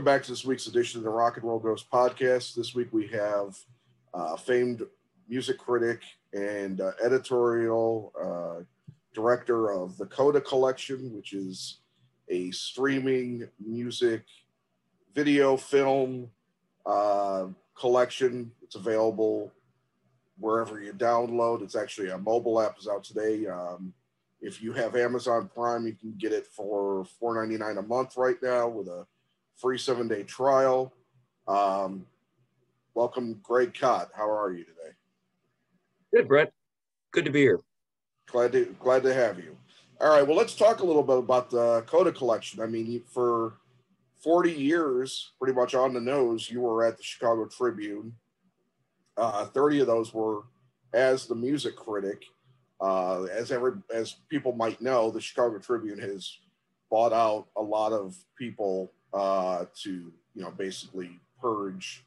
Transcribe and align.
Welcome 0.00 0.14
back 0.14 0.22
to 0.22 0.30
this 0.30 0.46
week's 0.46 0.66
edition 0.66 1.00
of 1.00 1.04
the 1.04 1.10
Rock 1.10 1.36
and 1.36 1.44
Roll 1.44 1.58
Ghost 1.58 1.90
podcast. 1.90 2.54
This 2.54 2.74
week 2.74 2.88
we 2.90 3.06
have 3.08 3.54
uh, 4.14 4.34
famed 4.34 4.80
music 5.28 5.58
critic 5.58 6.00
and 6.32 6.80
uh, 6.80 6.92
editorial 7.04 8.10
uh, 8.18 8.64
director 9.12 9.70
of 9.70 9.98
the 9.98 10.06
Coda 10.06 10.40
Collection, 10.40 11.14
which 11.14 11.34
is 11.34 11.80
a 12.30 12.50
streaming 12.50 13.46
music, 13.62 14.22
video, 15.14 15.58
film 15.58 16.30
uh, 16.86 17.48
collection. 17.78 18.52
It's 18.62 18.76
available 18.76 19.52
wherever 20.38 20.80
you 20.80 20.94
download. 20.94 21.60
It's 21.60 21.76
actually 21.76 22.08
a 22.08 22.16
mobile 22.16 22.58
app 22.62 22.78
is 22.78 22.88
out 22.88 23.04
today. 23.04 23.46
Um, 23.48 23.92
if 24.40 24.62
you 24.62 24.72
have 24.72 24.96
Amazon 24.96 25.50
Prime, 25.54 25.86
you 25.86 25.92
can 25.92 26.14
get 26.16 26.32
it 26.32 26.46
for 26.46 27.06
$4.99 27.22 27.80
a 27.80 27.82
month 27.82 28.16
right 28.16 28.42
now 28.42 28.66
with 28.66 28.88
a 28.88 29.06
free 29.60 29.78
seven 29.78 30.08
day 30.08 30.22
trial. 30.22 30.92
Um, 31.46 32.06
welcome, 32.94 33.38
Greg 33.42 33.74
Kot. 33.78 34.10
How 34.14 34.30
are 34.30 34.52
you 34.52 34.64
today? 34.64 34.94
Good, 36.14 36.28
Brett. 36.28 36.52
Good 37.12 37.24
to 37.26 37.30
be 37.30 37.40
here. 37.40 37.60
Glad 38.26 38.52
to 38.52 38.74
glad 38.80 39.02
to 39.02 39.12
have 39.12 39.38
you. 39.38 39.56
All 40.00 40.08
right. 40.08 40.26
Well, 40.26 40.36
let's 40.36 40.54
talk 40.54 40.80
a 40.80 40.86
little 40.86 41.02
bit 41.02 41.18
about 41.18 41.50
the 41.50 41.82
Coda 41.82 42.12
collection. 42.12 42.62
I 42.62 42.66
mean, 42.66 43.02
for 43.06 43.54
40 44.22 44.52
years, 44.52 45.32
pretty 45.38 45.54
much 45.54 45.74
on 45.74 45.92
the 45.92 46.00
nose, 46.00 46.48
you 46.50 46.60
were 46.60 46.84
at 46.84 46.96
the 46.96 47.02
Chicago 47.02 47.46
Tribune. 47.46 48.14
Uh, 49.16 49.44
30 49.46 49.80
of 49.80 49.86
those 49.86 50.14
were 50.14 50.42
as 50.94 51.26
the 51.26 51.34
music 51.34 51.76
critic. 51.76 52.24
Uh, 52.80 53.24
as 53.24 53.52
every 53.52 53.72
as 53.92 54.16
people 54.30 54.52
might 54.52 54.80
know, 54.80 55.10
the 55.10 55.20
Chicago 55.20 55.58
Tribune 55.58 55.98
has 55.98 56.38
bought 56.90 57.12
out 57.12 57.48
a 57.56 57.62
lot 57.62 57.92
of 57.92 58.16
people 58.38 58.90
uh, 59.12 59.64
to 59.82 60.12
you 60.34 60.42
know 60.42 60.50
basically 60.50 61.10
purge 61.40 62.04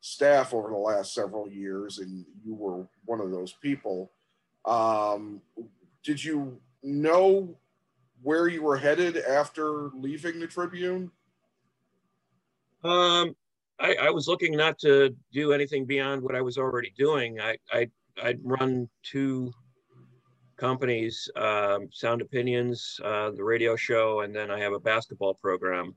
staff 0.00 0.52
over 0.52 0.68
the 0.68 0.76
last 0.76 1.14
several 1.14 1.48
years, 1.48 1.98
and 1.98 2.24
you 2.44 2.54
were 2.54 2.86
one 3.04 3.20
of 3.20 3.30
those 3.30 3.52
people. 3.52 4.10
Um, 4.64 5.40
did 6.02 6.22
you 6.22 6.58
know 6.82 7.56
where 8.22 8.48
you 8.48 8.62
were 8.62 8.76
headed 8.76 9.16
after 9.18 9.90
leaving 9.94 10.40
the 10.40 10.46
Tribune? 10.46 11.10
Um, 12.82 13.34
I, 13.78 13.94
I, 13.94 14.10
was 14.10 14.28
looking 14.28 14.54
not 14.54 14.78
to 14.80 15.14
do 15.32 15.52
anything 15.52 15.86
beyond 15.86 16.22
what 16.22 16.34
I 16.34 16.42
was 16.42 16.58
already 16.58 16.92
doing. 16.98 17.40
I, 17.40 17.56
I 17.72 17.88
I'd 18.22 18.40
run 18.42 18.88
two 19.02 19.52
companies, 20.56 21.30
um, 21.36 21.88
Sound 21.90 22.20
Opinions, 22.20 23.00
uh, 23.02 23.30
the 23.30 23.42
radio 23.42 23.74
show, 23.74 24.20
and 24.20 24.34
then 24.34 24.50
I 24.50 24.58
have 24.60 24.72
a 24.72 24.80
basketball 24.80 25.34
program 25.34 25.94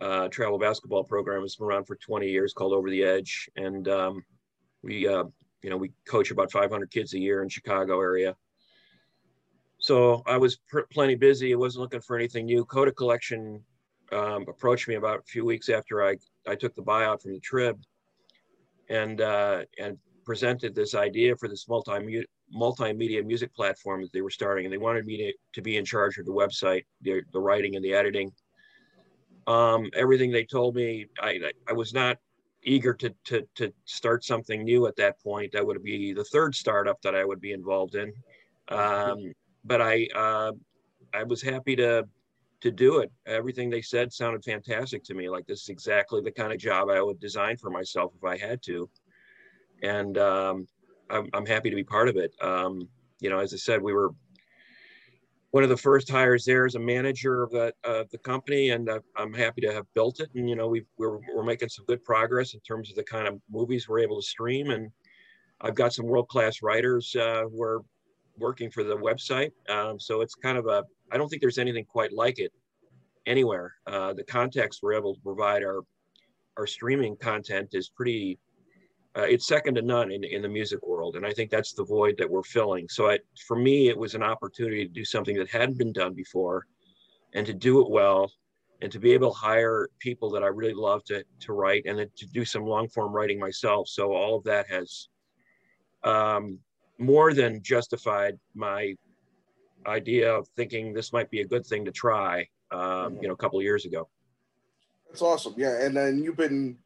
uh, 0.00 0.28
travel 0.28 0.58
basketball 0.58 1.04
program 1.04 1.42
has 1.42 1.56
been 1.56 1.66
around 1.66 1.84
for 1.84 1.96
20 1.96 2.28
years 2.28 2.52
called 2.52 2.72
Over 2.72 2.90
the 2.90 3.04
Edge. 3.04 3.48
And 3.56 3.88
um, 3.88 4.24
we, 4.82 5.06
uh, 5.06 5.24
you 5.62 5.70
know, 5.70 5.76
we 5.76 5.92
coach 6.06 6.30
about 6.30 6.50
500 6.50 6.90
kids 6.90 7.14
a 7.14 7.18
year 7.18 7.42
in 7.42 7.48
Chicago 7.48 8.00
area. 8.00 8.36
So 9.78 10.22
I 10.26 10.36
was 10.36 10.56
pr- 10.68 10.80
plenty 10.90 11.14
busy. 11.14 11.52
I 11.52 11.56
wasn't 11.56 11.82
looking 11.82 12.00
for 12.00 12.16
anything 12.16 12.46
new. 12.46 12.64
Coda 12.64 12.92
Collection 12.92 13.62
um, 14.12 14.44
approached 14.48 14.88
me 14.88 14.94
about 14.94 15.20
a 15.20 15.22
few 15.22 15.44
weeks 15.44 15.68
after 15.68 16.04
I, 16.04 16.16
I 16.46 16.54
took 16.54 16.74
the 16.74 16.82
buyout 16.82 17.22
from 17.22 17.32
the 17.32 17.40
Trib 17.40 17.80
and, 18.88 19.20
uh, 19.20 19.62
and 19.78 19.98
presented 20.24 20.74
this 20.74 20.94
idea 20.94 21.36
for 21.36 21.48
this 21.48 21.68
multi 21.68 22.24
multimedia 22.54 23.24
music 23.24 23.54
platform 23.54 24.02
that 24.02 24.12
they 24.12 24.20
were 24.20 24.30
starting. 24.30 24.66
And 24.66 24.72
they 24.72 24.78
wanted 24.78 25.06
me 25.06 25.16
to, 25.18 25.32
to 25.54 25.62
be 25.62 25.76
in 25.76 25.84
charge 25.84 26.18
of 26.18 26.26
the 26.26 26.32
website, 26.32 26.84
the, 27.00 27.22
the 27.32 27.40
writing 27.40 27.76
and 27.76 27.84
the 27.84 27.94
editing 27.94 28.32
um, 29.46 29.90
everything 29.94 30.30
they 30.30 30.44
told 30.44 30.74
me, 30.74 31.06
I, 31.20 31.38
I 31.68 31.72
was 31.72 31.92
not 31.92 32.18
eager 32.62 32.94
to, 32.94 33.14
to, 33.24 33.46
to 33.56 33.72
start 33.84 34.24
something 34.24 34.64
new 34.64 34.86
at 34.86 34.96
that 34.96 35.20
point. 35.22 35.52
That 35.52 35.66
would 35.66 35.82
be 35.82 36.12
the 36.12 36.24
third 36.24 36.54
startup 36.54 37.00
that 37.02 37.14
I 37.14 37.24
would 37.24 37.40
be 37.40 37.52
involved 37.52 37.94
in. 37.94 38.12
Um, 38.68 39.32
but 39.64 39.80
I, 39.80 40.08
uh, 40.14 40.52
I 41.12 41.22
was 41.24 41.42
happy 41.42 41.76
to, 41.76 42.06
to 42.60 42.70
do 42.70 42.98
it. 42.98 43.12
Everything 43.26 43.68
they 43.68 43.82
said 43.82 44.12
sounded 44.12 44.42
fantastic 44.42 45.04
to 45.04 45.14
me. 45.14 45.28
Like 45.28 45.46
this 45.46 45.62
is 45.62 45.68
exactly 45.68 46.22
the 46.22 46.32
kind 46.32 46.52
of 46.52 46.58
job 46.58 46.88
I 46.88 47.02
would 47.02 47.20
design 47.20 47.56
for 47.56 47.70
myself 47.70 48.12
if 48.16 48.24
I 48.24 48.38
had 48.38 48.62
to. 48.62 48.88
And 49.82 50.16
um, 50.16 50.66
I'm, 51.10 51.28
I'm 51.34 51.46
happy 51.46 51.68
to 51.68 51.76
be 51.76 51.84
part 51.84 52.08
of 52.08 52.16
it. 52.16 52.32
Um, 52.40 52.88
you 53.20 53.28
know, 53.28 53.38
as 53.38 53.52
I 53.52 53.58
said, 53.58 53.82
we 53.82 53.92
were 53.92 54.10
one 55.54 55.62
of 55.62 55.68
the 55.68 55.76
first 55.76 56.10
hires 56.10 56.44
there 56.44 56.66
as 56.66 56.74
a 56.74 56.80
manager 56.80 57.44
of 57.44 57.52
the, 57.52 57.72
uh, 57.84 58.02
the 58.10 58.18
company, 58.18 58.70
and 58.70 58.90
I'm 59.16 59.32
happy 59.32 59.60
to 59.60 59.72
have 59.72 59.86
built 59.94 60.18
it. 60.18 60.28
And 60.34 60.50
you 60.50 60.56
know, 60.56 60.66
we 60.66 60.84
we're 60.98 61.20
we're 61.32 61.44
making 61.44 61.68
some 61.68 61.84
good 61.84 62.02
progress 62.02 62.54
in 62.54 62.60
terms 62.60 62.90
of 62.90 62.96
the 62.96 63.04
kind 63.04 63.28
of 63.28 63.40
movies 63.48 63.88
we're 63.88 64.00
able 64.00 64.20
to 64.20 64.26
stream, 64.26 64.70
and 64.70 64.90
I've 65.60 65.76
got 65.76 65.92
some 65.92 66.06
world 66.06 66.26
class 66.26 66.60
writers 66.60 67.14
uh, 67.14 67.44
who 67.48 67.62
are 67.62 67.82
working 68.36 68.68
for 68.68 68.82
the 68.82 68.96
website. 68.96 69.52
Um, 69.68 70.00
so 70.00 70.22
it's 70.22 70.34
kind 70.34 70.58
of 70.58 70.66
a 70.66 70.82
I 71.12 71.18
don't 71.18 71.28
think 71.28 71.40
there's 71.40 71.58
anything 71.58 71.84
quite 71.84 72.12
like 72.12 72.40
it 72.40 72.52
anywhere. 73.24 73.74
Uh, 73.86 74.12
the 74.12 74.24
context 74.24 74.80
we're 74.82 74.94
able 74.94 75.14
to 75.14 75.20
provide 75.20 75.62
our 75.62 75.82
our 76.56 76.66
streaming 76.66 77.16
content 77.16 77.68
is 77.74 77.88
pretty 77.90 78.40
uh, 79.16 79.22
it's 79.22 79.46
second 79.46 79.76
to 79.76 79.82
none 79.82 80.10
in, 80.10 80.24
in 80.24 80.42
the 80.42 80.48
music 80.48 80.84
world. 80.86 81.16
And 81.16 81.24
I 81.24 81.32
think 81.32 81.50
that's 81.50 81.72
the 81.72 81.84
void 81.84 82.16
that 82.18 82.28
we're 82.28 82.42
filling. 82.42 82.88
So 82.88 83.10
I, 83.10 83.18
for 83.46 83.56
me, 83.56 83.88
it 83.88 83.96
was 83.96 84.14
an 84.14 84.22
opportunity 84.22 84.84
to 84.84 84.92
do 84.92 85.04
something 85.04 85.36
that 85.36 85.48
hadn't 85.48 85.78
been 85.78 85.92
done 85.92 86.14
before 86.14 86.66
and 87.32 87.46
to 87.46 87.54
do 87.54 87.80
it 87.80 87.90
well 87.90 88.30
and 88.82 88.90
to 88.90 88.98
be 88.98 89.12
able 89.12 89.32
to 89.32 89.38
hire 89.38 89.88
people 90.00 90.30
that 90.30 90.42
I 90.42 90.48
really 90.48 90.74
love 90.74 91.04
to, 91.04 91.24
to 91.40 91.52
write 91.52 91.84
and 91.86 91.98
to 91.98 92.26
do 92.26 92.44
some 92.44 92.64
long 92.64 92.88
form 92.88 93.12
writing 93.12 93.38
myself. 93.38 93.88
So 93.88 94.12
all 94.12 94.36
of 94.36 94.44
that 94.44 94.68
has 94.68 95.08
um, 96.02 96.58
more 96.98 97.32
than 97.34 97.62
justified 97.62 98.38
my 98.54 98.94
idea 99.86 100.32
of 100.32 100.48
thinking 100.56 100.92
this 100.92 101.12
might 101.12 101.30
be 101.30 101.40
a 101.40 101.46
good 101.46 101.64
thing 101.64 101.84
to 101.84 101.92
try, 101.92 102.46
um, 102.72 102.80
mm-hmm. 102.80 103.22
you 103.22 103.28
know, 103.28 103.34
a 103.34 103.36
couple 103.36 103.58
of 103.58 103.64
years 103.64 103.84
ago. 103.84 104.08
That's 105.08 105.22
awesome. 105.22 105.54
Yeah. 105.56 105.80
And 105.80 105.96
then 105.96 106.22
you've 106.24 106.36
been 106.36 106.76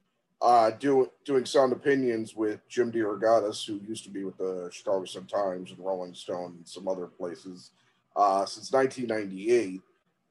uh, 0.40 0.70
do, 0.70 1.10
doing 1.24 1.44
sound 1.44 1.72
opinions 1.72 2.36
with 2.36 2.60
Jim 2.68 2.92
DeRogatis, 2.92 3.66
who 3.66 3.80
used 3.86 4.04
to 4.04 4.10
be 4.10 4.24
with 4.24 4.36
the 4.36 4.68
Chicago 4.72 5.04
Sun 5.04 5.26
Times 5.26 5.70
and 5.70 5.78
Rolling 5.80 6.14
Stone 6.14 6.54
and 6.58 6.68
some 6.68 6.86
other 6.86 7.06
places 7.06 7.70
uh, 8.14 8.46
since 8.46 8.72
1998. 8.72 9.80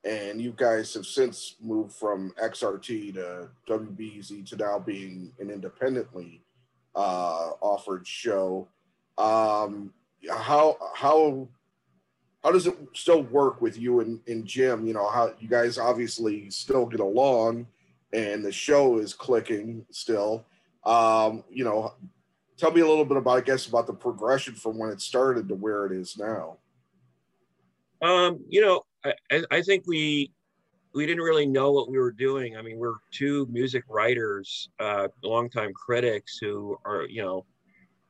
And 0.06 0.42
you 0.42 0.54
guys 0.56 0.94
have 0.94 1.06
since 1.06 1.56
moved 1.62 1.94
from 1.94 2.34
XRT 2.42 3.16
to 3.16 3.50
WBEZ 3.68 4.48
to 4.50 4.56
now 4.56 4.80
being 4.80 5.34
an 5.40 5.50
independently 5.50 6.42
uh, 6.96 7.52
offered 7.60 8.08
show. 8.08 8.68
Um, 9.18 9.94
how 10.30 10.78
how 10.96 11.48
how 12.44 12.52
does 12.52 12.68
it 12.68 12.78
still 12.94 13.24
work 13.24 13.62
with 13.62 13.78
you 13.78 14.00
and, 14.00 14.22
and 14.28 14.46
Jim? 14.46 14.88
You 14.88 14.94
know, 14.94 15.10
how 15.10 15.34
you 15.40 15.50
guys 15.50 15.78
obviously 15.78 16.50
still 16.50 16.86
get 16.86 17.02
along 17.02 17.68
and 18.14 18.44
the 18.44 18.52
show 18.52 18.98
is 18.98 19.14
clicking 19.14 19.86
still. 19.92 20.46
Um, 20.86 21.44
you 21.50 21.64
know, 21.64 21.94
tell 22.58 22.72
me 22.72 22.82
a 22.82 22.88
little 22.88 23.06
bit 23.06 23.18
about, 23.18 23.38
I 23.38 23.42
guess, 23.42 23.68
about 23.68 23.88
the 23.88 23.94
progression 23.94 24.56
from 24.56 24.78
when 24.78 24.90
it 24.90 25.02
started 25.02 25.48
to 25.50 25.56
where 25.56 25.86
it 25.86 25.92
is 25.92 26.18
now. 26.18 26.58
Um, 28.02 28.40
you 28.48 28.62
know, 28.62 28.86
I, 29.04 29.44
I 29.52 29.62
think 29.62 29.86
we 29.88 30.32
we 30.94 31.06
didn't 31.06 31.24
really 31.24 31.46
know 31.46 31.72
what 31.72 31.90
we 31.90 32.00
were 32.00 32.12
doing. 32.12 32.58
I 32.58 32.62
mean, 32.62 32.78
we're 32.78 32.96
two 33.12 33.48
music 33.52 33.84
writers, 33.88 34.70
uh, 34.80 35.08
longtime 35.24 35.74
critics 35.74 36.38
who 36.42 36.78
are, 36.86 37.06
you 37.08 37.22
know, 37.22 37.46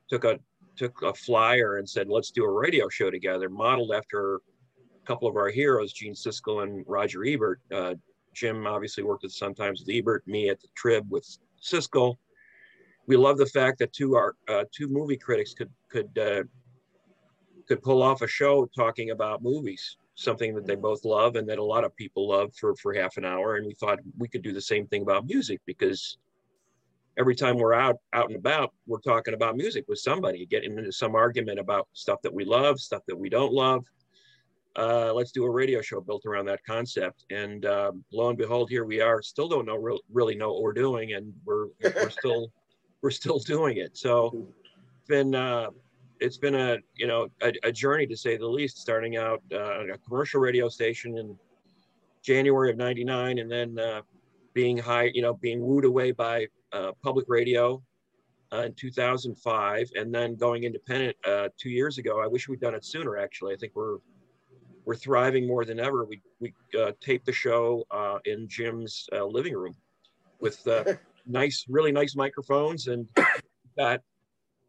took 0.10 0.24
a 0.24 0.40
took 0.76 1.02
a 1.02 1.14
flyer 1.14 1.78
and 1.78 1.90
said, 1.90 2.08
"Let's 2.08 2.32
do 2.32 2.44
a 2.44 2.52
radio 2.52 2.88
show 2.90 3.10
together," 3.10 3.50
modeled 3.50 3.92
after 3.92 4.36
a 4.36 4.40
couple 5.06 5.28
of 5.28 5.36
our 5.36 5.50
heroes, 5.50 5.92
Gene 5.94 6.14
Siskel 6.14 6.64
and 6.64 6.86
Roger 6.88 7.26
Ebert. 7.26 7.60
Uh, 7.74 7.96
Jim 8.38 8.68
obviously 8.68 9.04
worked 9.04 9.26
at 9.26 9.32
Sun 9.32 9.56
Times 9.56 9.80
with 9.82 9.90
Ebert, 9.90 10.26
me 10.28 10.50
at 10.50 10.60
the 10.62 10.68
Trib 10.76 11.10
with 11.10 11.28
Siskel. 11.62 12.16
We 13.08 13.18
love 13.18 13.38
the 13.38 13.48
fact 13.48 13.80
that 13.80 13.94
two 13.94 14.16
art, 14.16 14.36
uh, 14.48 14.66
two 14.72 14.88
movie 14.88 15.18
critics 15.18 15.54
could 15.54 15.72
could 15.90 16.18
uh, 16.18 16.44
could 17.68 17.82
pull 17.82 18.04
off 18.04 18.22
a 18.22 18.28
show 18.28 18.70
talking 18.76 19.10
about 19.10 19.42
movies, 19.42 19.98
something 20.16 20.54
that 20.54 20.68
they 20.68 20.76
both 20.76 21.04
love 21.04 21.36
and 21.36 21.50
that 21.50 21.58
a 21.58 21.64
lot 21.64 21.84
of 21.84 21.96
people 21.96 22.28
love 22.28 22.54
for 22.54 22.76
for 22.76 22.94
half 22.94 23.18
an 23.18 23.26
hour. 23.26 23.56
And 23.56 23.66
we 23.66 23.74
thought 23.74 24.00
we 24.18 24.28
could 24.28 24.44
do 24.44 24.54
the 24.54 24.62
same 24.62 24.86
thing 24.86 25.02
about 25.02 25.26
music 25.26 25.60
because 25.66 26.20
every 27.18 27.34
time 27.34 27.58
we're 27.58 27.74
out 27.74 27.98
out 28.14 28.28
and 28.28 28.36
about, 28.36 28.72
we're 28.86 29.00
talking 29.00 29.34
about 29.34 29.58
music 29.58 29.86
with 29.88 29.98
somebody, 29.98 30.46
getting 30.46 30.78
into 30.78 30.92
some 30.92 31.16
argument 31.16 31.60
about 31.60 31.88
stuff 31.94 32.22
that 32.22 32.34
we 32.34 32.46
love, 32.46 32.80
stuff 32.80 33.02
that 33.08 33.18
we 33.18 33.30
don't 33.30 33.54
love 33.54 33.84
uh, 34.78 35.12
let's 35.14 35.32
do 35.32 35.44
a 35.44 35.50
radio 35.50 35.82
show 35.82 36.00
built 36.00 36.26
around 36.26 36.46
that 36.46 36.64
concept. 36.64 37.26
And 37.32 37.66
um, 37.66 38.04
lo 38.14 38.30
and 38.30 38.38
behold, 38.38 38.70
here 38.70 38.86
we 38.86 39.02
are. 39.02 39.22
Still 39.22 39.48
don't 39.48 39.66
know 39.66 39.76
re- 39.76 40.02
really 40.12 40.36
know 40.36 40.54
what 40.54 40.62
we're 40.62 40.74
doing, 40.74 41.14
and 41.14 41.34
we're 41.46 41.68
we're 41.84 42.10
still 42.10 42.52
we're 43.02 43.12
still 43.12 43.40
doing 43.40 43.78
it. 43.78 43.98
So 43.98 44.48
it's 45.00 45.08
been 45.08 45.34
uh, 45.34 45.72
it's 46.20 46.38
been 46.38 46.56
a 46.56 46.78
you 46.96 47.08
know 47.08 47.28
a, 47.42 47.52
a, 47.64 47.72
journey 47.72 48.06
to 48.08 48.16
say 48.16 48.38
the 48.38 48.48
least. 48.48 48.78
Starting 48.78 49.18
out 49.18 49.42
uh, 49.52 49.88
a 49.88 49.98
commercial 49.98 50.40
radio 50.40 50.70
station 50.70 51.18
in 51.18 51.36
January 52.22 52.70
of 52.70 52.78
'99, 52.78 53.40
and 53.40 53.52
then 53.52 53.80
uh, 53.80 54.02
being 54.54 54.78
high, 54.78 55.10
you 55.14 55.24
know, 55.24 55.34
being 55.34 55.60
wooed 55.60 55.86
away 55.86 56.12
by 56.12 56.48
uh, 56.72 56.92
public 57.02 57.26
radio 57.28 57.82
uh, 58.54 58.62
in 58.62 58.74
2005, 58.76 59.90
and 59.96 60.14
then 60.14 60.36
going 60.36 60.66
independent 60.66 61.18
uh, 61.26 61.48
two 61.58 61.72
years 61.72 61.98
ago. 61.98 62.22
I 62.22 62.28
wish 62.28 62.48
we'd 62.48 62.60
done 62.60 62.76
it 62.76 62.86
sooner. 62.86 63.18
Actually, 63.18 63.56
I 63.56 63.58
think 63.58 63.74
we're 63.76 63.98
we're 64.88 64.96
thriving 64.96 65.46
more 65.46 65.66
than 65.66 65.82
ever. 65.82 66.06
We 66.06 66.22
we 66.40 66.54
uh, 66.80 66.94
taped 67.02 67.26
the 67.26 67.34
show 67.34 67.84
uh, 67.92 68.20
in 68.24 68.48
Jim's 68.48 69.08
uh, 69.12 69.26
living 69.26 69.54
room 69.54 69.76
with 70.40 70.66
nice, 71.28 71.66
really 71.68 71.92
nice 71.92 72.16
microphones, 72.16 72.88
and 72.88 73.06
got 73.78 74.00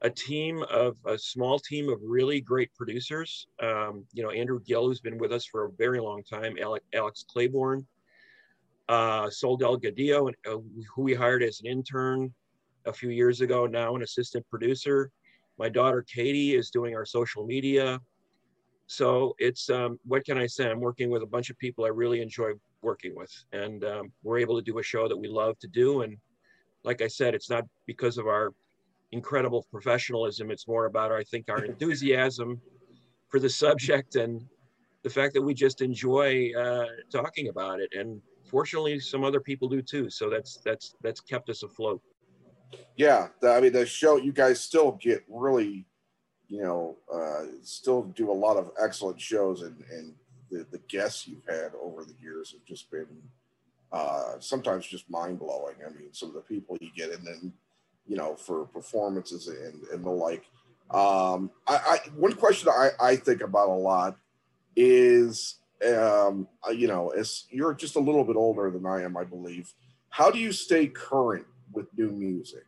a 0.03 0.11
team 0.11 0.65
of 0.71 0.97
a 1.07 1.17
small 1.17 1.61
team 1.61 1.89
of 1.89 2.01
really 2.03 2.41
great 2.41 2.75
producers. 2.75 3.47
Um, 3.63 4.05
you 4.13 4.25
know, 4.25 4.31
Andrew 4.31 4.61
Gill, 4.67 4.89
who's 4.89 5.01
been 5.01 5.19
with 5.19 5.33
us 5.33 5.45
for 5.45 5.67
a 5.67 5.71
very 5.79 6.01
long 6.01 6.25
time, 6.25 6.57
Alex, 6.61 6.85
Alex 6.95 7.25
Claiborne, 7.31 7.87
uh, 8.89 9.31
Sol 9.31 9.57
Delgadillo, 9.57 10.33
uh, 10.47 10.57
who 10.95 11.03
we 11.03 11.15
hired 11.15 11.45
as 11.45 11.61
an 11.61 11.67
intern 11.67 12.35
a 12.87 12.93
few 12.93 13.11
years 13.11 13.41
ago, 13.41 13.67
now 13.67 13.95
an 13.95 14.03
assistant 14.03 14.45
producer. 14.51 15.13
My 15.59 15.69
daughter 15.69 16.03
Katie 16.03 16.57
is 16.57 16.71
doing 16.71 16.97
our 16.97 17.07
social 17.07 17.47
media. 17.47 18.01
So 18.89 19.37
it's 19.39 19.69
um, 19.69 20.01
what 20.05 20.25
can 20.25 20.39
I 20.39 20.47
say? 20.47 20.71
I'm 20.71 20.81
working 20.81 21.11
with 21.11 21.23
a 21.23 21.27
bunch 21.27 21.51
of 21.51 21.59
people 21.59 21.85
I 21.85 21.89
really 21.89 22.23
enjoy 22.23 22.53
working 22.81 23.15
with, 23.15 23.31
and 23.53 23.85
um, 23.85 24.13
we're 24.23 24.39
able 24.39 24.57
to 24.57 24.63
do 24.63 24.79
a 24.79 24.83
show 24.83 25.09
that 25.09 25.17
we 25.17 25.29
love 25.29 25.59
to 25.61 25.69
do. 25.69 26.03
And 26.03 26.17
like 26.85 27.03
I 27.03 27.09
said, 27.09 27.35
it's 27.35 27.51
not 27.51 27.65
because 27.87 28.17
of 28.17 28.27
our 28.27 28.55
incredible 29.13 29.67
professionalism. 29.71 30.51
It's 30.51 30.67
more 30.67 30.87
about, 30.87 31.13
I 31.13 31.23
think, 31.25 31.51
our 31.51 31.65
enthusiasm 31.73 32.63
for 33.29 33.39
the 33.39 33.51
subject 33.51 34.17
and 34.17 34.43
the 35.03 35.11
fact 35.11 35.35
that 35.35 35.43
we 35.43 35.53
just 35.53 35.83
enjoy 35.83 36.51
uh, 36.59 36.87
talking 37.13 37.49
about 37.49 37.81
it. 37.81 37.93
And 37.93 38.23
fortunately, 38.51 38.99
some 39.01 39.23
other 39.23 39.41
people 39.41 39.69
do 39.69 39.83
too. 39.83 40.09
So 40.09 40.31
that's 40.31 40.61
that's 40.65 40.95
that's 41.03 41.21
kept 41.21 41.51
us 41.51 41.63
afloat. 41.63 42.01
Yeah, 42.97 43.29
the, 43.43 43.51
I 43.51 43.61
mean, 43.61 43.73
the 43.73 43.85
show 43.85 44.17
you 44.17 44.33
guys 44.33 44.61
still 44.61 44.93
get 44.93 45.25
really, 45.29 45.87
you 46.49 46.63
know, 46.63 46.97
uh, 47.13 47.45
still 47.63 48.03
do 48.03 48.31
a 48.31 48.33
lot 48.33 48.57
of 48.57 48.71
excellent 48.83 49.21
shows, 49.21 49.63
and 49.63 49.83
and 49.91 50.15
the, 50.51 50.67
the 50.71 50.79
guests 50.89 51.29
you've 51.29 51.47
had 51.47 51.73
over 51.81 52.05
the 52.05 52.15
years 52.21 52.53
have 52.53 52.65
just 52.65 52.91
been 52.91 53.07
uh, 53.93 54.35
sometimes 54.41 54.87
just 54.87 55.09
mind 55.11 55.39
blowing. 55.39 55.77
I 55.87 55.91
mean, 55.91 56.13
some 56.13 56.31
of 56.31 56.35
the 56.35 56.41
people 56.41 56.77
you 56.81 56.91
get, 56.97 57.11
and 57.11 57.27
then 57.27 57.53
you 58.09 58.17
know, 58.17 58.35
for 58.35 58.65
performances 58.65 59.47
and, 59.49 59.83
and 59.93 60.05
the 60.05 60.11
like. 60.11 60.45
Um, 60.91 61.51
I, 61.67 61.77
I, 61.77 61.99
one 62.17 62.33
question 62.33 62.71
I, 62.71 62.89
I 62.99 63.17
think 63.17 63.43
about 63.43 63.69
a 63.69 63.73
lot 63.73 64.17
is, 64.75 65.57
um, 65.87 66.49
uh, 66.67 66.73
you 66.73 66.89
know, 66.89 67.11
as 67.11 67.45
you're 67.51 67.75
just 67.75 67.97
a 67.97 68.01
little 68.01 68.25
bit 68.25 68.37
older 68.37 68.71
than 68.71 68.87
I 68.87 69.03
am, 69.03 69.17
I 69.17 69.25
believe. 69.25 69.73
How 70.09 70.31
do 70.31 70.39
you 70.39 70.53
stay 70.53 70.87
current 70.87 71.47
with 71.73 71.87
new 71.97 72.11
music? 72.11 72.65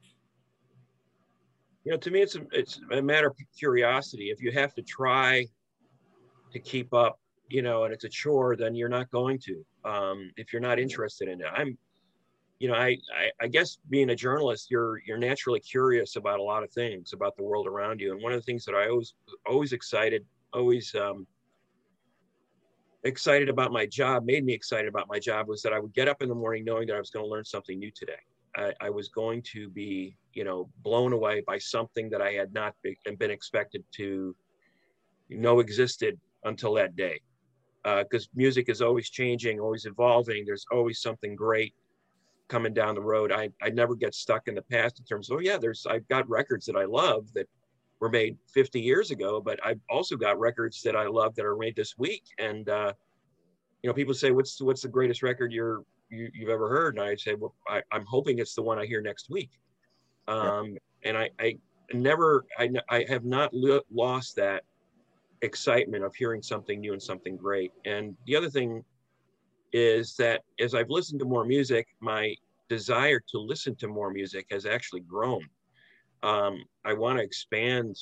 You 1.90 1.96
know, 1.96 2.00
to 2.02 2.10
me, 2.12 2.22
it's 2.22 2.37
a, 2.37 2.42
it's 2.52 2.81
a 2.92 3.02
matter 3.02 3.26
of 3.26 3.37
curiosity. 3.58 4.31
If 4.31 4.40
you 4.40 4.52
have 4.52 4.72
to 4.75 4.82
try 4.82 5.44
to 6.52 6.58
keep 6.60 6.94
up, 6.94 7.19
you 7.48 7.62
know, 7.62 7.82
and 7.82 7.92
it's 7.92 8.04
a 8.04 8.08
chore, 8.08 8.54
then 8.54 8.76
you're 8.76 8.88
not 8.88 9.10
going 9.10 9.40
to. 9.40 9.64
Um, 9.84 10.31
if 10.37 10.52
you're 10.52 10.62
not 10.62 10.78
interested 10.78 11.28
in 11.28 11.40
it, 11.40 11.48
I'm 11.52 11.76
you 12.60 12.69
know, 12.69 12.75
I, 12.75 12.96
I, 13.12 13.31
I 13.40 13.48
guess 13.48 13.78
being 13.88 14.10
a 14.10 14.14
journalist, 14.14 14.70
you're 14.70 15.00
you're 15.04 15.19
naturally 15.19 15.58
curious 15.58 16.14
about 16.14 16.38
a 16.38 16.42
lot 16.44 16.62
of 16.62 16.70
things 16.70 17.12
about 17.12 17.37
the 17.37 17.42
world 17.42 17.66
around 17.66 18.00
you. 18.00 18.12
And 18.12 18.22
one 18.22 18.31
of 18.31 18.38
the 18.38 18.44
things 18.44 18.64
that 18.66 18.76
I 18.76 18.88
always 18.88 19.14
always 19.44 19.72
excited, 19.72 20.25
always 20.52 20.94
um, 20.94 21.26
excited 23.02 23.48
about 23.48 23.72
my 23.72 23.84
job, 23.84 24.25
made 24.25 24.44
me 24.44 24.52
excited 24.52 24.87
about 24.87 25.08
my 25.08 25.19
job 25.19 25.48
was 25.48 25.60
that 25.62 25.72
I 25.72 25.81
would 25.81 25.92
get 25.92 26.06
up 26.06 26.22
in 26.22 26.28
the 26.28 26.37
morning 26.37 26.64
knowing 26.64 26.87
that 26.87 26.94
I 26.94 27.00
was 27.00 27.10
going 27.10 27.25
to 27.25 27.28
learn 27.28 27.44
something 27.44 27.81
new 27.81 27.90
today. 27.90 28.22
I, 28.56 28.75
I 28.81 28.90
was 28.90 29.08
going 29.08 29.42
to 29.54 29.69
be, 29.70 30.16
you 30.35 30.44
know, 30.44 30.69
blown 30.82 31.12
away 31.12 31.43
by 31.47 31.59
something 31.59 32.11
that 32.11 32.23
I 32.23 32.32
had 32.32 32.53
not 32.53 32.75
be, 32.82 32.97
been 33.19 33.31
expected 33.31 33.85
to 33.97 34.35
know 35.29 35.61
existed 35.61 36.19
until 36.44 36.75
that 36.75 36.97
day. 36.97 37.21
Because 37.82 38.27
uh, 38.27 38.35
music 38.35 38.69
is 38.69 38.82
always 38.82 39.09
changing, 39.09 39.59
always 39.59 39.87
evolving. 39.87 40.44
There's 40.44 40.67
always 40.71 41.00
something 41.00 41.35
great 41.35 41.75
coming 42.49 42.75
down 42.75 42.94
the 42.94 43.00
road. 43.00 43.32
I, 43.32 43.49
I 43.62 43.71
never 43.71 43.94
get 43.94 44.15
stuck 44.15 44.49
in 44.49 44.55
the 44.55 44.62
past 44.62 44.99
in 44.99 45.06
terms 45.06 45.31
of, 45.31 45.37
oh 45.37 45.41
yeah, 45.41 45.56
there's, 45.56 45.87
I've 45.88 46.06
got 46.09 46.29
records 46.29 46.67
that 46.67 46.76
I 46.76 46.85
love 46.85 47.33
that 47.35 47.49
were 48.00 48.11
made 48.11 48.37
50 48.53 48.81
years 48.81 49.11
ago, 49.11 49.41
but 49.41 49.59
I've 49.65 49.81
also 49.88 50.17
got 50.17 50.38
records 50.38 50.83
that 50.83 50.97
I 50.97 51.06
love 51.06 51.35
that 51.37 51.47
are 51.47 51.56
made 51.56 51.76
this 51.76 51.97
week. 51.97 52.25
And, 52.38 52.69
uh, 52.69 52.93
you 53.83 53.88
know, 53.88 53.94
people 53.94 54.12
say, 54.12 54.31
what's, 54.31 54.61
what's 54.61 54.83
the 54.83 54.88
greatest 54.88 55.23
record 55.23 55.53
you're, 55.53 55.83
you, 56.11 56.31
have 56.41 56.49
ever 56.49 56.69
heard? 56.69 56.97
And 56.97 57.05
I 57.05 57.15
say, 57.15 57.35
well, 57.35 57.55
I, 57.69 57.83
am 57.93 58.05
hoping 58.05 58.41
it's 58.41 58.55
the 58.55 58.62
one 58.62 58.79
I 58.79 58.85
hear 58.85 59.00
next 59.00 59.31
week. 59.31 59.50
Um. 60.31 60.77
And 61.03 61.17
I, 61.17 61.31
I 61.41 61.56
never, 61.94 62.44
I, 62.59 62.69
I 62.91 63.06
have 63.09 63.25
not 63.25 63.55
lost 63.91 64.37
that 64.37 64.65
excitement 65.41 66.05
of 66.05 66.15
hearing 66.15 66.43
something 66.43 66.79
new 66.79 66.93
and 66.93 67.03
something 67.03 67.38
great. 67.38 67.73
And 67.87 68.15
the 68.27 68.37
other 68.37 68.50
thing 68.50 68.85
is 69.73 70.17
that 70.17 70.43
as 70.59 70.75
I've 70.75 70.91
listened 70.91 71.21
to 71.21 71.25
more 71.25 71.47
music, 71.47 71.87
my 72.00 72.35
desire 72.69 73.19
to 73.31 73.38
listen 73.38 73.75
to 73.77 73.88
more 73.88 74.11
music 74.11 74.47
has 74.50 74.67
actually 74.67 75.00
grown. 75.00 75.49
Um, 76.23 76.65
I 76.85 76.93
want 76.93 77.19
to 77.19 77.25
expand. 77.25 77.97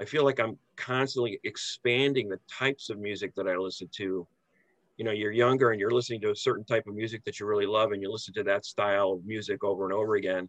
I 0.00 0.04
feel 0.04 0.24
like 0.24 0.38
I'm 0.38 0.56
constantly 0.76 1.40
expanding 1.42 2.28
the 2.28 2.38
types 2.48 2.88
of 2.88 3.00
music 3.00 3.34
that 3.34 3.48
I 3.48 3.56
listen 3.56 3.88
to. 3.96 4.28
You 4.96 5.04
know, 5.04 5.10
you're 5.10 5.32
younger 5.32 5.72
and 5.72 5.80
you're 5.80 5.90
listening 5.90 6.20
to 6.20 6.30
a 6.30 6.36
certain 6.36 6.64
type 6.64 6.86
of 6.86 6.94
music 6.94 7.24
that 7.24 7.40
you 7.40 7.46
really 7.46 7.66
love, 7.66 7.90
and 7.90 8.00
you 8.00 8.12
listen 8.12 8.32
to 8.34 8.44
that 8.44 8.64
style 8.64 9.10
of 9.10 9.24
music 9.26 9.64
over 9.64 9.84
and 9.86 9.92
over 9.92 10.14
again. 10.14 10.48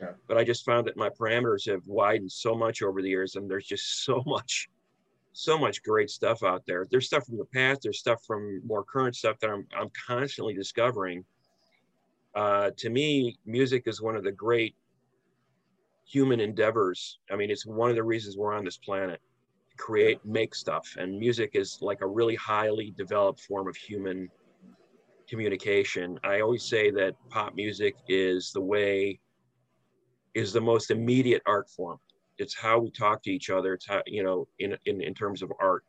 Yeah. 0.00 0.12
But 0.26 0.38
I 0.38 0.44
just 0.44 0.64
found 0.64 0.86
that 0.86 0.96
my 0.96 1.10
parameters 1.10 1.70
have 1.70 1.86
widened 1.86 2.32
so 2.32 2.54
much 2.54 2.82
over 2.82 3.02
the 3.02 3.08
years, 3.08 3.36
and 3.36 3.50
there's 3.50 3.66
just 3.66 4.04
so 4.04 4.22
much 4.26 4.68
so 5.32 5.56
much 5.56 5.82
great 5.82 6.10
stuff 6.10 6.42
out 6.42 6.62
there. 6.66 6.86
There's 6.90 7.06
stuff 7.06 7.24
from 7.24 7.38
the 7.38 7.44
past, 7.44 7.82
there's 7.82 8.00
stuff 8.00 8.22
from 8.26 8.60
more 8.66 8.82
current 8.82 9.14
stuff 9.14 9.38
that 9.40 9.50
I'm, 9.50 9.66
I'm 9.78 9.90
constantly 10.06 10.54
discovering. 10.54 11.24
Uh, 12.34 12.70
to 12.78 12.90
me, 12.90 13.36
music 13.46 13.84
is 13.86 14.02
one 14.02 14.16
of 14.16 14.24
the 14.24 14.32
great 14.32 14.74
human 16.04 16.40
endeavors. 16.40 17.18
I 17.30 17.36
mean, 17.36 17.50
it's 17.50 17.64
one 17.64 17.90
of 17.90 17.96
the 17.96 18.02
reasons 18.02 18.36
we're 18.36 18.52
on 18.52 18.64
this 18.64 18.76
planet 18.76 19.20
create, 19.76 20.24
make 20.24 20.54
stuff. 20.54 20.96
And 20.98 21.18
music 21.18 21.52
is 21.54 21.78
like 21.80 22.02
a 22.02 22.06
really 22.06 22.36
highly 22.36 22.92
developed 22.96 23.40
form 23.40 23.68
of 23.68 23.76
human 23.76 24.28
communication. 25.28 26.18
I 26.22 26.40
always 26.40 26.64
say 26.64 26.90
that 26.90 27.14
pop 27.30 27.54
music 27.54 27.94
is 28.08 28.52
the 28.52 28.60
way, 28.60 29.20
is 30.34 30.52
the 30.52 30.60
most 30.60 30.90
immediate 30.90 31.42
art 31.46 31.68
form 31.68 31.98
it's 32.40 32.54
how 32.54 32.78
we 32.78 32.90
talk 32.90 33.22
to 33.22 33.30
each 33.30 33.50
other. 33.50 33.74
It's 33.74 33.86
how, 33.86 34.02
you 34.06 34.22
know, 34.22 34.48
in, 34.58 34.76
in, 34.86 35.02
in 35.02 35.14
terms 35.14 35.42
of 35.42 35.52
art, 35.60 35.84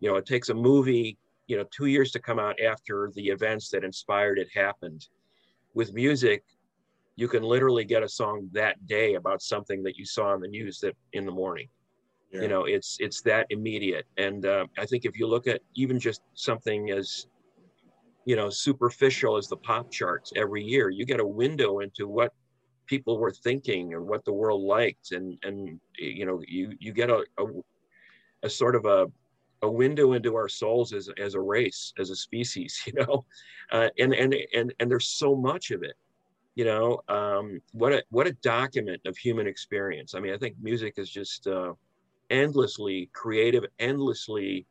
you 0.00 0.10
know, 0.10 0.16
it 0.16 0.24
takes 0.24 0.48
a 0.48 0.54
movie, 0.54 1.18
you 1.46 1.56
know, 1.56 1.64
two 1.70 1.86
years 1.86 2.10
to 2.12 2.18
come 2.18 2.38
out 2.38 2.58
after 2.60 3.12
the 3.14 3.28
events 3.28 3.68
that 3.70 3.84
inspired 3.84 4.38
it 4.38 4.48
happened. 4.54 5.06
With 5.74 5.92
music, 5.92 6.42
you 7.16 7.28
can 7.28 7.42
literally 7.42 7.84
get 7.84 8.02
a 8.02 8.08
song 8.08 8.48
that 8.52 8.86
day 8.86 9.14
about 9.14 9.42
something 9.42 9.82
that 9.82 9.98
you 9.98 10.06
saw 10.06 10.32
on 10.32 10.40
the 10.40 10.48
news 10.48 10.80
that 10.80 10.96
in 11.12 11.26
the 11.26 11.32
morning. 11.32 11.68
Yeah. 12.32 12.42
You 12.42 12.48
know, 12.48 12.64
it's 12.64 12.96
it's 12.98 13.20
that 13.22 13.46
immediate. 13.50 14.06
And 14.16 14.46
uh, 14.46 14.66
I 14.78 14.86
think 14.86 15.04
if 15.04 15.18
you 15.18 15.26
look 15.26 15.46
at 15.46 15.60
even 15.74 15.98
just 16.00 16.22
something 16.34 16.90
as 16.90 17.26
you 18.24 18.36
know 18.36 18.48
superficial 18.48 19.36
as 19.36 19.48
the 19.48 19.56
pop 19.56 19.90
charts 19.90 20.32
every 20.34 20.64
year, 20.64 20.88
you 20.90 21.04
get 21.04 21.20
a 21.20 21.26
window 21.26 21.80
into 21.80 22.08
what 22.08 22.32
people 22.90 23.18
were 23.18 23.30
thinking 23.30 23.94
and 23.94 24.04
what 24.04 24.24
the 24.24 24.32
world 24.32 24.62
liked. 24.62 25.12
And 25.12 25.38
and 25.44 25.80
you 25.96 26.26
know 26.26 26.42
you 26.46 26.72
you 26.80 26.92
get 26.92 27.08
a, 27.08 27.24
a, 27.38 27.44
a 28.42 28.50
sort 28.50 28.74
of 28.74 28.84
a 28.84 29.06
a 29.62 29.70
window 29.70 30.14
into 30.14 30.34
our 30.34 30.48
souls 30.48 30.92
as, 30.94 31.10
as 31.18 31.34
a 31.34 31.40
race 31.40 31.92
as 31.98 32.10
a 32.10 32.16
species 32.16 32.82
you 32.86 32.92
know? 32.94 33.24
Uh, 33.70 33.88
and 33.98 34.12
and 34.12 34.34
and 34.54 34.74
and 34.80 34.90
there's 34.90 35.06
so 35.08 35.34
much 35.34 35.70
of 35.70 35.82
it 35.82 35.96
you 36.56 36.64
know? 36.64 37.00
Um, 37.08 37.62
what 37.72 37.92
a 37.92 38.02
what 38.10 38.26
a 38.26 38.32
document 38.42 39.00
of 39.06 39.16
human 39.16 39.46
experience. 39.46 40.14
I 40.14 40.20
mean 40.20 40.34
i 40.34 40.38
think 40.42 40.56
music 40.60 40.94
is 40.96 41.08
just 41.08 41.46
uh, 41.46 41.72
endlessly 42.30 43.08
creative 43.12 43.64
endlessly 43.78 44.66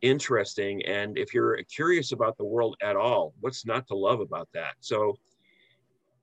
interesting. 0.00 0.84
And 0.84 1.16
if 1.16 1.32
you're 1.32 1.56
curious 1.78 2.10
about 2.10 2.36
the 2.36 2.44
world 2.54 2.74
at 2.82 2.96
all 2.96 3.34
what's 3.40 3.64
not 3.64 3.86
to 3.86 3.94
love 3.94 4.20
about 4.28 4.48
that? 4.52 4.74
So 4.80 5.16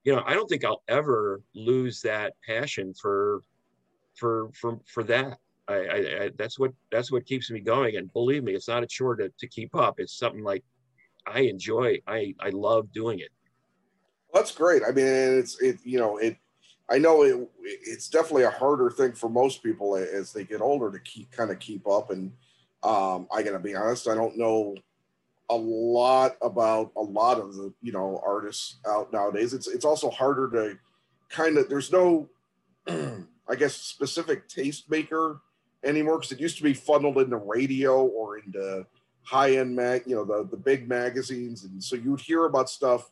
you 0.04 0.14
know, 0.14 0.22
I 0.26 0.34
don't 0.34 0.48
think 0.48 0.64
I'll 0.64 0.82
ever 0.88 1.42
lose 1.54 2.00
that 2.02 2.32
passion 2.46 2.94
for 2.94 3.42
for 4.16 4.50
for 4.54 4.78
for 4.86 5.02
that. 5.04 5.38
I, 5.68 5.74
I, 5.74 5.96
I, 5.96 6.30
that's 6.36 6.58
what 6.58 6.72
that's 6.90 7.12
what 7.12 7.26
keeps 7.26 7.50
me 7.50 7.60
going. 7.60 7.96
And 7.96 8.12
believe 8.12 8.42
me, 8.42 8.54
it's 8.54 8.68
not 8.68 8.82
a 8.82 8.86
chore 8.86 9.16
to, 9.16 9.30
to 9.38 9.48
keep 9.48 9.74
up. 9.74 9.96
It's 9.98 10.18
something 10.18 10.42
like 10.42 10.64
I 11.26 11.40
enjoy. 11.40 11.98
I 12.06 12.34
I 12.40 12.50
love 12.50 12.92
doing 12.92 13.20
it. 13.20 13.30
that's 14.32 14.52
great. 14.52 14.82
I 14.86 14.92
mean, 14.92 15.06
it's 15.06 15.60
it. 15.60 15.78
You 15.84 15.98
know, 15.98 16.16
it. 16.16 16.36
I 16.90 16.98
know 16.98 17.22
it. 17.22 17.48
It's 17.62 18.08
definitely 18.08 18.44
a 18.44 18.50
harder 18.50 18.90
thing 18.90 19.12
for 19.12 19.28
most 19.28 19.62
people 19.62 19.96
as 19.96 20.32
they 20.32 20.44
get 20.44 20.60
older 20.60 20.90
to 20.90 20.98
keep 21.00 21.30
kind 21.30 21.50
of 21.50 21.58
keep 21.60 21.86
up. 21.86 22.10
And 22.10 22.32
um, 22.82 23.28
I 23.32 23.42
gotta 23.42 23.60
be 23.60 23.76
honest, 23.76 24.08
I 24.08 24.14
don't 24.14 24.36
know 24.36 24.74
a 25.50 25.56
lot 25.56 26.36
about 26.40 26.92
a 26.96 27.02
lot 27.02 27.38
of 27.38 27.54
the 27.56 27.74
you 27.82 27.92
know 27.92 28.22
artists 28.24 28.78
out 28.86 29.12
nowadays. 29.12 29.52
It's 29.52 29.66
it's 29.66 29.84
also 29.84 30.08
harder 30.08 30.48
to 30.50 30.78
kind 31.28 31.58
of 31.58 31.68
there's 31.68 31.92
no 31.92 32.28
I 32.88 33.56
guess 33.58 33.74
specific 33.74 34.48
tastemaker 34.48 35.40
anymore 35.84 36.18
because 36.18 36.32
it 36.32 36.40
used 36.40 36.56
to 36.58 36.62
be 36.62 36.74
funneled 36.74 37.18
into 37.18 37.36
radio 37.36 38.04
or 38.06 38.38
into 38.38 38.86
high 39.22 39.56
end 39.56 39.74
mag 39.74 40.02
you 40.06 40.14
know 40.14 40.24
the 40.24 40.48
the 40.50 40.56
big 40.56 40.88
magazines 40.88 41.64
and 41.64 41.82
so 41.82 41.96
you'd 41.96 42.20
hear 42.20 42.46
about 42.46 42.70
stuff 42.70 43.10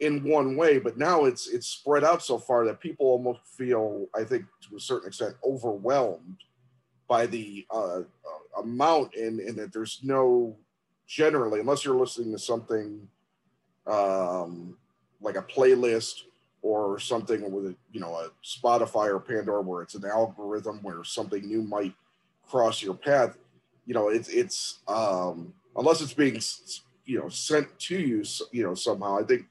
in 0.00 0.22
one 0.24 0.56
way 0.56 0.78
but 0.78 0.96
now 0.96 1.24
it's 1.24 1.48
it's 1.48 1.66
spread 1.66 2.04
out 2.04 2.22
so 2.22 2.38
far 2.38 2.64
that 2.64 2.80
people 2.80 3.06
almost 3.06 3.40
feel 3.56 4.06
I 4.14 4.24
think 4.24 4.46
to 4.68 4.76
a 4.76 4.80
certain 4.80 5.08
extent 5.08 5.36
overwhelmed 5.44 6.38
by 7.08 7.26
the 7.26 7.66
uh, 7.70 8.00
uh, 8.00 8.60
amount 8.60 9.14
and 9.14 9.40
and 9.40 9.56
that 9.58 9.72
there's 9.72 10.00
no 10.02 10.56
generally, 11.08 11.58
unless 11.58 11.84
you're 11.84 11.98
listening 11.98 12.30
to 12.32 12.38
something 12.38 13.08
um, 13.86 14.76
like 15.20 15.36
a 15.36 15.42
playlist 15.42 16.22
or 16.60 16.98
something 16.98 17.50
with 17.50 17.74
you 17.90 18.00
know 18.00 18.14
a 18.14 18.30
Spotify 18.44 19.08
or 19.08 19.18
Pandora 19.18 19.62
where 19.62 19.82
it's 19.82 19.94
an 19.94 20.04
algorithm 20.04 20.80
where 20.82 21.02
something 21.02 21.44
new 21.46 21.62
might 21.62 21.94
cross 22.46 22.82
your 22.82 22.94
path, 22.94 23.36
you 23.86 23.94
know 23.94 24.08
it's 24.08 24.28
it's 24.28 24.80
um, 24.86 25.54
unless 25.76 26.00
it's 26.00 26.12
being 26.12 26.40
you 27.06 27.18
know 27.18 27.28
sent 27.28 27.78
to 27.78 27.98
you 27.98 28.22
you 28.52 28.62
know 28.62 28.74
somehow. 28.74 29.18
I 29.18 29.22
think 29.22 29.46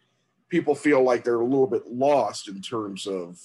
people 0.50 0.76
feel 0.76 1.02
like 1.02 1.24
they're 1.24 1.42
a 1.42 1.44
little 1.44 1.68
bit 1.68 1.88
lost 1.88 2.48
in 2.48 2.62
terms 2.62 3.08
of 3.08 3.40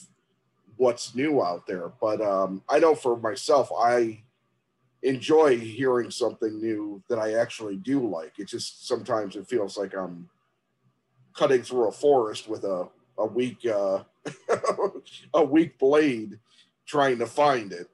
what's 0.76 1.14
new 1.14 1.42
out 1.42 1.66
there. 1.66 1.90
But 2.00 2.20
um, 2.20 2.62
I 2.68 2.78
know 2.78 2.94
for 2.94 3.16
myself, 3.16 3.70
I 3.76 4.22
enjoy 5.02 5.58
hearing 5.58 6.10
something 6.10 6.60
new 6.60 7.02
that 7.08 7.18
I 7.18 7.34
actually 7.34 7.76
do 7.76 8.08
like. 8.08 8.38
It 8.38 8.48
just 8.48 8.86
sometimes 8.86 9.36
it 9.36 9.48
feels 9.48 9.76
like 9.76 9.94
I'm 9.94 10.28
cutting 11.36 11.62
through 11.62 11.88
a 11.88 11.92
forest 11.92 12.48
with 12.48 12.64
a 12.64 12.88
a 13.18 13.26
weak 13.26 13.66
uh, 13.66 14.04
a 15.34 15.44
weak 15.44 15.78
blade 15.78 16.38
trying 16.86 17.18
to 17.18 17.26
find 17.26 17.72
it. 17.72 17.88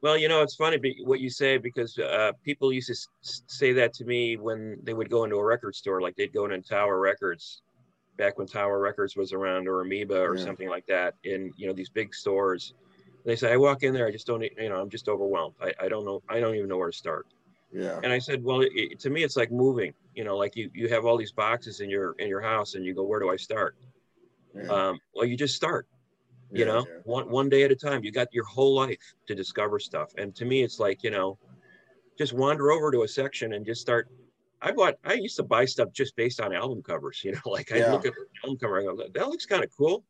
Well, 0.00 0.16
you 0.16 0.28
know, 0.28 0.42
it's 0.42 0.54
funny 0.54 0.78
what 1.04 1.18
you 1.18 1.28
say 1.28 1.58
because 1.58 1.98
uh, 1.98 2.32
people 2.44 2.72
used 2.72 2.88
to 2.88 2.96
say 3.22 3.72
that 3.72 3.92
to 3.94 4.04
me 4.04 4.36
when 4.36 4.78
they 4.84 4.94
would 4.94 5.10
go 5.10 5.24
into 5.24 5.36
a 5.36 5.44
record 5.44 5.74
store, 5.74 6.00
like 6.00 6.14
they'd 6.14 6.32
go 6.32 6.44
into 6.44 6.60
Tower 6.60 7.00
Records 7.00 7.62
back 8.16 8.38
when 8.38 8.46
Tower 8.46 8.78
Records 8.78 9.16
was 9.16 9.32
around 9.32 9.66
or 9.66 9.80
Amoeba 9.80 10.20
or 10.20 10.36
yeah. 10.36 10.44
something 10.44 10.68
like 10.68 10.86
that 10.86 11.14
in, 11.24 11.52
you 11.56 11.66
know, 11.66 11.72
these 11.72 11.88
big 11.88 12.14
stores 12.14 12.74
they 13.28 13.36
say, 13.36 13.52
I 13.52 13.58
walk 13.58 13.82
in 13.82 13.92
there, 13.92 14.06
I 14.06 14.10
just 14.10 14.26
don't, 14.26 14.40
you 14.40 14.70
know, 14.70 14.80
I'm 14.80 14.88
just 14.88 15.06
overwhelmed. 15.06 15.54
I, 15.60 15.70
I 15.78 15.88
don't 15.90 16.06
know, 16.06 16.22
I 16.30 16.40
don't 16.40 16.54
even 16.54 16.66
know 16.66 16.78
where 16.78 16.90
to 16.90 16.96
start. 16.96 17.26
Yeah. 17.70 18.00
And 18.02 18.10
I 18.10 18.18
said, 18.18 18.42
well, 18.42 18.62
it, 18.62 18.70
it, 18.74 19.00
to 19.00 19.10
me, 19.10 19.22
it's 19.22 19.36
like 19.36 19.52
moving. 19.52 19.92
You 20.14 20.24
know, 20.24 20.38
like 20.38 20.56
you 20.56 20.70
you 20.72 20.88
have 20.88 21.04
all 21.04 21.18
these 21.18 21.32
boxes 21.32 21.80
in 21.80 21.90
your 21.90 22.12
in 22.12 22.26
your 22.26 22.40
house, 22.40 22.74
and 22.74 22.86
you 22.86 22.94
go, 22.94 23.04
where 23.04 23.20
do 23.20 23.28
I 23.28 23.36
start? 23.36 23.76
Yeah. 24.56 24.68
Um, 24.68 24.98
well, 25.14 25.26
you 25.26 25.36
just 25.36 25.54
start. 25.54 25.86
You 26.50 26.60
yeah, 26.60 26.72
know, 26.72 26.86
yeah. 26.88 27.00
one 27.04 27.28
one 27.28 27.50
day 27.50 27.64
at 27.64 27.70
a 27.70 27.76
time. 27.76 28.02
You 28.02 28.10
got 28.10 28.28
your 28.32 28.46
whole 28.46 28.74
life 28.74 29.14
to 29.26 29.34
discover 29.34 29.78
stuff. 29.78 30.14
And 30.16 30.34
to 30.36 30.46
me, 30.46 30.62
it's 30.62 30.80
like 30.80 31.02
you 31.02 31.10
know, 31.10 31.36
just 32.16 32.32
wander 32.32 32.72
over 32.72 32.90
to 32.90 33.02
a 33.02 33.08
section 33.08 33.52
and 33.52 33.66
just 33.66 33.82
start. 33.82 34.08
I 34.62 34.72
bought. 34.72 34.94
I 35.04 35.12
used 35.12 35.36
to 35.36 35.42
buy 35.42 35.66
stuff 35.66 35.92
just 35.92 36.16
based 36.16 36.40
on 36.40 36.54
album 36.54 36.82
covers. 36.82 37.20
You 37.24 37.32
know, 37.32 37.42
like 37.44 37.70
I 37.72 37.92
look 37.92 38.06
at 38.06 38.14
the 38.14 38.26
album 38.42 38.58
cover, 38.58 38.80
I 38.80 38.84
go, 38.84 38.96
that 38.96 39.28
looks 39.28 39.44
kind 39.44 39.62
of 39.62 39.70
cool. 39.76 40.02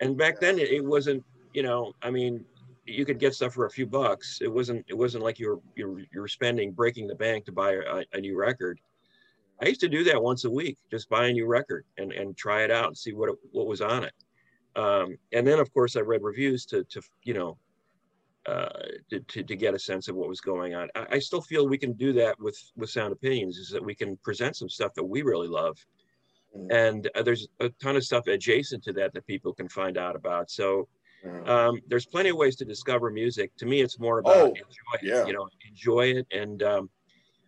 And 0.00 0.16
back 0.16 0.38
then, 0.38 0.60
it, 0.60 0.70
it 0.70 0.84
wasn't 0.84 1.24
you 1.54 1.62
know, 1.62 1.92
I 2.02 2.10
mean, 2.10 2.44
you 2.84 3.04
could 3.04 3.18
get 3.18 3.34
stuff 3.34 3.54
for 3.54 3.66
a 3.66 3.70
few 3.70 3.86
bucks. 3.86 4.40
It 4.40 4.52
wasn't 4.52 4.84
it 4.88 4.94
wasn't 4.94 5.24
like 5.24 5.38
you 5.38 5.48
were 5.50 5.60
you 5.76 5.88
were, 5.88 6.00
you 6.00 6.20
were 6.20 6.28
spending 6.28 6.72
breaking 6.72 7.06
the 7.06 7.14
bank 7.14 7.44
to 7.46 7.52
buy 7.52 7.72
a, 7.72 8.04
a, 8.12 8.20
new 8.20 8.36
record. 8.36 8.80
I 9.60 9.66
used 9.66 9.80
to 9.80 9.88
do 9.88 10.04
that 10.04 10.22
once 10.22 10.44
a 10.44 10.50
week, 10.50 10.78
just 10.90 11.08
buy 11.08 11.26
a 11.26 11.32
new 11.32 11.46
record 11.46 11.84
and 11.98 12.12
and 12.12 12.36
try 12.36 12.62
it 12.62 12.70
out 12.70 12.86
and 12.86 12.96
see 12.96 13.12
what 13.12 13.30
it, 13.30 13.36
what 13.52 13.66
was 13.66 13.80
on 13.80 14.04
it. 14.04 14.14
Um, 14.76 15.18
and 15.32 15.46
then 15.46 15.58
of 15.58 15.72
course 15.72 15.96
I 15.96 16.00
read 16.00 16.22
reviews 16.22 16.64
to 16.66 16.84
to 16.84 17.02
you 17.24 17.34
know 17.34 17.58
uh, 18.46 18.68
to, 19.10 19.20
to, 19.20 19.42
to 19.42 19.56
get 19.56 19.74
a 19.74 19.78
sense 19.78 20.08
of 20.08 20.16
what 20.16 20.28
was 20.28 20.40
going 20.40 20.74
on. 20.74 20.88
I, 20.94 21.06
I, 21.12 21.18
still 21.18 21.42
feel 21.42 21.68
we 21.68 21.76
can 21.76 21.92
do 21.92 22.14
that 22.14 22.40
with 22.40 22.58
with 22.76 22.88
sound 22.88 23.12
opinions. 23.12 23.58
Is 23.58 23.68
that 23.70 23.84
we 23.84 23.94
can 23.94 24.16
present 24.18 24.56
some 24.56 24.70
stuff 24.70 24.94
that 24.94 25.04
we 25.04 25.20
really 25.20 25.48
love, 25.48 25.76
mm. 26.56 26.66
and 26.70 27.10
uh, 27.14 27.22
there's 27.22 27.48
a 27.60 27.68
ton 27.82 27.96
of 27.96 28.04
stuff 28.04 28.26
adjacent 28.26 28.82
to 28.84 28.92
that 28.94 29.12
that 29.12 29.26
people 29.26 29.52
can 29.52 29.68
find 29.68 29.98
out 29.98 30.16
about. 30.16 30.50
So 30.50 30.88
um, 31.46 31.80
there's 31.88 32.06
plenty 32.06 32.30
of 32.30 32.36
ways 32.36 32.56
to 32.56 32.64
discover 32.64 33.10
music. 33.10 33.54
To 33.56 33.66
me, 33.66 33.80
it's 33.80 33.98
more 33.98 34.20
about 34.20 34.36
oh, 34.36 34.46
enjoy 34.48 34.62
yeah. 35.02 35.22
it, 35.22 35.28
you 35.28 35.32
know, 35.32 35.48
enjoy 35.68 36.12
it. 36.12 36.26
And 36.30 36.62
um, 36.62 36.90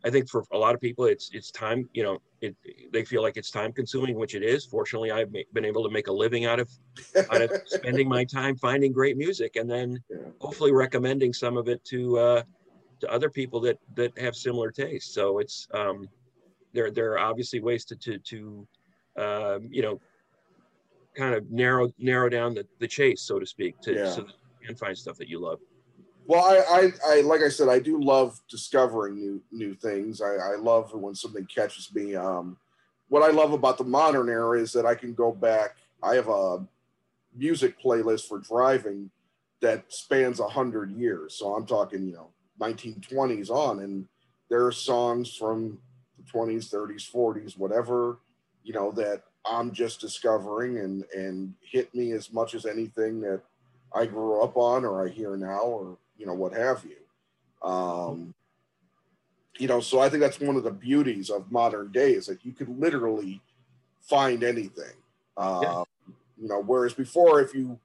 I 0.05 0.11
think 0.11 0.29
for 0.29 0.45
a 0.53 0.59
lot 0.59 0.75
of 0.75 0.81
people, 0.81 1.05
it's 1.05 1.31
it's 1.33 1.51
time. 1.51 1.89
You 1.93 2.03
know, 2.03 2.19
it, 2.41 2.57
they 2.93 3.05
feel 3.05 3.23
like 3.23 3.37
it's 3.37 3.51
time 3.51 3.73
consuming, 3.73 4.17
which 4.17 4.35
it 4.35 4.43
is. 4.43 4.65
Fortunately, 4.65 5.11
I've 5.11 5.33
been 5.33 5.65
able 5.65 5.85
to 5.85 5.91
make 5.91 6.09
a 6.09 6.13
living 6.13 6.47
out 6.47 6.59
of 6.59 6.71
out 7.31 7.43
of 7.43 7.51
spending 7.67 8.09
my 8.09 8.25
time 8.25 8.57
finding 8.57 8.93
great 8.93 9.17
music, 9.17 9.57
and 9.57 9.71
then 9.71 10.03
yeah. 10.11 10.19
hopefully 10.41 10.73
recommending 10.73 11.33
some 11.33 11.57
of 11.57 11.69
it 11.69 11.85
to 11.85 12.19
uh, 12.19 12.43
to 13.01 13.13
other 13.13 13.31
people 13.31 13.61
that 13.61 13.79
that 13.95 14.17
have 14.19 14.35
similar 14.35 14.71
tastes. 14.71 15.15
So 15.15 15.39
it's 15.39 15.69
um, 15.75 16.09
there 16.73 16.91
there 16.91 17.13
are 17.13 17.19
obviously 17.19 17.61
ways 17.61 17.85
to 17.87 17.97
to 17.97 18.19
to 18.19 18.69
uh, 19.17 19.59
you 19.69 19.83
know 19.83 20.01
kind 21.17 21.35
of 21.35 21.51
narrow 21.51 21.93
narrow 21.99 22.29
down 22.29 22.55
the, 22.55 22.67
the 22.79 22.89
chase, 22.89 23.23
so 23.23 23.39
to 23.39 23.47
speak, 23.47 23.81
to 23.83 23.95
yeah. 23.95 24.11
so 24.11 24.23
that 24.23 24.35
you 24.61 24.67
can 24.67 24.77
find 24.77 24.97
stuff 24.97 25.17
that 25.19 25.29
you 25.29 25.41
love. 25.41 25.59
Well, 26.27 26.45
I, 26.45 26.59
I, 26.59 27.15
I, 27.17 27.21
like 27.23 27.41
I 27.43 27.49
said, 27.49 27.69
I 27.69 27.81
do 27.81 28.01
love 28.01 28.41
discovering 28.49 29.17
new 29.17 29.43
new 29.51 29.75
things. 29.75 30.21
I, 30.21 30.35
I 30.35 30.57
love 30.57 30.93
when 30.95 31.15
something 31.15 31.47
catches 31.47 31.93
me. 31.95 32.15
Um, 32.15 32.57
what 33.09 33.23
I 33.23 33.33
love 33.33 33.53
about 33.53 33.79
the 33.79 33.85
modern 33.85 34.29
era 34.29 34.61
is 34.61 34.73
that 34.73 34.87
I 34.87 34.95
can 34.95 35.15
go 35.15 35.33
back. 35.33 35.79
I 36.03 36.15
have 36.15 36.29
a 36.29 36.65
music 37.35 37.81
playlist 37.83 38.29
for 38.29 38.39
driving 38.39 39.11
that 39.61 39.85
spans 39.89 40.41
a 40.41 40.49
hundred 40.49 40.93
years. 40.93 41.35
So 41.35 41.55
I'm 41.55 41.67
talking, 41.67 42.07
you 42.07 42.15
know, 42.15 42.31
1920s 42.61 43.51
on, 43.51 43.81
and 43.81 44.07
there 44.49 44.65
are 44.65 44.73
songs 44.73 45.35
from 45.35 45.79
the 46.17 46.25
20s, 46.31 46.73
30s, 46.73 47.11
40s, 47.11 47.59
whatever, 47.59 48.21
you 48.63 48.73
know, 48.73 48.91
that 48.93 49.25
I'm 49.45 49.73
just 49.73 50.01
discovering 50.01 50.79
and 50.79 51.05
and 51.15 51.55
hit 51.63 51.95
me 51.95 52.13
as 52.13 52.33
much 52.33 52.55
as 52.55 52.67
anything 52.67 53.21
that 53.23 53.41
I 53.95 54.07
grew 54.07 54.43
up 54.43 54.57
on 54.57 54.85
or 54.85 55.07
I 55.07 55.11
hear 55.11 55.37
now 55.37 55.63
or 55.63 55.97
you 56.17 56.27
know 56.27 56.35
what 56.35 56.53
have 56.53 56.85
you. 56.85 57.69
Um, 57.69 58.35
you 59.59 59.69
know, 59.69 59.81
so 59.81 60.01
I 60.01 60.09
think 60.09 60.23
that's 60.23 60.41
one 60.41 60.57
of 60.57 60.63
the 60.63 60.71
beauties 60.71 61.29
of 61.29 61.51
modern 61.53 61.93
day 61.93 62.13
is 62.13 62.27
that 62.27 62.45
you 62.45 62.53
could 62.53 62.69
literally 62.81 63.41
find 64.01 64.43
anything. 64.43 64.95
Uh, 65.37 65.61
yeah. 65.63 65.85
You 66.41 66.49
know, 66.49 66.63
whereas 66.63 66.95
before, 66.95 67.41
if 67.41 67.55
you 67.55 67.79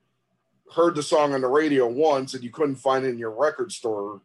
heard 0.74 0.96
the 0.96 1.04
song 1.04 1.34
on 1.34 1.42
the 1.42 1.48
radio 1.48 1.88
once 1.88 2.34
and 2.34 2.44
you 2.44 2.50
couldn't 2.50 2.76
find 2.76 3.06
it 3.06 3.10
in 3.10 3.18
your 3.18 3.32
record 3.32 3.72
store, 3.72 4.22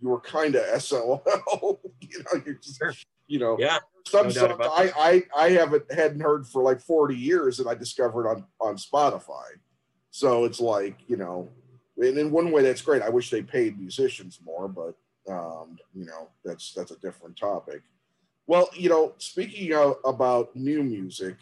you 0.00 0.08
were 0.08 0.20
kind 0.20 0.54
of 0.54 0.82
SOL. 0.82 1.22
you 2.00 2.18
know, 2.18 2.42
you're 2.46 2.54
just, 2.54 3.06
you 3.26 3.38
know, 3.38 3.56
yeah 3.58 3.78
some 4.06 4.26
no 4.26 4.30
stuff 4.30 4.58
I, 4.60 4.92
I 4.96 5.44
I 5.44 5.50
haven't 5.50 5.90
hadn't 5.92 6.20
heard 6.20 6.46
for 6.46 6.62
like 6.62 6.80
40 6.80 7.16
years 7.16 7.58
and 7.58 7.68
I 7.68 7.74
discovered 7.74 8.28
on 8.28 8.44
on 8.60 8.76
Spotify. 8.76 9.46
So 10.10 10.44
it's 10.44 10.60
like, 10.60 10.96
you 11.08 11.16
know, 11.16 11.48
and 11.96 12.18
in 12.18 12.30
one 12.30 12.50
way 12.50 12.62
that's 12.62 12.82
great. 12.82 13.02
I 13.02 13.08
wish 13.08 13.30
they 13.30 13.42
paid 13.42 13.78
musicians 13.78 14.38
more, 14.44 14.68
but 14.68 14.94
um, 15.28 15.78
you 15.94 16.04
know, 16.04 16.28
that's 16.44 16.72
that's 16.72 16.90
a 16.90 16.98
different 16.98 17.36
topic. 17.36 17.82
Well, 18.46 18.68
you 18.74 18.90
know, 18.90 19.14
speaking 19.18 19.72
of, 19.74 19.96
about 20.04 20.54
new 20.54 20.82
music, 20.82 21.36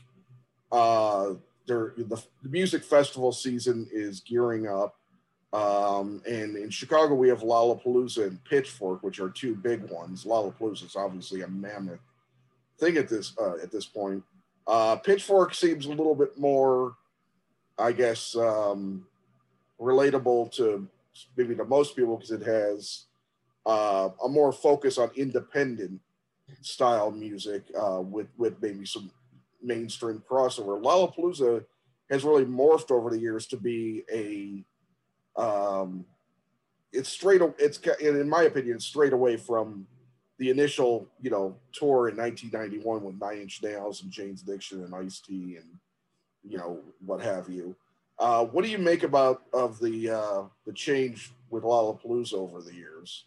uh, 0.70 1.34
there 1.66 1.94
the, 1.96 2.22
the 2.42 2.48
music 2.48 2.84
festival 2.84 3.32
season 3.32 3.88
is 3.92 4.20
gearing 4.20 4.68
up. 4.68 4.94
Um, 5.52 6.22
and 6.26 6.56
in 6.56 6.70
Chicago, 6.70 7.14
we 7.14 7.28
have 7.28 7.40
Lollapalooza 7.40 8.26
and 8.26 8.42
Pitchfork, 8.44 9.02
which 9.02 9.20
are 9.20 9.28
two 9.28 9.54
big 9.54 9.82
ones. 9.90 10.24
Lollapalooza 10.24 10.86
is 10.86 10.96
obviously 10.96 11.42
a 11.42 11.48
mammoth 11.48 12.00
thing 12.78 12.96
at 12.96 13.08
this 13.08 13.34
uh, 13.38 13.56
at 13.62 13.70
this 13.70 13.84
point. 13.84 14.22
Uh, 14.66 14.96
Pitchfork 14.96 15.54
seems 15.54 15.86
a 15.86 15.90
little 15.90 16.14
bit 16.14 16.38
more, 16.38 16.94
I 17.78 17.92
guess, 17.92 18.34
um, 18.36 19.06
relatable 19.80 20.52
to 20.52 20.88
maybe 21.36 21.54
to 21.54 21.64
most 21.64 21.96
people 21.96 22.16
because 22.16 22.30
it 22.30 22.42
has 22.42 23.04
uh, 23.66 24.08
a 24.24 24.28
more 24.28 24.52
focus 24.52 24.96
on 24.96 25.10
independent 25.16 26.00
style 26.62 27.10
music 27.10 27.64
uh, 27.78 28.00
with 28.00 28.28
with 28.38 28.60
maybe 28.62 28.86
some 28.86 29.10
mainstream 29.62 30.22
crossover. 30.28 30.82
Lollapalooza 30.82 31.64
has 32.10 32.24
really 32.24 32.44
morphed 32.44 32.90
over 32.90 33.10
the 33.10 33.18
years 33.18 33.46
to 33.46 33.56
be 33.56 34.02
a 34.10 34.64
um, 35.36 36.04
it's 36.92 37.08
straight 37.08 37.40
it's 37.58 37.78
in 38.00 38.28
my 38.28 38.42
opinion 38.42 38.78
straight 38.80 39.12
away 39.12 39.36
from 39.36 39.86
the 40.38 40.50
initial, 40.50 41.06
you 41.20 41.30
know, 41.30 41.56
tour 41.72 42.08
in 42.08 42.16
1991 42.16 43.04
with 43.04 43.20
Nine 43.20 43.42
Inch 43.42 43.62
Nails 43.62 44.02
and 44.02 44.10
Jane's 44.10 44.42
Addiction 44.42 44.82
and 44.84 44.94
Ice 44.94 45.20
T 45.20 45.56
and 45.56 45.66
you 46.42 46.58
know 46.58 46.80
what 47.04 47.20
have 47.20 47.48
you. 47.48 47.76
Uh, 48.18 48.44
what 48.44 48.64
do 48.64 48.70
you 48.70 48.78
make 48.78 49.02
about 49.02 49.42
of 49.52 49.78
the 49.78 50.10
uh, 50.10 50.42
the 50.66 50.72
change 50.72 51.32
with 51.50 51.62
Lollapalooza 51.62 52.34
over 52.34 52.60
the 52.60 52.74
years? 52.74 53.24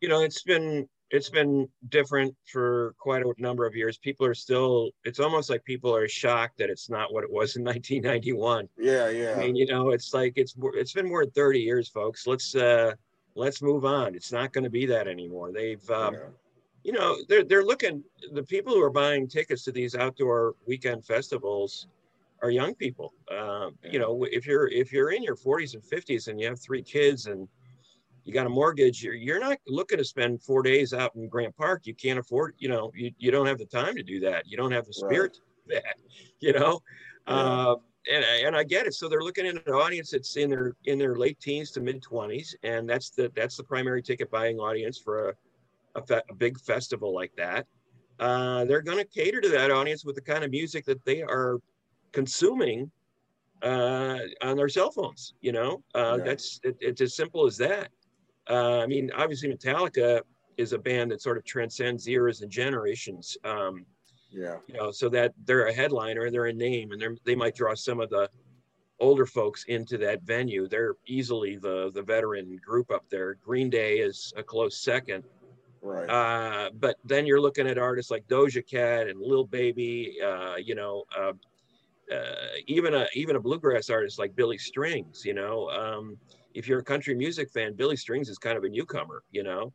You 0.00 0.08
know, 0.08 0.20
it's 0.20 0.42
been 0.42 0.88
it's 1.10 1.30
been 1.30 1.68
different 1.88 2.34
for 2.44 2.94
quite 2.98 3.22
a 3.22 3.32
number 3.38 3.64
of 3.64 3.76
years. 3.76 3.96
People 3.96 4.26
are 4.26 4.34
still, 4.34 4.90
it's 5.04 5.20
almost 5.20 5.48
like 5.48 5.64
people 5.64 5.94
are 5.94 6.08
shocked 6.08 6.58
that 6.58 6.68
it's 6.68 6.90
not 6.90 7.12
what 7.12 7.22
it 7.22 7.30
was 7.30 7.56
in 7.56 7.64
1991. 7.64 8.68
Yeah, 8.78 9.08
yeah. 9.08 9.34
I 9.36 9.38
mean, 9.38 9.56
you 9.56 9.66
know, 9.66 9.90
it's 9.90 10.12
like 10.12 10.32
it's 10.36 10.54
it's 10.74 10.92
been 10.92 11.08
more 11.08 11.24
than 11.24 11.32
30 11.32 11.60
years, 11.60 11.88
folks. 11.88 12.26
Let's 12.26 12.54
uh 12.54 12.92
let's 13.34 13.62
move 13.62 13.84
on. 13.84 14.14
It's 14.14 14.32
not 14.32 14.52
going 14.52 14.64
to 14.64 14.70
be 14.70 14.86
that 14.86 15.06
anymore. 15.06 15.52
They've 15.52 15.90
um, 15.90 16.14
yeah. 16.14 16.20
you 16.82 16.92
know, 16.92 17.16
they're 17.28 17.44
they're 17.44 17.64
looking 17.64 18.02
the 18.32 18.42
people 18.42 18.74
who 18.74 18.82
are 18.82 18.90
buying 18.90 19.28
tickets 19.28 19.62
to 19.64 19.72
these 19.72 19.94
outdoor 19.94 20.54
weekend 20.66 21.04
festivals 21.04 21.86
are 22.42 22.50
young 22.50 22.74
people. 22.74 23.12
Uh, 23.30 23.70
yeah. 23.82 23.92
You 23.92 23.98
know, 24.00 24.26
if 24.30 24.46
you're 24.46 24.68
if 24.68 24.92
you're 24.92 25.10
in 25.10 25.22
your 25.22 25.36
40s 25.36 25.74
and 25.74 25.82
50s 25.82 26.28
and 26.28 26.40
you 26.40 26.48
have 26.48 26.60
three 26.60 26.82
kids 26.82 27.26
and 27.26 27.48
you 28.26 28.32
got 28.32 28.44
a 28.44 28.50
mortgage, 28.50 29.04
you're, 29.04 29.14
you're 29.14 29.38
not 29.38 29.56
looking 29.68 29.98
to 29.98 30.04
spend 30.04 30.42
four 30.42 30.60
days 30.60 30.92
out 30.92 31.14
in 31.14 31.28
Grant 31.28 31.56
Park. 31.56 31.86
You 31.86 31.94
can't 31.94 32.18
afford, 32.18 32.54
you 32.58 32.68
know, 32.68 32.90
you, 32.92 33.12
you 33.18 33.30
don't 33.30 33.46
have 33.46 33.58
the 33.58 33.66
time 33.66 33.94
to 33.94 34.02
do 34.02 34.18
that. 34.20 34.48
You 34.48 34.56
don't 34.56 34.72
have 34.72 34.84
the 34.84 34.92
spirit 34.92 35.38
right. 35.70 35.82
that, 35.84 35.94
you 36.40 36.52
know. 36.52 36.80
Yeah. 37.28 37.34
Uh, 37.34 37.76
and, 38.12 38.24
and 38.24 38.56
I 38.56 38.64
get 38.64 38.86
it. 38.86 38.94
So 38.94 39.08
they're 39.08 39.22
looking 39.22 39.46
at 39.46 39.54
an 39.54 39.72
audience 39.72 40.10
that's 40.10 40.36
in 40.36 40.50
their 40.50 40.74
in 40.84 40.98
their 40.98 41.16
late 41.16 41.38
teens 41.40 41.70
to 41.72 41.80
mid 41.80 42.02
20s, 42.02 42.54
and 42.62 42.88
that's 42.88 43.10
the 43.10 43.32
that's 43.34 43.56
the 43.56 43.64
primary 43.64 44.02
ticket 44.02 44.30
buying 44.30 44.58
audience 44.58 44.98
for 44.98 45.30
a, 45.30 45.34
a, 45.96 46.06
fe- 46.06 46.22
a 46.28 46.34
big 46.34 46.58
festival 46.60 47.14
like 47.14 47.32
that. 47.36 47.66
Uh, 48.18 48.64
they're 48.64 48.82
going 48.82 48.98
to 48.98 49.04
cater 49.04 49.40
to 49.40 49.48
that 49.50 49.70
audience 49.70 50.04
with 50.04 50.14
the 50.14 50.20
kind 50.20 50.42
of 50.42 50.50
music 50.50 50.84
that 50.84 51.04
they 51.04 51.22
are 51.22 51.58
consuming 52.12 52.90
uh, 53.62 54.18
on 54.42 54.56
their 54.56 54.68
cell 54.68 54.90
phones. 54.90 55.34
You 55.40 55.52
know, 55.52 55.82
uh, 55.94 56.16
yeah. 56.18 56.24
that's 56.24 56.60
it, 56.64 56.76
it's 56.80 57.00
as 57.00 57.14
simple 57.14 57.46
as 57.46 57.56
that. 57.58 57.90
Uh, 58.48 58.80
I 58.80 58.86
mean, 58.86 59.10
obviously, 59.16 59.52
Metallica 59.52 60.20
is 60.56 60.72
a 60.72 60.78
band 60.78 61.10
that 61.10 61.22
sort 61.22 61.36
of 61.36 61.44
transcends 61.44 62.06
eras 62.08 62.42
and 62.42 62.50
generations. 62.50 63.36
Um, 63.44 63.84
yeah. 64.30 64.56
You 64.66 64.74
know, 64.74 64.90
so 64.90 65.08
that 65.10 65.32
they're 65.44 65.66
a 65.66 65.72
headliner, 65.72 66.30
they're 66.30 66.46
a 66.46 66.52
name, 66.52 66.92
and 66.92 67.00
they're, 67.00 67.16
they 67.24 67.34
might 67.34 67.54
draw 67.54 67.74
some 67.74 68.00
of 68.00 68.10
the 68.10 68.28
older 69.00 69.26
folks 69.26 69.64
into 69.68 69.98
that 69.98 70.22
venue. 70.22 70.68
They're 70.68 70.94
easily 71.06 71.56
the 71.56 71.90
the 71.92 72.02
veteran 72.02 72.58
group 72.64 72.90
up 72.90 73.04
there. 73.10 73.34
Green 73.34 73.70
Day 73.70 73.98
is 73.98 74.32
a 74.36 74.42
close 74.42 74.78
second. 74.78 75.24
Right. 75.82 76.08
Uh, 76.08 76.70
but 76.80 76.96
then 77.04 77.26
you're 77.26 77.40
looking 77.40 77.68
at 77.68 77.78
artists 77.78 78.10
like 78.10 78.26
Doja 78.26 78.66
Cat 78.66 79.08
and 79.08 79.20
Lil 79.20 79.44
Baby. 79.44 80.16
Uh, 80.24 80.56
you 80.56 80.74
know, 80.74 81.04
uh, 81.16 81.32
uh 82.12 82.34
even 82.66 82.94
a 82.94 83.06
even 83.14 83.36
a 83.36 83.40
bluegrass 83.40 83.90
artist 83.90 84.18
like 84.18 84.34
Billy 84.34 84.58
Strings. 84.58 85.24
You 85.24 85.34
know, 85.34 85.70
um, 85.70 86.16
if 86.56 86.66
you're 86.66 86.78
a 86.78 86.84
country 86.84 87.14
music 87.14 87.50
fan, 87.50 87.74
Billy 87.74 87.96
Strings 87.96 88.28
is 88.30 88.38
kind 88.38 88.56
of 88.56 88.64
a 88.64 88.68
newcomer, 88.68 89.22
you 89.30 89.42
know. 89.42 89.72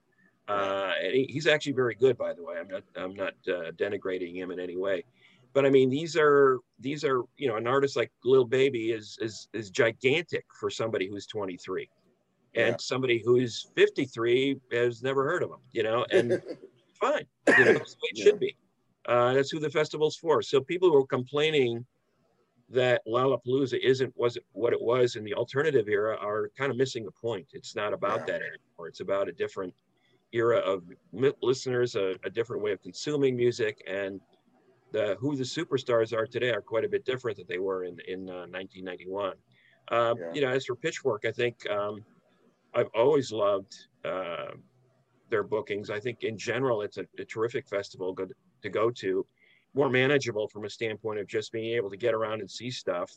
Uh, 0.48 0.92
and 1.02 1.14
he, 1.14 1.26
he's 1.30 1.48
actually 1.48 1.72
very 1.72 1.96
good, 1.96 2.18
by 2.18 2.34
the 2.34 2.44
way. 2.44 2.56
I'm 2.60 2.68
not 2.68 2.84
I'm 2.96 3.14
not 3.14 3.34
uh, 3.48 3.72
denigrating 3.74 4.36
him 4.36 4.52
in 4.52 4.60
any 4.60 4.76
way, 4.76 5.06
but 5.54 5.66
I 5.66 5.70
mean 5.70 5.90
these 5.90 6.18
are 6.18 6.60
these 6.80 7.06
are 7.06 7.22
you 7.38 7.48
know 7.48 7.56
an 7.56 7.68
artist 7.68 7.96
like 7.96 8.12
Lil 8.26 8.46
Baby 8.46 8.92
is 8.92 9.18
is 9.22 9.48
is 9.54 9.70
gigantic 9.70 10.44
for 10.60 10.70
somebody 10.70 11.08
who's 11.08 11.28
23, 11.28 11.88
and 12.56 12.72
yeah. 12.72 12.76
somebody 12.80 13.22
who's 13.24 13.68
53 13.76 14.60
has 14.74 15.04
never 15.04 15.24
heard 15.24 15.44
of 15.44 15.52
him, 15.52 15.60
you 15.72 15.84
know, 15.84 16.06
and 16.12 16.42
fine, 17.00 17.26
you 17.58 17.66
know, 17.66 17.74
that's 17.74 17.94
it 17.94 18.12
yeah. 18.16 18.24
should 18.24 18.40
be. 18.40 18.58
Uh, 19.08 19.34
that's 19.34 19.52
who 19.52 19.60
the 19.60 19.70
festival's 19.70 20.18
for. 20.18 20.42
So 20.42 20.60
people 20.60 20.90
who 20.90 20.98
are 20.98 21.08
complaining 21.08 21.86
that 22.72 23.02
Lollapalooza 23.06 23.80
isn't 23.82 24.14
wasn't 24.16 24.46
what 24.54 24.74
it 24.74 24.82
was 24.82 25.16
in 25.16 25.24
the 25.24 25.34
alternative 25.34 25.88
era 25.88 26.18
are 26.22 26.50
kind 26.58 26.72
of 26.72 26.78
missing 26.78 27.04
the 27.06 27.12
point. 27.12 27.48
It's 27.54 27.76
not 27.76 27.94
about 27.94 28.20
yeah. 28.20 28.26
that 28.26 28.42
anymore. 28.42 28.88
It's 28.88 29.02
about 29.02 29.28
a 29.28 29.32
different 29.32 29.74
era 30.32 30.58
of 30.60 30.84
listeners, 31.42 31.96
a, 31.96 32.16
a, 32.24 32.30
different 32.30 32.64
way 32.64 32.72
of 32.72 32.82
consuming 32.82 33.36
music, 33.36 33.84
and 33.86 34.22
the 34.92 35.18
who 35.20 35.36
the 35.36 35.44
superstars 35.44 36.14
are 36.14 36.26
today 36.26 36.52
are 36.52 36.62
quite 36.62 36.86
a 36.86 36.90
bit 36.90 37.04
different 37.06 37.38
than 37.38 37.48
they 37.50 37.60
were 37.60 37.84
in 37.84 37.98
in 38.08 38.30
uh, 38.30 38.48
1991. 38.48 39.34
Uh, 39.92 40.16
yeah. 40.18 40.34
You 40.34 40.42
know, 40.42 40.50
as 40.50 40.66
for 40.66 40.76
Pitchfork, 40.76 41.26
I 41.26 41.32
think 41.32 41.70
um, 41.70 42.04
I've 42.74 42.90
always 42.96 43.32
loved 43.32 43.76
uh, 44.06 44.52
their 45.30 45.44
bookings. 45.44 45.90
I 45.90 46.00
think 46.00 46.24
in 46.24 46.38
general, 46.38 46.82
it's 46.82 46.98
a, 46.98 47.06
a 47.20 47.26
terrific 47.26 47.68
festival 47.68 48.14
good 48.14 48.34
to 48.62 48.70
go 48.70 48.90
to 48.92 49.26
more 49.74 49.90
manageable 49.90 50.48
from 50.48 50.66
a 50.66 50.70
standpoint 50.70 51.20
of 51.20 51.28
just 51.28 51.52
being 51.52 51.76
able 51.76 51.90
to 51.90 51.98
get 51.98 52.14
around 52.14 52.42
and 52.42 52.50
see 52.50 52.72
stuff. 52.72 53.12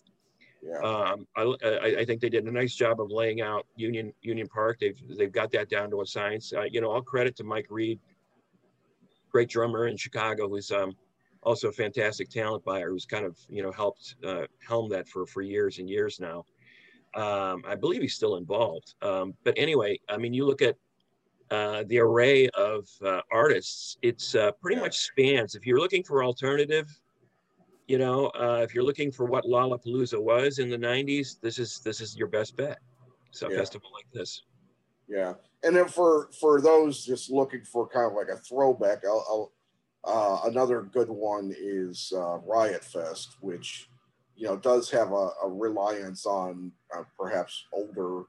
Yeah. 0.62 0.78
Um, 0.78 1.26
I, 1.36 1.42
I, 1.42 1.86
I, 1.98 2.04
think 2.06 2.20
they 2.20 2.30
did 2.30 2.46
a 2.46 2.50
nice 2.50 2.74
job 2.74 3.00
of 3.00 3.10
laying 3.10 3.42
out 3.42 3.66
Union 3.76 4.14
Union 4.22 4.46
Park. 4.48 4.78
They've 4.80 4.98
they've 5.18 5.32
got 5.32 5.52
that 5.52 5.68
down 5.68 5.90
to 5.90 6.00
a 6.00 6.06
science. 6.06 6.54
Uh, 6.56 6.62
you 6.62 6.80
know, 6.80 6.90
all 6.90 7.02
credit 7.02 7.36
to 7.36 7.44
Mike 7.44 7.66
Reed, 7.68 8.00
great 9.30 9.50
drummer 9.50 9.88
in 9.88 9.98
Chicago, 9.98 10.48
who's 10.48 10.70
um, 10.70 10.96
also 11.42 11.68
a 11.68 11.72
fantastic 11.72 12.30
talent 12.30 12.64
buyer, 12.64 12.88
who's 12.88 13.04
kind 13.04 13.26
of 13.26 13.36
you 13.50 13.62
know 13.62 13.72
helped 13.72 14.14
uh, 14.24 14.46
helm 14.66 14.88
that 14.88 15.06
for 15.06 15.26
for 15.26 15.42
years 15.42 15.78
and 15.78 15.90
years 15.90 16.18
now. 16.18 16.46
Um, 17.14 17.62
I 17.68 17.76
believe 17.76 18.00
he's 18.00 18.14
still 18.14 18.36
involved. 18.36 18.94
Um, 19.02 19.34
but 19.44 19.54
anyway, 19.58 20.00
I 20.08 20.16
mean, 20.16 20.32
you 20.32 20.46
look 20.46 20.62
at 20.62 20.76
uh, 21.54 21.84
the 21.86 21.98
array 21.98 22.48
of 22.50 22.88
uh, 23.04 23.20
artists, 23.30 23.96
it's 24.02 24.34
uh, 24.34 24.50
pretty 24.60 24.80
much 24.80 24.98
spans. 24.98 25.54
If 25.54 25.64
you're 25.64 25.78
looking 25.78 26.02
for 26.02 26.24
alternative, 26.24 26.88
you 27.86 27.96
know, 27.96 28.26
uh, 28.38 28.60
if 28.62 28.74
you're 28.74 28.84
looking 28.84 29.12
for 29.12 29.26
what 29.26 29.44
Lollapalooza 29.44 30.20
was 30.20 30.58
in 30.58 30.68
the 30.68 30.76
'90s, 30.76 31.40
this 31.40 31.58
is 31.58 31.80
this 31.80 32.00
is 32.00 32.16
your 32.16 32.28
best 32.28 32.56
bet. 32.56 32.78
So 33.30 33.50
yeah. 33.50 33.58
festival 33.58 33.90
like 33.94 34.06
this. 34.12 34.42
Yeah, 35.08 35.34
and 35.62 35.76
then 35.76 35.86
for 35.86 36.28
for 36.40 36.60
those 36.60 37.04
just 37.04 37.30
looking 37.30 37.62
for 37.62 37.86
kind 37.86 38.06
of 38.06 38.14
like 38.14 38.28
a 38.28 38.38
throwback, 38.38 39.04
I'll, 39.04 39.24
I'll 39.28 39.52
uh, 40.44 40.48
another 40.48 40.82
good 40.82 41.08
one 41.08 41.54
is 41.56 42.12
Riot 42.46 42.84
Fest, 42.84 43.36
which 43.40 43.88
you 44.34 44.48
know 44.48 44.56
does 44.56 44.90
have 44.90 45.12
a, 45.12 45.30
a 45.44 45.48
reliance 45.48 46.26
on 46.26 46.72
perhaps 47.16 47.66
older 47.72 48.24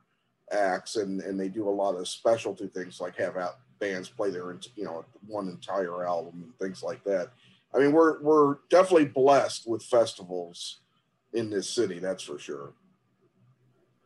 acts 0.52 0.96
and 0.96 1.22
and 1.22 1.40
they 1.40 1.50
do 1.50 1.68
a 1.68 1.70
lot 1.70 1.96
of 1.96 2.08
specialty 2.08 2.68
things 2.68 3.02
like 3.02 3.16
have 3.18 3.38
out 3.38 3.56
bands 3.80 4.10
play 4.10 4.30
their 4.30 4.58
you 4.76 4.86
know 4.86 5.04
one 5.28 5.48
entire 5.48 6.06
album 6.06 6.44
and 6.44 6.58
things 6.60 6.84
like 6.84 7.04
that. 7.04 7.32
I 7.74 7.80
mean 7.80 7.92
we're 7.92 8.22
we're 8.22 8.58
definitely 8.70 9.06
blessed 9.06 9.68
with 9.68 9.84
festivals 9.84 10.82
in 11.34 11.50
this 11.50 11.70
city 11.70 12.00
that's 12.00 12.24
for 12.24 12.40
sure. 12.40 12.74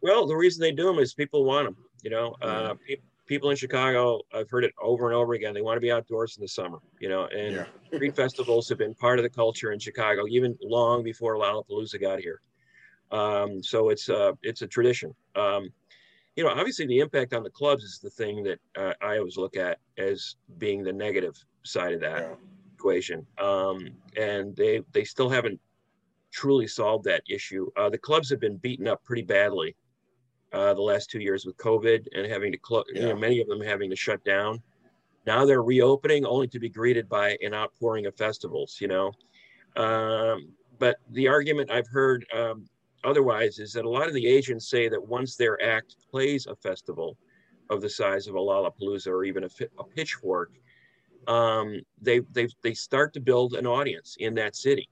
Well 0.01 0.25
the 0.27 0.35
reason 0.35 0.61
they 0.61 0.71
do 0.71 0.85
them 0.85 0.99
is 0.99 1.13
people 1.13 1.43
want 1.43 1.67
them 1.67 1.77
you 2.01 2.09
know 2.09 2.35
uh, 2.41 2.75
pe- 2.87 2.95
people 3.25 3.49
in 3.49 3.57
chicago 3.57 4.21
i've 4.33 4.49
heard 4.49 4.63
it 4.63 4.73
over 4.81 5.07
and 5.07 5.15
over 5.15 5.33
again 5.33 5.53
they 5.53 5.61
want 5.61 5.75
to 5.75 5.81
be 5.81 5.91
outdoors 5.91 6.37
in 6.37 6.41
the 6.41 6.47
summer 6.47 6.79
you 7.01 7.09
know 7.09 7.25
and 7.25 7.55
yeah. 7.55 7.65
street 7.93 8.15
festivals 8.15 8.69
have 8.69 8.77
been 8.77 8.95
part 8.95 9.19
of 9.19 9.23
the 9.23 9.29
culture 9.29 9.73
in 9.73 9.79
chicago 9.79 10.25
even 10.29 10.57
long 10.63 11.03
before 11.03 11.35
lollapalooza 11.35 11.99
got 11.99 12.19
here. 12.19 12.39
Um, 13.11 13.63
so 13.63 13.89
it's 13.89 14.09
uh, 14.09 14.33
it's 14.43 14.61
a 14.61 14.67
tradition. 14.67 15.13
Um, 15.35 15.69
you 16.39 16.45
know, 16.45 16.51
obviously 16.51 16.85
the 16.85 16.99
impact 16.99 17.33
on 17.33 17.43
the 17.43 17.49
clubs 17.49 17.83
is 17.83 17.99
the 17.99 18.09
thing 18.09 18.43
that 18.43 18.59
uh, 18.77 18.93
I 19.01 19.17
always 19.17 19.35
look 19.35 19.57
at 19.57 19.77
as 19.97 20.37
being 20.57 20.83
the 20.83 20.93
negative 20.93 21.35
side 21.63 21.93
of 21.93 21.99
that 21.99 22.21
yeah. 22.21 22.35
equation. 22.75 23.27
Um, 23.37 23.89
and 24.15 24.55
they 24.55 24.81
they 24.93 25.03
still 25.03 25.29
haven't 25.29 25.59
truly 26.31 26.65
solved 26.65 27.03
that 27.03 27.23
issue. 27.29 27.69
Uh, 27.75 27.89
the 27.89 27.97
clubs 27.97 28.29
have 28.29 28.39
been 28.39 28.55
beaten 28.55 28.87
up 28.87 29.03
pretty 29.03 29.23
badly 29.23 29.75
uh, 30.53 30.73
the 30.73 30.81
last 30.81 31.09
two 31.09 31.19
years 31.19 31.45
with 31.45 31.57
COVID 31.57 32.07
and 32.15 32.25
having 32.31 32.53
to 32.53 32.57
close. 32.57 32.85
Yeah. 32.93 33.01
You 33.01 33.07
know, 33.09 33.15
many 33.17 33.41
of 33.41 33.49
them 33.49 33.59
having 33.59 33.89
to 33.89 33.97
shut 33.97 34.23
down. 34.23 34.61
Now 35.25 35.43
they're 35.43 35.61
reopening, 35.61 36.25
only 36.25 36.47
to 36.47 36.59
be 36.59 36.69
greeted 36.69 37.09
by 37.09 37.37
an 37.41 37.53
outpouring 37.53 38.05
of 38.05 38.15
festivals. 38.15 38.77
You 38.79 38.87
know, 38.87 39.11
um, 39.75 40.53
but 40.77 40.99
the 41.09 41.27
argument 41.27 41.69
I've 41.69 41.89
heard 41.89 42.25
um, 42.33 42.65
otherwise 43.03 43.59
is 43.59 43.73
that 43.73 43.85
a 43.85 43.89
lot 43.89 44.07
of 44.07 44.13
the 44.13 44.27
agents 44.27 44.69
say 44.69 44.89
that 44.89 45.07
once 45.07 45.35
their 45.35 45.61
act 45.61 45.95
plays 46.11 46.47
a 46.47 46.55
festival 46.55 47.17
of 47.69 47.81
the 47.81 47.89
size 47.89 48.27
of 48.27 48.35
a 48.35 48.39
Lollapalooza 48.39 49.07
or 49.07 49.23
even 49.23 49.43
a, 49.43 49.49
a 49.79 49.83
pitchfork, 49.83 50.51
um, 51.27 51.81
they, 52.01 52.19
they, 52.31 52.47
they 52.61 52.73
start 52.73 53.13
to 53.13 53.19
build 53.19 53.53
an 53.53 53.67
audience 53.67 54.17
in 54.19 54.33
that 54.35 54.55
city. 54.55 54.89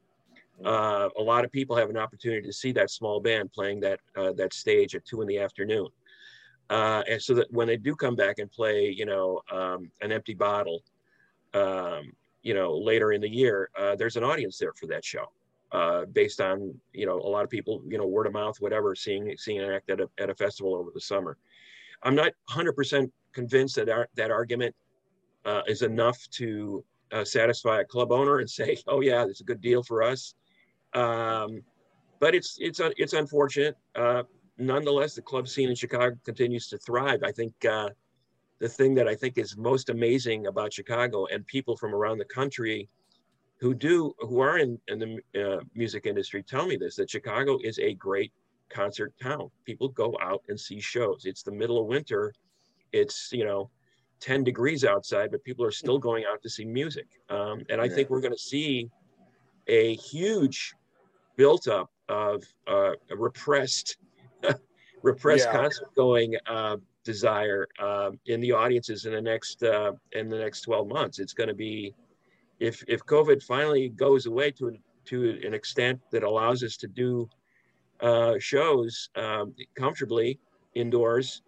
Uh, 0.64 1.10
a 1.18 1.22
lot 1.22 1.46
of 1.46 1.52
people 1.52 1.76
have 1.76 1.90
an 1.90 1.98
opportunity 1.98 2.46
to 2.46 2.54
see 2.54 2.72
that 2.72 2.90
small 2.90 3.20
band 3.20 3.52
playing 3.52 3.80
that, 3.80 4.00
uh, 4.16 4.32
that 4.34 4.54
stage 4.54 4.96
at 4.96 5.06
two 5.06 5.22
in 5.22 5.28
the 5.28 5.38
afternoon. 5.38 5.88
Uh, 6.70 7.02
and 7.10 7.22
so 7.22 7.34
that 7.34 7.52
when 7.52 7.68
they 7.68 7.78
do 7.78 7.96
come 7.96 8.16
back 8.16 8.40
and 8.40 8.52
play, 8.52 8.90
you 8.90 9.06
know, 9.06 9.42
um, 9.52 9.90
an 10.02 10.12
empty 10.12 10.34
bottle, 10.34 10.84
um, 11.54 12.12
you 12.42 12.54
know, 12.54 12.78
later 12.78 13.14
in 13.14 13.22
the 13.22 13.30
year, 13.30 13.70
uh, 13.78 13.96
there's 13.96 14.18
an 14.18 14.24
audience 14.24 14.58
there 14.58 14.74
for 14.74 14.88
that 14.88 15.06
show 15.06 15.32
uh, 15.72 16.06
based 16.06 16.40
on 16.42 16.74
you 16.94 17.06
know 17.06 17.20
a 17.20 17.30
lot 17.30 17.44
of 17.44 17.50
people 17.50 17.82
you 17.88 17.98
know 17.98 18.08
word 18.08 18.28
of 18.28 18.34
mouth 18.34 18.56
whatever 18.60 18.96
seeing 18.96 19.34
seeing 19.38 19.60
an 19.60 19.72
act 19.72 19.90
at 19.90 20.00
a, 20.00 20.10
at 20.18 20.30
a 20.30 20.36
festival 20.36 20.76
over 20.76 20.92
the 20.94 21.02
summer. 21.02 21.38
I'm 22.04 22.16
not 22.16 22.32
100% 22.52 23.10
convinced 23.34 23.76
that 23.76 24.08
that 24.16 24.32
argument 24.32 24.76
uh, 25.46 25.62
is 25.68 25.82
enough 25.82 26.20
to 26.32 26.84
uh, 27.12 27.26
satisfy 27.26 27.82
a 27.82 27.86
club 27.86 28.12
owner 28.12 28.40
and 28.40 28.50
say 28.50 28.78
oh 28.88 29.02
yeah 29.02 29.26
it's 29.26 29.42
a 29.42 29.46
good 29.46 29.62
deal 29.62 29.84
for 29.84 30.04
us. 30.04 30.36
Um, 30.94 31.62
but 32.20 32.34
it's 32.34 32.58
it's 32.60 32.80
it's 32.98 33.14
unfortunate. 33.14 33.76
Uh, 33.96 34.24
nonetheless 34.58 35.14
the 35.14 35.22
club 35.22 35.48
scene 35.48 35.70
in 35.70 35.76
chicago 35.76 36.16
continues 36.24 36.68
to 36.70 36.78
thrive. 36.80 37.22
I 37.24 37.32
think 37.32 37.54
uh, 37.66 37.90
the 38.60 38.70
thing 38.70 38.96
that 38.96 39.08
I 39.08 39.16
think 39.16 39.38
is 39.38 39.56
most 39.58 39.90
amazing 39.90 40.48
about 40.48 40.74
Chicago 40.74 41.28
and 41.28 41.46
people 41.46 41.78
from 41.78 41.94
around 41.94 42.18
the 42.18 42.26
country 42.26 42.90
who 43.60 43.74
do 43.74 44.14
who 44.20 44.40
are 44.40 44.58
in, 44.60 44.80
in 44.88 45.00
the 45.00 45.44
uh, 45.44 45.60
music 45.74 46.06
industry 46.06 46.44
tell 46.44 46.68
me 46.68 46.76
this 46.76 46.96
that 46.96 47.10
Chicago 47.10 47.58
is 47.64 47.80
a 47.80 47.94
great 47.96 48.32
concert 48.70 49.14
town. 49.22 49.50
People 49.66 49.90
go 49.90 50.18
out 50.22 50.44
and 50.48 50.60
see 50.60 50.80
shows. 50.80 51.26
It's 51.26 51.44
the 51.44 51.52
middle 51.52 51.80
of 51.80 51.88
winter. 51.88 52.34
It's 52.94 53.30
you 53.32 53.46
know 53.46 53.70
10 54.20 54.44
degrees 54.44 54.84
outside, 54.84 55.32
but 55.32 55.44
people 55.44 55.66
are 55.66 55.72
still 55.72 56.00
going 56.00 56.26
out 56.26 56.42
to 56.42 56.50
see 56.50 56.66
music. 56.66 57.08
Um, 57.30 57.64
and 57.70 57.80
I 57.80 57.86
yeah. 57.86 57.96
think 57.96 58.10
we're 58.10 58.22
going 58.22 58.34
to 58.34 58.40
see 58.40 58.90
a 59.68 59.96
huge 59.96 60.74
built 61.36 61.68
up 61.68 61.92
of 62.10 62.44
uh, 62.68 62.92
repressed 63.16 63.98
repressed 65.04 65.46
yeah. 65.46 65.52
concert 65.52 65.94
going 65.96 66.36
uh, 66.48 66.78
desire 67.04 67.68
um, 67.80 68.20
in 68.26 68.40
the 68.42 68.52
audiences 68.52 69.06
in 69.06 69.14
the 69.14 69.22
next 69.22 69.64
uh, 69.64 69.94
in 70.14 70.30
the 70.30 70.38
next 70.38 70.62
12 70.62 70.88
months. 70.88 71.20
It's 71.20 71.34
going 71.34 71.50
to 71.50 71.56
be 71.56 71.94
if 72.60 72.84
if 72.88 73.06
COVID 73.06 73.44
finally 73.44 73.90
goes 73.90 74.26
away 74.26 74.52
to 74.52 74.78
to 75.06 75.40
an 75.46 75.54
extent 75.54 76.00
that 76.12 76.24
allows 76.24 76.64
us 76.64 76.78
to 76.78 76.88
do 76.88 77.30
uh, 78.02 78.34
shows 78.40 79.10
um, 79.16 79.56
comfortably 79.76 80.40
indoors 80.76 81.42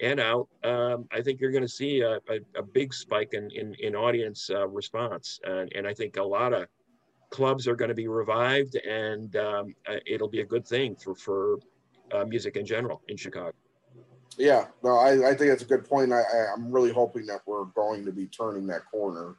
and 0.00 0.18
out, 0.18 0.48
um, 0.64 1.06
I 1.12 1.22
think 1.22 1.40
you're 1.40 1.52
going 1.52 1.62
to 1.62 1.68
see 1.68 2.00
a, 2.00 2.16
a, 2.28 2.40
a, 2.56 2.62
big 2.62 2.92
spike 2.92 3.32
in 3.32 3.50
in, 3.50 3.74
in 3.80 3.94
audience 3.94 4.50
uh, 4.50 4.66
response, 4.68 5.40
and, 5.44 5.72
and 5.74 5.86
I 5.86 5.94
think 5.94 6.16
a 6.16 6.22
lot 6.22 6.52
of 6.52 6.66
clubs 7.30 7.66
are 7.66 7.76
going 7.76 7.88
to 7.88 7.94
be 7.94 8.08
revived, 8.08 8.76
and 8.76 9.34
um, 9.36 9.74
uh, 9.88 9.96
it'll 10.06 10.28
be 10.28 10.40
a 10.40 10.44
good 10.44 10.66
thing 10.66 10.96
for 10.96 11.14
for 11.14 11.58
uh, 12.12 12.24
music 12.24 12.56
in 12.56 12.66
general 12.66 13.02
in 13.08 13.16
Chicago. 13.16 13.52
Yeah, 14.36 14.66
no, 14.82 14.96
I, 14.96 15.30
I 15.30 15.34
think 15.34 15.50
that's 15.50 15.62
a 15.62 15.66
good 15.66 15.88
point. 15.88 16.12
I, 16.12 16.20
I, 16.20 16.52
am 16.52 16.70
really 16.70 16.92
hoping 16.92 17.24
that 17.26 17.40
we're 17.46 17.64
going 17.64 18.04
to 18.04 18.12
be 18.12 18.26
turning 18.26 18.66
that 18.66 18.82
corner, 18.90 19.36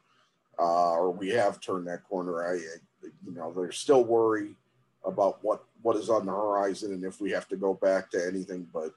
uh, 0.60 0.94
or 0.94 1.12
we 1.12 1.30
have 1.30 1.60
turned 1.60 1.88
that 1.88 2.04
corner. 2.08 2.44
I, 2.46 2.56
I, 2.56 3.08
you 3.26 3.34
know, 3.34 3.54
there's 3.54 3.78
still 3.78 4.04
worry 4.04 4.56
about 5.06 5.40
what 5.42 5.64
what 5.82 5.96
is 5.96 6.10
on 6.10 6.26
the 6.26 6.32
horizon 6.32 6.92
and 6.92 7.04
if 7.04 7.22
we 7.22 7.32
have 7.32 7.48
to 7.48 7.56
go 7.56 7.74
back 7.74 8.10
to 8.12 8.26
anything. 8.26 8.68
But 8.74 8.94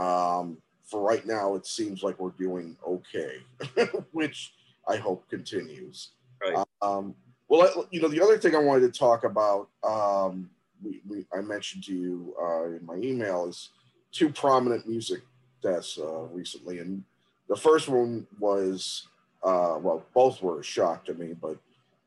um, 0.00 0.58
for 0.84 1.00
right 1.00 1.26
now, 1.26 1.54
it 1.54 1.66
seems 1.66 2.02
like 2.02 2.18
we're 2.18 2.30
doing 2.30 2.76
okay, 2.86 3.38
which 4.12 4.54
I 4.88 4.96
hope 4.96 5.28
continues. 5.28 6.10
Right. 6.42 6.64
Um, 6.80 7.14
well, 7.48 7.86
you 7.90 8.00
know, 8.00 8.08
the 8.08 8.22
other 8.22 8.38
thing 8.38 8.54
I 8.54 8.58
wanted 8.58 8.92
to 8.92 8.98
talk 8.98 9.24
about, 9.24 9.68
um, 9.84 10.50
we, 10.82 11.02
we, 11.06 11.26
I 11.36 11.42
mentioned 11.42 11.84
to 11.84 11.94
you 11.94 12.34
uh, 12.40 12.64
in 12.64 12.84
my 12.84 12.96
email, 12.96 13.46
is 13.46 13.70
two 14.10 14.30
prominent 14.30 14.88
music 14.88 15.20
deaths 15.62 15.98
uh, 15.98 16.22
recently, 16.32 16.78
and 16.78 17.04
the 17.48 17.56
first 17.56 17.88
one 17.88 18.26
was, 18.40 19.06
uh, 19.44 19.78
well, 19.80 20.04
both 20.14 20.42
were 20.42 20.60
a 20.60 20.64
shock 20.64 21.04
to 21.06 21.14
me, 21.14 21.34
but 21.34 21.56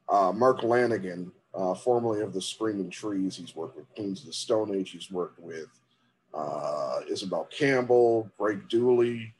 uh, 0.09 0.31
Mark 0.31 0.61
Lanegan, 0.61 1.31
uh, 1.53 1.73
formerly 1.73 2.21
of 2.21 2.33
the 2.33 2.41
Screaming 2.41 2.89
Trees, 2.89 3.37
he's 3.37 3.55
worked 3.55 3.77
with 3.77 3.93
Queens 3.95 4.21
of 4.21 4.27
the 4.27 4.33
Stone 4.33 4.75
Age, 4.75 4.91
he's 4.91 5.11
worked 5.11 5.39
with 5.39 5.67
uh, 6.33 6.99
Isobel 7.09 7.49
Campbell, 7.49 8.29
Greg 8.37 8.67
Dulli, 8.69 9.31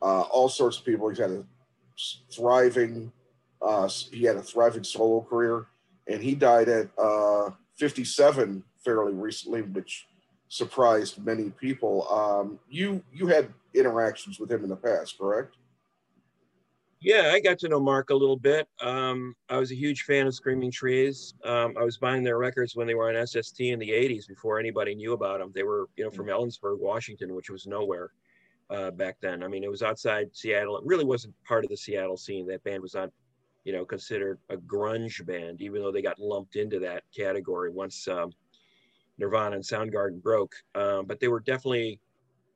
all 0.00 0.48
sorts 0.48 0.78
of 0.78 0.84
people. 0.84 1.08
He's 1.08 1.18
had 1.18 1.30
a 1.30 1.44
thriving 2.30 3.12
uh, 3.64 3.88
he 4.12 4.24
had 4.24 4.36
a 4.36 4.42
thriving 4.42 4.84
solo 4.84 5.22
career, 5.22 5.66
and 6.06 6.22
he 6.22 6.34
died 6.34 6.68
at 6.68 6.88
uh, 6.98 7.50
57 7.76 8.62
fairly 8.84 9.14
recently, 9.14 9.62
which 9.62 10.06
surprised 10.48 11.24
many 11.24 11.50
people. 11.50 12.06
Um, 12.12 12.58
you 12.68 13.02
you 13.12 13.26
had 13.26 13.48
interactions 13.74 14.38
with 14.38 14.52
him 14.52 14.62
in 14.64 14.68
the 14.68 14.76
past, 14.76 15.18
correct? 15.18 15.56
Yeah, 17.04 17.32
I 17.34 17.40
got 17.40 17.58
to 17.58 17.68
know 17.68 17.80
Mark 17.80 18.08
a 18.08 18.14
little 18.14 18.38
bit. 18.38 18.66
Um, 18.80 19.36
I 19.50 19.58
was 19.58 19.70
a 19.70 19.76
huge 19.76 20.04
fan 20.04 20.26
of 20.26 20.34
Screaming 20.34 20.70
Trees. 20.70 21.34
Um, 21.44 21.74
I 21.78 21.84
was 21.84 21.98
buying 21.98 22.24
their 22.24 22.38
records 22.38 22.74
when 22.74 22.86
they 22.86 22.94
were 22.94 23.14
on 23.14 23.26
SST 23.26 23.60
in 23.60 23.78
the 23.78 23.90
80s 23.90 24.26
before 24.26 24.58
anybody 24.58 24.94
knew 24.94 25.12
about 25.12 25.40
them. 25.40 25.52
They 25.54 25.64
were, 25.64 25.90
you 25.96 26.04
know, 26.04 26.10
from 26.10 26.28
Ellensburg, 26.28 26.80
Washington, 26.80 27.34
which 27.34 27.50
was 27.50 27.66
nowhere 27.66 28.12
uh, 28.70 28.90
back 28.90 29.18
then. 29.20 29.42
I 29.42 29.48
mean, 29.48 29.64
it 29.64 29.70
was 29.70 29.82
outside 29.82 30.30
Seattle. 30.32 30.78
It 30.78 30.84
really 30.86 31.04
wasn't 31.04 31.34
part 31.44 31.62
of 31.62 31.68
the 31.68 31.76
Seattle 31.76 32.16
scene. 32.16 32.46
That 32.46 32.64
band 32.64 32.82
was 32.82 32.94
not 32.94 33.10
you 33.64 33.74
know, 33.74 33.84
considered 33.84 34.38
a 34.48 34.56
grunge 34.56 35.24
band, 35.26 35.60
even 35.60 35.82
though 35.82 35.92
they 35.92 36.02
got 36.02 36.18
lumped 36.18 36.56
into 36.56 36.78
that 36.78 37.02
category 37.14 37.70
once 37.70 38.08
um, 38.08 38.30
Nirvana 39.18 39.56
and 39.56 39.64
Soundgarden 39.64 40.22
broke. 40.22 40.54
Um, 40.74 41.06
but 41.06 41.20
they 41.20 41.28
were 41.28 41.40
definitely 41.40 42.00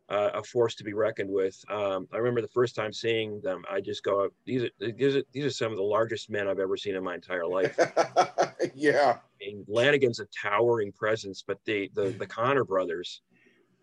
uh, 0.09 0.31
a 0.35 0.43
force 0.43 0.75
to 0.77 0.85
be 0.85 0.95
reckoned 0.95 1.31
with. 1.31 1.57
Um, 1.71 2.09
I 2.13 2.17
remember 2.17 2.41
the 2.41 2.49
first 2.49 2.75
time 2.75 2.93
seeing 2.93 3.41
them, 3.41 3.63
I 3.71 3.81
just 3.81 4.03
go, 4.03 4.29
these 4.47 4.65
are, 4.65 4.71
these 4.81 5.17
are, 5.17 5.23
these 5.33 5.45
are 5.45 5.51
some 5.51 5.71
of 5.71 5.77
the 5.77 5.85
largest 5.85 6.31
men 6.31 6.49
I've 6.49 6.59
ever 6.59 6.77
seen 6.77 6.95
in 6.95 7.05
my 7.05 7.15
entire 7.15 7.47
life. 7.47 7.79
yeah. 8.75 9.19
And 9.41 9.67
Lanegan's 9.67 10.21
a 10.21 10.27
towering 10.27 10.93
presence, 10.93 11.45
but 11.47 11.59
the, 11.65 11.91
the, 11.95 12.11
the 12.11 12.27
Conner 12.27 12.65
brothers, 12.65 13.23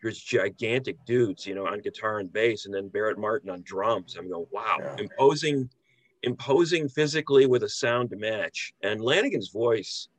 there's 0.02 0.20
gigantic 0.20 0.98
dudes, 1.06 1.46
you 1.46 1.56
know, 1.56 1.68
on 1.68 1.82
guitar 1.82 2.20
and 2.20 2.32
bass, 2.32 2.66
and 2.66 2.74
then 2.74 2.90
Barrett 2.90 3.18
Martin 3.18 3.50
on 3.50 3.62
drums. 3.64 4.16
I'm 4.18 4.30
going, 4.30 4.48
wow, 4.52 4.78
yeah. 4.80 4.96
imposing– 5.00 5.70
imposing 6.26 6.90
physically 6.90 7.46
with 7.46 7.64
a 7.64 7.70
sound 7.70 8.10
to 8.10 8.16
match. 8.16 8.74
And 8.84 9.00
Lanegan's 9.00 9.50
voice 9.50 10.10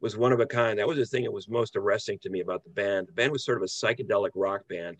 was 0.00 0.16
one 0.16 0.32
of 0.32 0.40
a 0.40 0.46
kind. 0.46 0.78
That 0.78 0.88
was 0.88 0.96
the 0.96 1.04
thing 1.04 1.24
that 1.24 1.32
was 1.32 1.48
most 1.48 1.76
arresting 1.76 2.18
to 2.22 2.30
me 2.30 2.40
about 2.40 2.64
the 2.64 2.70
band. 2.70 3.08
The 3.08 3.12
band 3.12 3.32
was 3.32 3.44
sort 3.44 3.58
of 3.58 3.64
a 3.64 3.66
psychedelic 3.66 4.30
rock 4.34 4.62
band. 4.68 4.96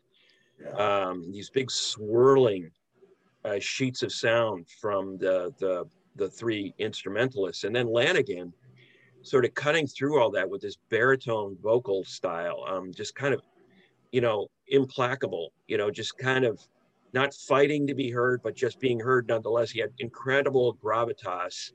Um, 0.76 1.30
these 1.32 1.50
big 1.50 1.70
swirling 1.70 2.70
uh, 3.44 3.58
sheets 3.58 4.02
of 4.02 4.12
sound 4.12 4.66
from 4.80 5.18
the, 5.18 5.52
the 5.58 5.86
the 6.16 6.28
three 6.28 6.74
instrumentalists, 6.78 7.64
and 7.64 7.74
then 7.74 7.86
Lanegan 7.86 8.52
sort 9.22 9.44
of 9.44 9.54
cutting 9.54 9.86
through 9.86 10.20
all 10.20 10.30
that 10.30 10.48
with 10.48 10.62
this 10.62 10.76
baritone 10.88 11.56
vocal 11.62 12.04
style, 12.04 12.64
um, 12.68 12.92
just 12.92 13.14
kind 13.14 13.34
of, 13.34 13.42
you 14.12 14.20
know, 14.20 14.48
implacable. 14.68 15.52
You 15.68 15.78
know, 15.78 15.90
just 15.90 16.16
kind 16.18 16.44
of 16.44 16.60
not 17.12 17.34
fighting 17.34 17.86
to 17.86 17.94
be 17.94 18.10
heard, 18.10 18.42
but 18.42 18.54
just 18.54 18.80
being 18.80 19.00
heard 19.00 19.28
nonetheless. 19.28 19.70
He 19.70 19.80
had 19.80 19.92
incredible 19.98 20.78
gravitas 20.82 21.72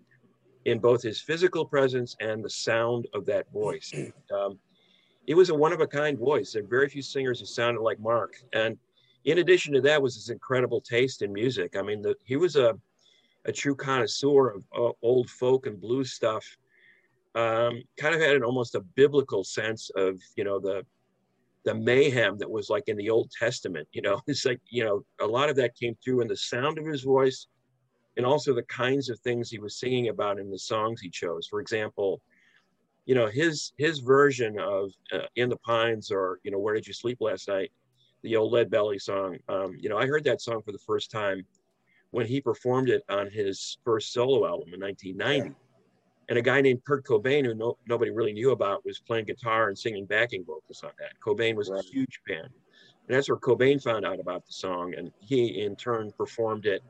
in 0.65 0.79
both 0.79 1.03
his 1.03 1.21
physical 1.21 1.65
presence 1.65 2.15
and 2.19 2.43
the 2.43 2.49
sound 2.49 3.07
of 3.13 3.25
that 3.25 3.51
voice. 3.51 3.91
Um, 4.33 4.59
it 5.27 5.35
was 5.35 5.49
a 5.49 5.55
one 5.55 5.73
of 5.73 5.81
a 5.81 5.87
kind 5.87 6.17
voice. 6.17 6.53
There 6.53 6.63
are 6.63 6.67
very 6.67 6.89
few 6.89 7.01
singers 7.01 7.39
who 7.39 7.45
sounded 7.45 7.81
like 7.81 7.99
Mark. 7.99 8.35
And 8.53 8.77
in 9.25 9.39
addition 9.39 9.73
to 9.73 9.81
that, 9.81 10.01
was 10.01 10.15
his 10.15 10.29
incredible 10.29 10.81
taste 10.81 11.21
in 11.21 11.33
music. 11.33 11.75
I 11.75 11.81
mean, 11.81 12.01
the, 12.01 12.15
he 12.25 12.35
was 12.35 12.55
a, 12.55 12.77
a 13.45 13.51
true 13.51 13.75
connoisseur 13.75 14.49
of 14.49 14.63
uh, 14.75 14.91
old 15.01 15.29
folk 15.29 15.65
and 15.65 15.79
blues 15.79 16.13
stuff. 16.13 16.45
Um, 17.33 17.83
kind 17.97 18.15
of 18.15 18.21
had 18.21 18.35
an 18.35 18.43
almost 18.43 18.75
a 18.75 18.79
biblical 18.79 19.43
sense 19.43 19.89
of, 19.95 20.19
you 20.35 20.43
know, 20.43 20.59
the 20.59 20.85
the 21.65 21.73
mayhem 21.73 22.37
that 22.37 22.49
was 22.49 22.69
like 22.69 22.87
in 22.87 22.95
the 22.95 23.09
Old 23.09 23.31
Testament. 23.31 23.87
You 23.91 24.03
know, 24.03 24.21
it's 24.27 24.45
like, 24.45 24.61
you 24.69 24.85
know, 24.85 25.03
a 25.19 25.25
lot 25.25 25.49
of 25.49 25.55
that 25.57 25.75
came 25.75 25.97
through 26.03 26.21
in 26.21 26.27
the 26.27 26.37
sound 26.37 26.77
of 26.77 26.85
his 26.85 27.01
voice 27.01 27.47
and 28.17 28.25
also 28.25 28.53
the 28.53 28.63
kinds 28.63 29.09
of 29.09 29.19
things 29.19 29.49
he 29.49 29.59
was 29.59 29.79
singing 29.79 30.09
about 30.09 30.39
in 30.39 30.49
the 30.49 30.59
songs 30.59 31.01
he 31.01 31.09
chose. 31.09 31.47
For 31.47 31.59
example, 31.59 32.21
you 33.05 33.15
know, 33.15 33.27
his 33.27 33.73
his 33.77 33.99
version 33.99 34.59
of 34.59 34.91
uh, 35.11 35.27
In 35.35 35.49
the 35.49 35.57
Pines 35.57 36.11
or, 36.11 36.39
you 36.43 36.51
know, 36.51 36.59
Where 36.59 36.75
Did 36.75 36.87
You 36.87 36.93
Sleep 36.93 37.17
Last 37.21 37.47
Night, 37.47 37.71
the 38.23 38.35
old 38.35 38.51
Lead 38.51 38.69
Belly 38.69 38.99
song. 38.99 39.37
Um, 39.47 39.75
you 39.79 39.89
know, 39.89 39.97
I 39.97 40.07
heard 40.07 40.23
that 40.25 40.41
song 40.41 40.61
for 40.63 40.71
the 40.71 40.79
first 40.79 41.11
time 41.11 41.45
when 42.11 42.25
he 42.25 42.41
performed 42.41 42.89
it 42.89 43.03
on 43.09 43.29
his 43.29 43.77
first 43.83 44.13
solo 44.13 44.47
album 44.47 44.73
in 44.73 44.79
1990. 44.79 45.49
Yeah 45.49 45.55
and 46.29 46.37
a 46.37 46.41
guy 46.41 46.61
named 46.61 46.83
Kurt 46.85 47.05
Cobain, 47.05 47.45
who 47.45 47.53
no, 47.53 47.77
nobody 47.87 48.11
really 48.11 48.33
knew 48.33 48.51
about, 48.51 48.85
was 48.85 48.99
playing 48.99 49.25
guitar 49.25 49.67
and 49.67 49.77
singing 49.77 50.05
backing 50.05 50.43
vocals 50.43 50.83
on 50.83 50.91
that. 50.99 51.13
Cobain 51.25 51.55
was 51.55 51.69
right. 51.69 51.83
a 51.83 51.87
huge 51.87 52.19
fan. 52.27 52.45
And 52.45 53.15
that's 53.15 53.29
where 53.29 53.37
Cobain 53.37 53.81
found 53.81 54.05
out 54.05 54.19
about 54.19 54.45
the 54.45 54.53
song, 54.53 54.95
and 54.97 55.11
he 55.19 55.61
in 55.61 55.75
turn 55.75 56.11
performed 56.17 56.65
it 56.65 56.81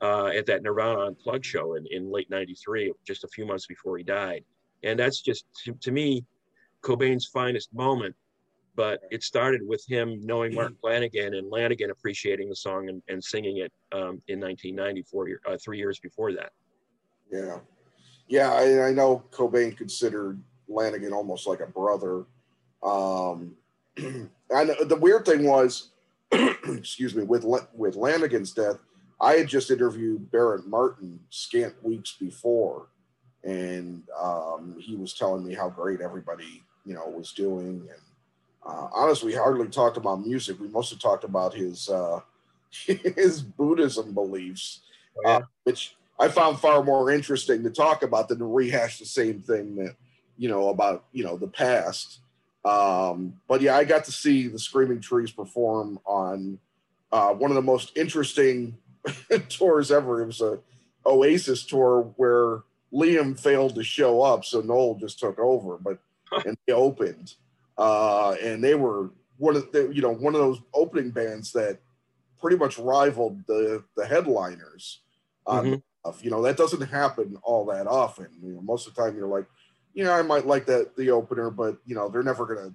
uh, 0.00 0.26
at 0.26 0.46
that 0.46 0.62
Nirvana 0.62 1.06
Unplugged 1.06 1.44
show 1.44 1.74
in, 1.74 1.86
in 1.90 2.10
late 2.10 2.30
'93, 2.30 2.92
just 3.04 3.24
a 3.24 3.28
few 3.28 3.44
months 3.44 3.66
before 3.66 3.98
he 3.98 4.04
died. 4.04 4.44
And 4.84 4.98
that's 4.98 5.20
just 5.20 5.46
to, 5.64 5.72
to 5.72 5.90
me 5.90 6.24
Cobain's 6.82 7.26
finest 7.26 7.72
moment. 7.74 8.14
But 8.76 9.00
it 9.10 9.22
started 9.22 9.60
with 9.64 9.84
him 9.88 10.20
knowing 10.22 10.54
Mark 10.54 10.72
Lanegan 10.84 11.38
and 11.38 11.50
Lanegan 11.50 11.90
appreciating 11.90 12.48
the 12.48 12.56
song 12.56 12.88
and, 12.88 13.02
and 13.08 13.22
singing 13.22 13.58
it 13.58 13.72
um, 13.92 14.20
in 14.28 14.40
1994, 14.40 15.40
uh, 15.46 15.56
three 15.62 15.78
years 15.78 16.00
before 16.00 16.32
that. 16.32 16.50
Yeah, 17.30 17.58
yeah, 18.28 18.52
I, 18.52 18.88
I 18.88 18.92
know 18.92 19.22
Cobain 19.30 19.76
considered 19.76 20.42
Lanegan 20.68 21.12
almost 21.12 21.46
like 21.46 21.60
a 21.60 21.66
brother. 21.66 22.24
Um, 22.82 23.54
and 23.96 24.30
the 24.50 24.98
weird 25.00 25.24
thing 25.24 25.44
was, 25.44 25.90
excuse 26.32 27.14
me, 27.14 27.22
with 27.22 27.44
with 27.74 27.96
Lanegan's 27.96 28.52
death, 28.52 28.78
I 29.20 29.34
had 29.34 29.48
just 29.48 29.70
interviewed 29.70 30.30
Barrett 30.30 30.66
Martin 30.66 31.20
scant 31.30 31.74
weeks 31.82 32.16
before, 32.18 32.88
and 33.44 34.02
um, 34.20 34.76
he 34.80 34.96
was 34.96 35.12
telling 35.14 35.46
me 35.46 35.54
how 35.54 35.68
great 35.68 36.00
everybody 36.00 36.62
you 36.84 36.94
know 36.94 37.06
was 37.08 37.32
doing. 37.32 37.88
And 37.90 38.02
uh, 38.66 38.88
honestly, 38.92 39.32
we 39.32 39.34
hardly 39.38 39.68
talked 39.68 39.96
about 39.96 40.26
music. 40.26 40.58
We 40.58 40.68
mostly 40.68 40.98
talked 40.98 41.24
about 41.24 41.54
his 41.54 41.88
uh, 41.88 42.20
his 42.86 43.42
Buddhism 43.42 44.12
beliefs, 44.14 44.80
Oh, 45.18 45.20
yeah. 45.24 45.36
uh, 45.36 45.42
which 45.64 45.96
I 46.18 46.28
found 46.28 46.58
far 46.58 46.82
more 46.82 47.10
interesting 47.10 47.62
to 47.64 47.70
talk 47.70 48.02
about 48.02 48.28
than 48.28 48.38
to 48.38 48.44
rehash 48.44 48.98
the 48.98 49.04
same 49.06 49.40
thing 49.42 49.76
that 49.76 49.94
you 50.38 50.48
know 50.48 50.68
about 50.70 51.04
you 51.12 51.24
know 51.24 51.36
the 51.36 51.48
past. 51.48 52.20
Um, 52.64 53.38
but 53.46 53.60
yeah, 53.60 53.76
I 53.76 53.84
got 53.84 54.04
to 54.06 54.12
see 54.12 54.48
the 54.48 54.58
Screaming 54.58 55.00
Trees 55.00 55.30
perform 55.30 55.98
on 56.06 56.58
uh, 57.12 57.34
one 57.34 57.50
of 57.50 57.54
the 57.56 57.62
most 57.62 57.96
interesting 57.96 58.78
tours 59.50 59.92
ever. 59.92 60.22
It 60.22 60.26
was 60.26 60.40
a 60.40 60.58
Oasis 61.04 61.64
tour 61.64 62.12
where 62.16 62.62
Liam 62.94 63.38
failed 63.38 63.74
to 63.74 63.82
show 63.84 64.22
up, 64.22 64.44
so 64.44 64.60
Noel 64.60 64.94
just 64.96 65.18
took 65.18 65.38
over. 65.38 65.76
But 65.78 65.98
and 66.44 66.56
they 66.66 66.72
opened, 66.72 67.34
uh, 67.78 68.32
and 68.42 68.62
they 68.62 68.74
were 68.74 69.10
one 69.38 69.56
of 69.56 69.72
the 69.72 69.90
you 69.92 70.02
know 70.02 70.12
one 70.12 70.34
of 70.34 70.40
those 70.40 70.60
opening 70.72 71.10
bands 71.10 71.52
that 71.52 71.80
pretty 72.40 72.56
much 72.56 72.78
rivaled 72.78 73.46
the 73.46 73.84
the 73.96 74.06
headliners. 74.06 75.00
on 75.46 75.64
Mhm. 75.66 75.82
stuff. 76.00 76.24
You 76.24 76.30
know 76.30 76.42
that 76.42 76.56
doesn't 76.56 76.82
happen 76.82 77.36
all 77.42 77.66
that 77.66 77.86
often. 77.86 78.28
You 78.42 78.54
know, 78.54 78.60
most 78.62 78.86
of 78.86 78.94
the 78.94 79.02
time 79.02 79.16
you're 79.16 79.28
like, 79.28 79.46
you 79.92 80.04
know, 80.04 80.12
I 80.12 80.22
might 80.22 80.46
like 80.46 80.66
that 80.66 80.96
the 80.96 81.10
opener, 81.10 81.50
but 81.50 81.78
you 81.84 81.94
know 81.94 82.08
they're 82.08 82.22
never 82.22 82.46
gonna 82.46 82.74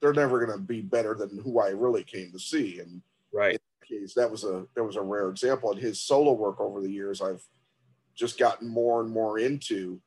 they're 0.00 0.12
never 0.12 0.44
gonna 0.44 0.58
be 0.58 0.80
better 0.80 1.14
than 1.14 1.38
who 1.38 1.60
I 1.60 1.70
really 1.70 2.04
came 2.04 2.32
to 2.32 2.38
see. 2.38 2.80
And 2.80 3.02
Right. 3.32 3.60
case 3.86 4.14
that 4.14 4.30
was 4.30 4.44
a 4.44 4.66
that 4.74 4.84
was 4.84 4.96
a 4.96 5.02
rare 5.02 5.30
example. 5.30 5.72
And 5.72 5.80
his 5.80 6.00
solo 6.00 6.32
work 6.32 6.60
over 6.60 6.80
the 6.80 6.90
years, 6.90 7.22
I've 7.22 7.42
just 8.18 8.38
gotten 8.38 8.68
more 8.68 9.00
and 9.00 9.10
more 9.10 9.38
into. 9.38 10.00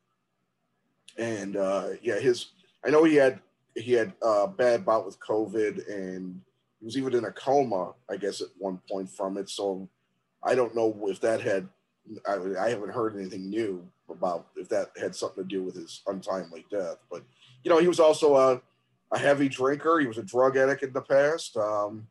And 1.18 1.56
uh, 1.56 1.90
yeah, 2.02 2.20
his 2.20 2.48
I 2.86 2.90
know 2.90 3.04
he 3.04 3.16
had 3.16 3.40
he 3.76 3.94
had 3.94 4.14
a 4.22 4.48
bad 4.48 4.86
bout 4.86 5.06
with 5.06 5.20
COVID, 5.20 5.90
and 5.90 6.42
he 6.80 6.86
was 6.86 6.98
even 6.98 7.16
in 7.16 7.26
a 7.26 7.32
coma, 7.32 7.94
I 8.10 8.18
guess, 8.18 8.42
at 8.42 8.48
one 8.58 8.80
point 8.90 9.10
from 9.10 9.38
it. 9.38 9.50
So 9.50 9.88
I 10.44 10.56
don't 10.56 10.76
know 10.76 10.96
if 11.08 11.22
that 11.22 11.42
had 11.42 11.68
I, 12.28 12.38
I 12.60 12.70
haven't 12.70 12.94
heard 12.94 13.16
anything 13.16 13.50
new 13.50 13.88
about 14.10 14.48
if 14.58 14.68
that 14.70 14.90
had 15.00 15.16
something 15.16 15.44
to 15.44 15.48
do 15.48 15.64
with 15.64 15.76
his 15.76 16.02
untimely 16.08 16.66
death. 16.70 16.98
But 17.10 17.24
you 17.64 17.72
know, 17.72 17.80
he 17.80 17.88
was 17.88 18.00
also 18.00 18.36
a 18.36 18.62
a 19.14 19.18
heavy 19.18 19.50
drinker. 19.50 20.00
He 20.00 20.08
was 20.08 20.18
a 20.18 20.24
drug 20.24 20.58
addict 20.58 20.84
in 20.84 20.94
the 20.94 21.02
past. 21.02 21.56
Um, 21.58 22.08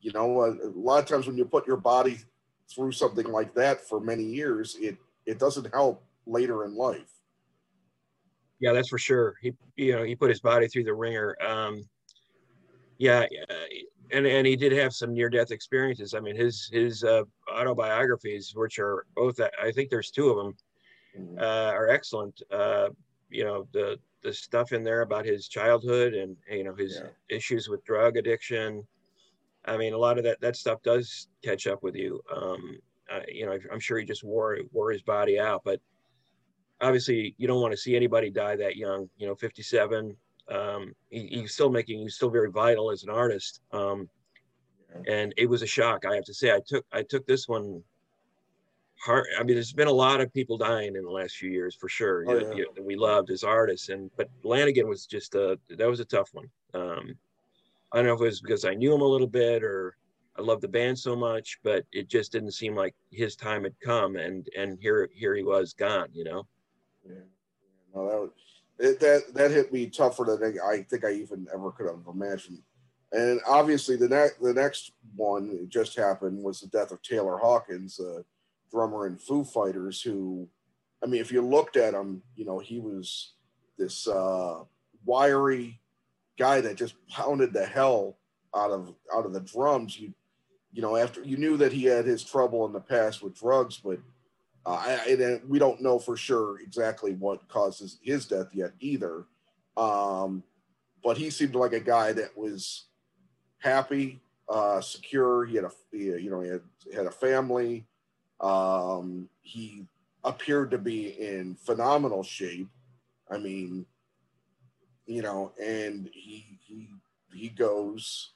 you 0.00 0.12
know, 0.12 0.42
a, 0.42 0.50
a 0.50 0.72
lot 0.74 1.00
of 1.00 1.06
times 1.06 1.26
when 1.26 1.36
you 1.36 1.44
put 1.44 1.66
your 1.66 1.76
body 1.76 2.18
through 2.72 2.92
something 2.92 3.26
like 3.26 3.54
that 3.54 3.86
for 3.86 4.00
many 4.00 4.24
years, 4.24 4.76
it 4.80 4.96
it 5.28 5.38
doesn't 5.38 5.72
help 5.72 6.02
later 6.26 6.64
in 6.64 6.74
life. 6.74 7.12
Yeah, 8.60 8.72
that's 8.72 8.88
for 8.88 8.98
sure. 8.98 9.36
He, 9.40 9.52
you 9.76 9.92
know, 9.92 10.02
he 10.02 10.16
put 10.16 10.30
his 10.30 10.40
body 10.40 10.66
through 10.66 10.84
the 10.84 10.94
ringer. 10.94 11.36
Um, 11.46 11.88
yeah, 12.96 13.26
uh, 13.48 13.54
and 14.10 14.26
and 14.26 14.46
he 14.46 14.56
did 14.56 14.72
have 14.72 14.92
some 14.92 15.12
near-death 15.12 15.52
experiences. 15.52 16.14
I 16.14 16.20
mean, 16.20 16.34
his 16.34 16.68
his 16.72 17.04
uh, 17.04 17.22
autobiographies, 17.52 18.54
which 18.56 18.78
are 18.78 19.06
both, 19.14 19.38
I 19.40 19.70
think 19.70 19.90
there's 19.90 20.10
two 20.10 20.30
of 20.30 20.36
them, 20.36 20.56
Mm-hmm. 21.18 21.38
uh, 21.38 21.72
are 21.72 21.88
excellent. 21.88 22.42
Uh, 22.50 22.88
you 23.30 23.44
know, 23.44 23.68
the 23.72 23.98
the 24.22 24.32
stuff 24.32 24.72
in 24.72 24.82
there 24.82 25.02
about 25.02 25.24
his 25.24 25.46
childhood 25.48 26.14
and 26.14 26.36
you 26.50 26.64
know 26.64 26.74
his 26.74 27.00
Yeah. 27.02 27.10
issues 27.36 27.68
with 27.68 27.84
drug 27.84 28.16
addiction. 28.16 28.86
I 29.64 29.76
mean, 29.76 29.92
a 29.92 29.98
lot 29.98 30.18
of 30.18 30.24
that 30.24 30.40
that 30.40 30.56
stuff 30.56 30.82
does 30.82 31.28
catch 31.44 31.66
up 31.66 31.82
with 31.82 31.94
you. 31.94 32.20
Um, 32.34 32.78
uh, 33.10 33.20
you 33.28 33.46
know, 33.46 33.58
I'm 33.72 33.80
sure 33.80 33.98
he 33.98 34.04
just 34.04 34.24
wore 34.24 34.58
wore 34.72 34.90
his 34.90 35.02
body 35.02 35.38
out, 35.38 35.62
but 35.64 35.80
obviously 36.80 37.34
you 37.38 37.46
don't 37.46 37.60
want 37.60 37.72
to 37.72 37.76
see 37.78 37.96
anybody 37.96 38.30
die 38.30 38.56
that 38.56 38.76
young. 38.76 39.08
You 39.18 39.26
know, 39.26 39.34
57. 39.34 40.16
Um, 40.50 40.94
he, 41.10 41.26
he's 41.26 41.52
still 41.52 41.70
making. 41.70 42.00
He's 42.00 42.14
still 42.14 42.30
very 42.30 42.50
vital 42.50 42.90
as 42.90 43.02
an 43.02 43.10
artist. 43.10 43.60
Um, 43.72 44.08
and 45.06 45.34
it 45.36 45.46
was 45.48 45.62
a 45.62 45.66
shock. 45.66 46.04
I 46.06 46.14
have 46.14 46.24
to 46.24 46.34
say, 46.34 46.52
I 46.52 46.60
took 46.66 46.84
I 46.92 47.02
took 47.02 47.26
this 47.26 47.46
one 47.48 47.82
hard. 49.04 49.26
I 49.38 49.42
mean, 49.42 49.54
there's 49.56 49.72
been 49.72 49.88
a 49.88 49.92
lot 49.92 50.20
of 50.20 50.32
people 50.32 50.56
dying 50.56 50.96
in 50.96 51.04
the 51.04 51.10
last 51.10 51.36
few 51.36 51.50
years 51.50 51.74
for 51.74 51.88
sure. 51.88 52.24
Oh, 52.26 52.38
you- 52.38 52.46
yeah. 52.48 52.54
you- 52.54 52.72
that 52.74 52.84
we 52.84 52.96
loved 52.96 53.30
as 53.30 53.44
artists, 53.44 53.90
and 53.90 54.10
but 54.16 54.28
Lanegan 54.44 54.86
was 54.88 55.06
just 55.06 55.34
a 55.34 55.58
that 55.70 55.88
was 55.88 56.00
a 56.00 56.04
tough 56.04 56.30
one. 56.32 56.48
Um, 56.74 57.14
I 57.92 57.96
don't 57.98 58.06
know 58.06 58.14
if 58.14 58.20
it 58.20 58.24
was 58.24 58.40
because 58.40 58.64
I 58.64 58.74
knew 58.74 58.94
him 58.94 59.00
a 59.00 59.06
little 59.06 59.26
bit 59.26 59.62
or 59.62 59.96
I 60.38 60.42
loved 60.42 60.62
the 60.62 60.68
band 60.68 60.98
so 60.98 61.16
much, 61.16 61.58
but 61.64 61.84
it 61.92 62.08
just 62.08 62.30
didn't 62.30 62.52
seem 62.52 62.76
like 62.76 62.94
his 63.10 63.34
time 63.34 63.64
had 63.64 63.74
come, 63.80 64.16
and 64.16 64.48
and 64.56 64.78
here 64.80 65.08
here 65.12 65.34
he 65.34 65.42
was 65.42 65.72
gone. 65.72 66.08
You 66.12 66.24
know. 66.24 66.46
Yeah. 67.04 67.14
No, 67.94 68.08
that 68.08 68.20
was, 68.20 68.30
it, 68.78 69.00
that 69.00 69.34
that 69.34 69.50
hit 69.50 69.72
me 69.72 69.86
tougher 69.88 70.24
than 70.24 70.58
I 70.60 70.82
think 70.82 71.04
I 71.04 71.12
even 71.12 71.48
ever 71.52 71.72
could 71.72 71.86
have 71.86 72.06
imagined. 72.08 72.62
And 73.10 73.40
obviously, 73.48 73.96
the 73.96 74.08
next 74.08 74.40
the 74.40 74.54
next 74.54 74.92
one 75.16 75.48
that 75.56 75.68
just 75.70 75.96
happened 75.96 76.42
was 76.42 76.60
the 76.60 76.68
death 76.68 76.92
of 76.92 77.02
Taylor 77.02 77.38
Hawkins, 77.38 77.98
a 77.98 78.24
drummer 78.70 79.06
in 79.06 79.16
Foo 79.16 79.42
Fighters. 79.44 80.02
Who, 80.02 80.48
I 81.02 81.06
mean, 81.06 81.20
if 81.20 81.32
you 81.32 81.42
looked 81.42 81.76
at 81.76 81.94
him, 81.94 82.22
you 82.36 82.44
know, 82.44 82.60
he 82.60 82.78
was 82.78 83.32
this 83.76 84.06
uh, 84.06 84.62
wiry 85.04 85.80
guy 86.38 86.60
that 86.60 86.76
just 86.76 86.94
pounded 87.08 87.52
the 87.52 87.66
hell 87.66 88.18
out 88.54 88.70
of 88.70 88.94
out 89.12 89.26
of 89.26 89.32
the 89.32 89.40
drums. 89.40 89.98
You, 89.98 90.12
you 90.72 90.82
know, 90.82 90.96
after 90.96 91.22
you 91.22 91.36
knew 91.36 91.56
that 91.56 91.72
he 91.72 91.84
had 91.84 92.04
his 92.04 92.22
trouble 92.22 92.66
in 92.66 92.72
the 92.72 92.80
past 92.80 93.22
with 93.22 93.38
drugs, 93.38 93.80
but 93.82 93.98
uh, 94.66 94.70
I, 94.70 95.12
I, 95.12 95.40
we 95.48 95.58
don't 95.58 95.80
know 95.80 95.98
for 95.98 96.16
sure 96.16 96.60
exactly 96.60 97.14
what 97.14 97.48
causes 97.48 97.98
his 98.02 98.26
death 98.26 98.48
yet 98.52 98.72
either. 98.80 99.24
Um, 99.76 100.42
but 101.02 101.16
he 101.16 101.30
seemed 101.30 101.54
like 101.54 101.72
a 101.72 101.80
guy 101.80 102.12
that 102.12 102.36
was 102.36 102.84
happy, 103.58 104.20
uh, 104.48 104.80
secure. 104.80 105.46
He 105.46 105.56
had 105.56 105.64
a, 105.64 105.70
he, 105.90 106.04
you 106.04 106.30
know, 106.30 106.40
he 106.40 106.50
had, 106.50 106.62
had 106.94 107.06
a 107.06 107.10
family. 107.10 107.86
Um, 108.40 109.28
he 109.40 109.86
appeared 110.24 110.70
to 110.72 110.78
be 110.78 111.08
in 111.08 111.54
phenomenal 111.54 112.22
shape. 112.22 112.68
I 113.30 113.38
mean, 113.38 113.86
you 115.06 115.22
know, 115.22 115.52
and 115.62 116.10
he 116.12 116.58
he 116.66 116.88
he 117.32 117.48
goes, 117.48 118.32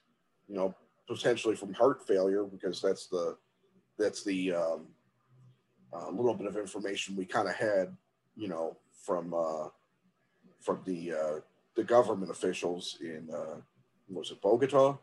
you 0.48 0.54
know, 0.56 0.74
potentially 1.08 1.56
from 1.56 1.72
heart 1.74 2.06
failure 2.06 2.44
because 2.44 2.80
that's 2.80 3.06
the 3.06 3.36
that's 3.98 4.24
the 4.24 4.52
um, 4.52 4.86
a 5.92 6.10
little 6.10 6.34
bit 6.34 6.46
of 6.46 6.56
information 6.56 7.16
we 7.16 7.24
kind 7.24 7.48
of 7.48 7.54
had, 7.54 7.94
you 8.36 8.48
know, 8.48 8.76
from 9.04 9.34
uh, 9.34 9.68
from 10.60 10.80
the 10.84 11.12
uh, 11.12 11.40
the 11.76 11.84
government 11.84 12.30
officials 12.30 12.98
in 13.00 13.28
uh, 13.34 13.56
was 14.08 14.30
it 14.30 14.40
Bogota? 14.40 14.98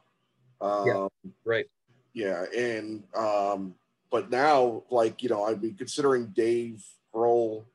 Um, 0.62 0.88
Yeah. 0.88 1.08
Right. 1.46 1.66
yeah, 2.14 2.46
and 2.56 3.04
um, 3.16 3.76
but 4.12 4.30
now, 4.30 4.84
like 4.90 5.22
you 5.22 5.30
know, 5.30 5.48
I 5.48 5.56
mean, 5.56 5.76
considering 5.76 6.28
Dave 6.28 6.84
Grohl 7.14 7.66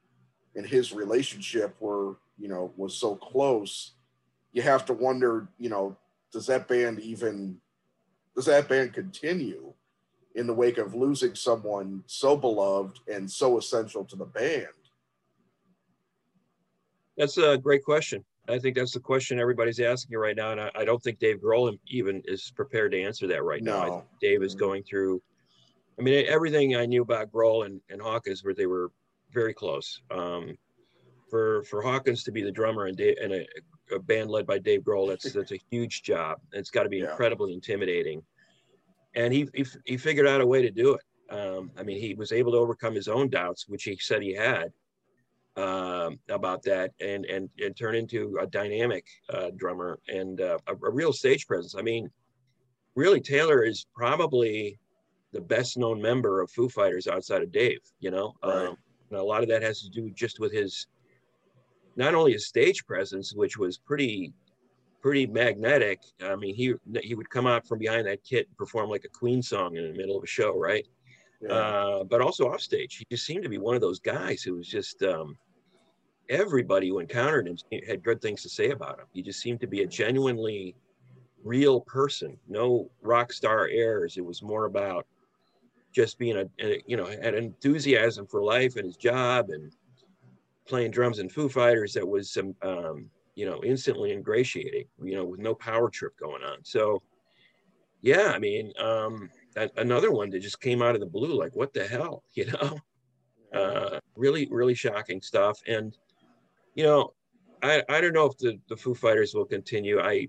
and 0.54 0.66
his 0.66 0.92
relationship 0.92 1.76
were 1.80 2.16
you 2.38 2.48
know 2.48 2.72
was 2.76 2.96
so 2.96 3.14
close, 3.14 3.92
you 4.52 4.62
have 4.62 4.84
to 4.86 4.92
wonder, 4.92 5.48
you 5.58 5.68
know, 5.68 5.96
does 6.32 6.46
that 6.46 6.68
band 6.68 7.00
even 7.00 7.60
does 8.34 8.46
that 8.46 8.68
band 8.68 8.92
continue 8.92 9.72
in 10.34 10.46
the 10.46 10.54
wake 10.54 10.78
of 10.78 10.94
losing 10.94 11.34
someone 11.34 12.02
so 12.06 12.36
beloved 12.36 12.98
and 13.12 13.30
so 13.30 13.58
essential 13.58 14.04
to 14.04 14.16
the 14.16 14.24
band? 14.24 14.66
That's 17.16 17.38
a 17.38 17.56
great 17.56 17.84
question. 17.84 18.24
I 18.48 18.58
think 18.58 18.76
that's 18.76 18.92
the 18.92 19.00
question 19.00 19.38
everybody's 19.38 19.80
asking 19.80 20.18
right 20.18 20.36
now, 20.36 20.50
and 20.50 20.60
I, 20.60 20.70
I 20.74 20.84
don't 20.84 21.02
think 21.02 21.18
Dave 21.18 21.40
Grohl 21.40 21.78
even 21.88 22.20
is 22.26 22.52
prepared 22.54 22.92
to 22.92 23.00
answer 23.00 23.26
that 23.28 23.42
right 23.44 23.62
now. 23.62 23.78
I 23.78 23.86
No. 23.86 23.92
think 23.98 24.04
Dave 24.20 24.42
is 24.42 24.54
going 24.54 24.82
through. 24.82 25.22
I 25.98 26.02
mean, 26.02 26.26
everything 26.28 26.76
I 26.76 26.84
knew 26.86 27.02
about 27.02 27.30
Grohl 27.30 27.64
and, 27.64 27.80
and 27.88 28.02
Hawkins, 28.02 28.44
where 28.44 28.52
they 28.52 28.66
were 28.66 28.90
very 29.32 29.54
close. 29.54 30.02
Um, 30.10 30.58
for 31.30 31.62
for 31.64 31.80
Hawkins 31.82 32.22
to 32.24 32.32
be 32.32 32.42
the 32.42 32.52
drummer 32.52 32.86
and 32.86 32.96
Dave, 32.96 33.16
in 33.18 33.32
a, 33.32 33.46
a 33.92 33.98
band 33.98 34.30
led 34.30 34.46
by 34.46 34.58
Dave 34.58 34.82
Grohl, 34.82 35.08
that's 35.08 35.32
that's 35.32 35.52
a 35.52 35.60
huge 35.70 36.02
job. 36.02 36.38
It's 36.52 36.70
got 36.70 36.84
to 36.84 36.88
be 36.88 36.98
Yeah. 36.98 37.10
incredibly 37.10 37.52
intimidating. 37.52 38.22
And 39.14 39.32
he, 39.32 39.48
he 39.54 39.64
he 39.84 39.96
figured 39.96 40.26
out 40.26 40.40
a 40.40 40.46
way 40.46 40.62
to 40.62 40.70
do 40.70 40.94
it. 40.94 41.34
Um, 41.34 41.70
I 41.78 41.82
mean, 41.82 42.00
he 42.00 42.14
was 42.14 42.32
able 42.32 42.52
to 42.52 42.58
overcome 42.58 42.94
his 42.94 43.08
own 43.08 43.28
doubts, 43.30 43.68
which 43.68 43.84
he 43.84 43.96
said 44.00 44.22
he 44.22 44.34
had 44.34 44.72
um, 45.56 46.18
about 46.28 46.62
that 46.64 46.92
and 47.00 47.24
and 47.26 47.48
and 47.62 47.76
turn 47.76 47.94
into 47.94 48.36
a 48.40 48.46
dynamic 48.46 49.06
uh, 49.30 49.50
drummer 49.56 50.00
and 50.08 50.40
uh, 50.40 50.58
a, 50.66 50.72
a 50.72 50.90
real 50.90 51.12
stage 51.12 51.46
presence. 51.46 51.74
I 51.76 51.82
mean, 51.82 52.10
really, 52.96 53.20
Taylor 53.20 53.62
is 53.62 53.86
probably 53.94 54.78
the 55.32 55.40
best 55.40 55.76
known 55.78 56.00
member 56.00 56.40
of 56.40 56.50
Foo 56.50 56.68
Fighters 56.68 57.06
outside 57.06 57.42
of 57.42 57.52
Dave. 57.52 57.80
You 58.00 58.10
know, 58.10 58.34
Right. 58.42 58.68
um, 58.68 58.76
and 59.10 59.18
a 59.20 59.22
lot 59.22 59.42
of 59.42 59.48
that 59.48 59.62
has 59.62 59.80
to 59.82 59.90
do 59.90 60.10
just 60.10 60.40
with 60.40 60.52
his 60.52 60.88
not 61.96 62.14
only 62.14 62.32
his 62.32 62.46
stage 62.46 62.84
presence, 62.86 63.34
which 63.34 63.56
was 63.56 63.78
pretty 63.78 64.32
pretty 65.00 65.26
magnetic. 65.26 66.00
I 66.22 66.34
mean, 66.34 66.54
he 66.54 66.74
he 67.02 67.14
would 67.14 67.28
come 67.28 67.46
out 67.46 67.66
from 67.66 67.78
behind 67.78 68.06
that 68.06 68.24
kit 68.24 68.46
and 68.48 68.56
perform 68.56 68.88
like 68.88 69.04
a 69.04 69.08
Queen 69.08 69.42
song 69.42 69.76
in 69.76 69.84
the 69.84 69.92
middle 69.92 70.16
of 70.16 70.24
a 70.24 70.26
show, 70.26 70.58
right? 70.58 70.86
Yeah. 71.40 71.52
uh, 71.52 72.04
but 72.04 72.20
also 72.20 72.48
off 72.50 72.60
stage. 72.60 72.96
He 72.96 73.06
just 73.10 73.26
seemed 73.26 73.42
to 73.42 73.50
be 73.50 73.58
one 73.58 73.74
of 73.74 73.82
those 73.82 74.00
guys 74.00 74.42
who 74.42 74.54
was 74.54 74.66
just 74.66 75.02
um, 75.02 75.36
everybody 76.30 76.88
who 76.88 77.00
encountered 77.00 77.46
him 77.46 77.58
had 77.86 78.02
good 78.02 78.22
things 78.22 78.42
to 78.42 78.48
say 78.48 78.70
about 78.70 78.98
him. 78.98 79.06
He 79.12 79.22
just 79.22 79.40
seemed 79.40 79.60
to 79.60 79.66
be 79.66 79.82
a 79.82 79.86
genuinely 79.86 80.74
real 81.42 81.82
person, 81.82 82.38
no 82.48 82.90
rock 83.02 83.32
star 83.32 83.68
airs. 83.68 84.16
It 84.16 84.24
was 84.24 84.42
more 84.42 84.64
about 84.64 85.06
just 85.92 86.18
being 86.18 86.36
a, 86.36 86.46
a 86.60 86.82
you 86.86 86.96
know 86.96 87.06
had 87.06 87.34
enthusiasm 87.34 88.26
for 88.26 88.42
life 88.42 88.76
and 88.76 88.86
his 88.86 88.96
job 88.96 89.50
and 89.50 89.70
playing 90.66 90.90
drums 90.90 91.18
in 91.18 91.28
Foo 91.28 91.48
Fighters 91.48 91.92
that 91.94 92.06
was 92.06 92.32
some 92.32 92.54
um, 92.62 93.10
you 93.34 93.46
know 93.46 93.62
instantly 93.64 94.12
ingratiating 94.12 94.86
you 95.02 95.14
know 95.14 95.24
with 95.24 95.40
no 95.40 95.54
power 95.54 95.90
trip 95.90 96.16
going 96.18 96.42
on. 96.42 96.58
So 96.62 97.02
yeah 98.04 98.32
i 98.34 98.38
mean 98.38 98.70
um 98.78 99.30
another 99.78 100.12
one 100.12 100.28
that 100.28 100.40
just 100.40 100.60
came 100.60 100.82
out 100.82 100.94
of 100.94 101.00
the 101.00 101.06
blue 101.06 101.38
like 101.38 101.56
what 101.56 101.72
the 101.72 101.86
hell 101.86 102.22
you 102.34 102.46
know? 102.46 102.78
Uh 103.52 103.98
really 104.16 104.46
really 104.50 104.74
shocking 104.74 105.20
stuff. 105.20 105.58
And 105.66 105.96
you 106.74 106.84
know 106.84 107.14
i 107.62 107.82
i 107.88 108.00
don't 108.00 108.12
know 108.12 108.26
if 108.26 108.36
the 108.38 108.58
the 108.68 108.76
foo 108.76 108.94
fighters 108.94 109.34
will 109.34 109.46
continue. 109.46 110.00
I 110.00 110.28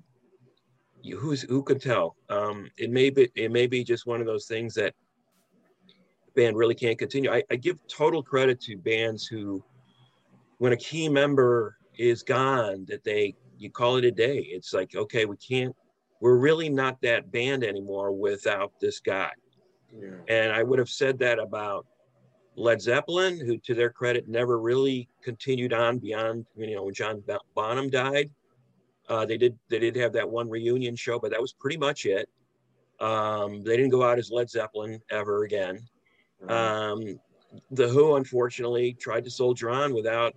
who's 1.20 1.42
who 1.42 1.62
can 1.64 1.80
tell? 1.80 2.16
Um 2.30 2.70
it 2.78 2.90
may 2.90 3.10
be 3.10 3.30
it 3.36 3.52
may 3.52 3.68
be 3.68 3.84
just 3.84 4.08
one 4.08 4.22
of 4.22 4.28
those 4.28 4.46
things 4.48 4.74
that 4.76 4.94
band 6.36 6.58
really 6.58 6.76
can't 6.76 7.00
continue. 7.00 7.32
I, 7.32 7.44
I 7.50 7.56
give 7.56 7.80
total 7.88 8.22
credit 8.22 8.60
to 8.62 8.78
bands 8.78 9.26
who 9.26 9.64
when 10.58 10.74
a 10.74 10.78
key 10.78 11.10
member 11.10 11.78
is 11.98 12.24
gone 12.24 12.86
that 12.88 13.04
they 13.04 13.36
you 13.58 13.70
call 13.70 13.96
it 13.98 14.06
a 14.06 14.12
day. 14.12 14.40
It's 14.40 14.74
like 14.74 14.96
okay 14.96 15.26
we 15.26 15.38
can't 15.38 15.76
we're 16.22 16.38
really 16.38 16.70
not 16.70 17.00
that 17.02 17.32
band 17.32 17.64
anymore 17.64 18.12
without 18.12 18.72
this 18.80 19.00
guy. 19.00 19.32
Yeah. 19.98 20.10
and 20.28 20.52
i 20.52 20.62
would 20.62 20.78
have 20.78 20.90
said 20.90 21.18
that 21.20 21.40
about 21.40 21.86
led 22.58 22.82
zeppelin 22.82 23.40
who 23.40 23.58
to 23.60 23.74
their 23.74 23.90
credit 23.90 24.28
never 24.28 24.60
really 24.60 25.08
continued 25.24 25.72
on 25.72 26.00
beyond 26.00 26.46
you 26.58 26.76
know 26.76 26.84
when 26.84 26.94
john 26.94 27.24
bonham 27.56 27.90
died. 27.90 28.30
Uh, 29.08 29.26
they 29.26 29.38
did 29.38 29.58
they 29.70 29.80
did 29.80 29.96
have 29.96 30.12
that 30.12 30.28
one 30.30 30.50
reunion 30.50 30.96
show 30.96 31.18
but 31.18 31.32
that 31.32 31.40
was 31.40 31.54
pretty 31.54 31.78
much 31.78 32.06
it. 32.06 32.28
Um, 33.00 33.64
they 33.64 33.78
didn't 33.78 33.92
go 33.92 34.04
out 34.04 34.20
as 34.20 34.32
led 34.32 34.50
zeppelin 34.50 35.00
ever 35.12 35.44
again. 35.44 35.80
Um, 36.50 37.20
the 37.72 37.88
who 37.88 38.16
unfortunately 38.16 38.94
tried 38.94 39.24
to 39.26 39.32
soldier 39.32 39.70
on 39.70 39.94
without 39.94 40.34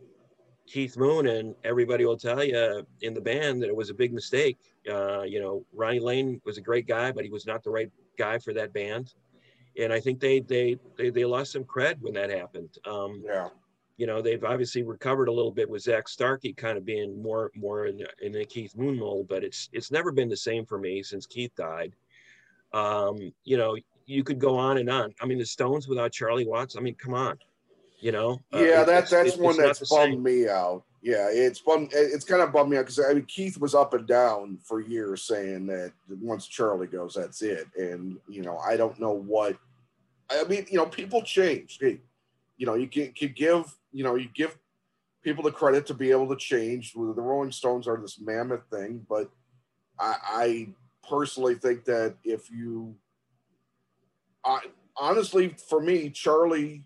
Keith 0.68 0.96
Moon, 0.96 1.26
and 1.28 1.54
everybody 1.64 2.04
will 2.04 2.16
tell 2.16 2.44
you 2.44 2.84
in 3.00 3.14
the 3.14 3.20
band 3.20 3.62
that 3.62 3.68
it 3.68 3.76
was 3.76 3.90
a 3.90 3.94
big 3.94 4.12
mistake. 4.12 4.58
Uh, 4.88 5.22
you 5.22 5.40
know, 5.40 5.64
Ronnie 5.72 6.00
Lane 6.00 6.40
was 6.44 6.58
a 6.58 6.60
great 6.60 6.86
guy, 6.86 7.10
but 7.10 7.24
he 7.24 7.30
was 7.30 7.46
not 7.46 7.62
the 7.64 7.70
right 7.70 7.90
guy 8.18 8.38
for 8.38 8.52
that 8.52 8.72
band. 8.72 9.14
And 9.80 9.92
I 9.92 10.00
think 10.00 10.20
they 10.20 10.40
they 10.40 10.78
they, 10.96 11.10
they 11.10 11.24
lost 11.24 11.52
some 11.52 11.64
cred 11.64 12.00
when 12.00 12.14
that 12.14 12.30
happened. 12.30 12.76
Um, 12.86 13.22
yeah. 13.24 13.48
You 13.96 14.06
know, 14.06 14.22
they've 14.22 14.44
obviously 14.44 14.84
recovered 14.84 15.28
a 15.28 15.32
little 15.32 15.50
bit 15.50 15.68
with 15.68 15.82
Zak 15.82 16.06
Starkey 16.06 16.52
kind 16.52 16.78
of 16.78 16.84
being 16.84 17.20
more 17.20 17.50
more 17.56 17.86
in, 17.86 18.06
in 18.22 18.32
the 18.32 18.44
Keith 18.44 18.76
Moon 18.76 18.98
mold, 18.98 19.26
but 19.28 19.42
it's 19.42 19.68
it's 19.72 19.90
never 19.90 20.12
been 20.12 20.28
the 20.28 20.36
same 20.36 20.64
for 20.66 20.78
me 20.78 21.02
since 21.02 21.26
Keith 21.26 21.54
died. 21.56 21.94
Um, 22.72 23.32
you 23.44 23.56
know, 23.56 23.76
you 24.06 24.22
could 24.22 24.38
go 24.38 24.56
on 24.56 24.78
and 24.78 24.90
on. 24.90 25.14
I 25.20 25.26
mean, 25.26 25.38
the 25.38 25.46
Stones 25.46 25.88
without 25.88 26.12
Charlie 26.12 26.46
Watts. 26.46 26.76
I 26.76 26.80
mean, 26.80 26.94
come 26.94 27.14
on 27.14 27.38
you 28.00 28.12
know? 28.12 28.40
Uh, 28.52 28.58
yeah 28.58 28.80
uh, 28.80 28.84
that, 28.84 29.10
that's 29.10 29.36
one 29.36 29.56
that's 29.56 29.88
bummed 29.88 30.14
same. 30.14 30.22
me 30.22 30.48
out. 30.48 30.84
Yeah 31.02 31.28
it's 31.30 31.60
bummed 31.60 31.90
it's 31.92 32.24
kind 32.24 32.42
of 32.42 32.52
bummed 32.52 32.70
me 32.70 32.76
out 32.76 32.82
because 32.86 32.98
i 32.98 33.12
mean 33.12 33.24
keith 33.26 33.58
was 33.58 33.74
up 33.74 33.94
and 33.94 34.06
down 34.06 34.58
for 34.64 34.80
years 34.80 35.22
saying 35.22 35.66
that 35.66 35.92
once 36.20 36.46
charlie 36.46 36.86
goes 36.86 37.14
that's 37.14 37.42
it. 37.42 37.66
And 37.76 38.18
you 38.28 38.42
know 38.42 38.58
i 38.58 38.76
don't 38.76 38.98
know 38.98 39.12
what 39.12 39.56
i 40.30 40.44
mean 40.44 40.66
you 40.70 40.76
know 40.76 40.86
people 40.86 41.22
change. 41.22 41.78
You 41.80 42.66
know 42.66 42.74
you 42.74 42.88
can, 42.88 43.12
can 43.12 43.32
give 43.36 43.74
you 43.92 44.04
know 44.04 44.16
you 44.16 44.28
give 44.34 44.56
people 45.22 45.44
the 45.44 45.52
credit 45.52 45.86
to 45.86 45.94
be 45.94 46.10
able 46.10 46.28
to 46.28 46.36
change. 46.36 46.92
The 46.92 47.00
rolling 47.00 47.52
stones 47.52 47.86
are 47.86 48.00
this 48.00 48.18
mammoth 48.20 48.64
thing 48.70 49.06
but 49.08 49.30
i, 50.00 50.16
I 50.24 50.68
personally 51.08 51.54
think 51.54 51.84
that 51.84 52.16
if 52.24 52.50
you 52.50 52.94
I, 54.44 54.60
honestly 54.96 55.54
for 55.68 55.80
me 55.80 56.10
charlie 56.10 56.84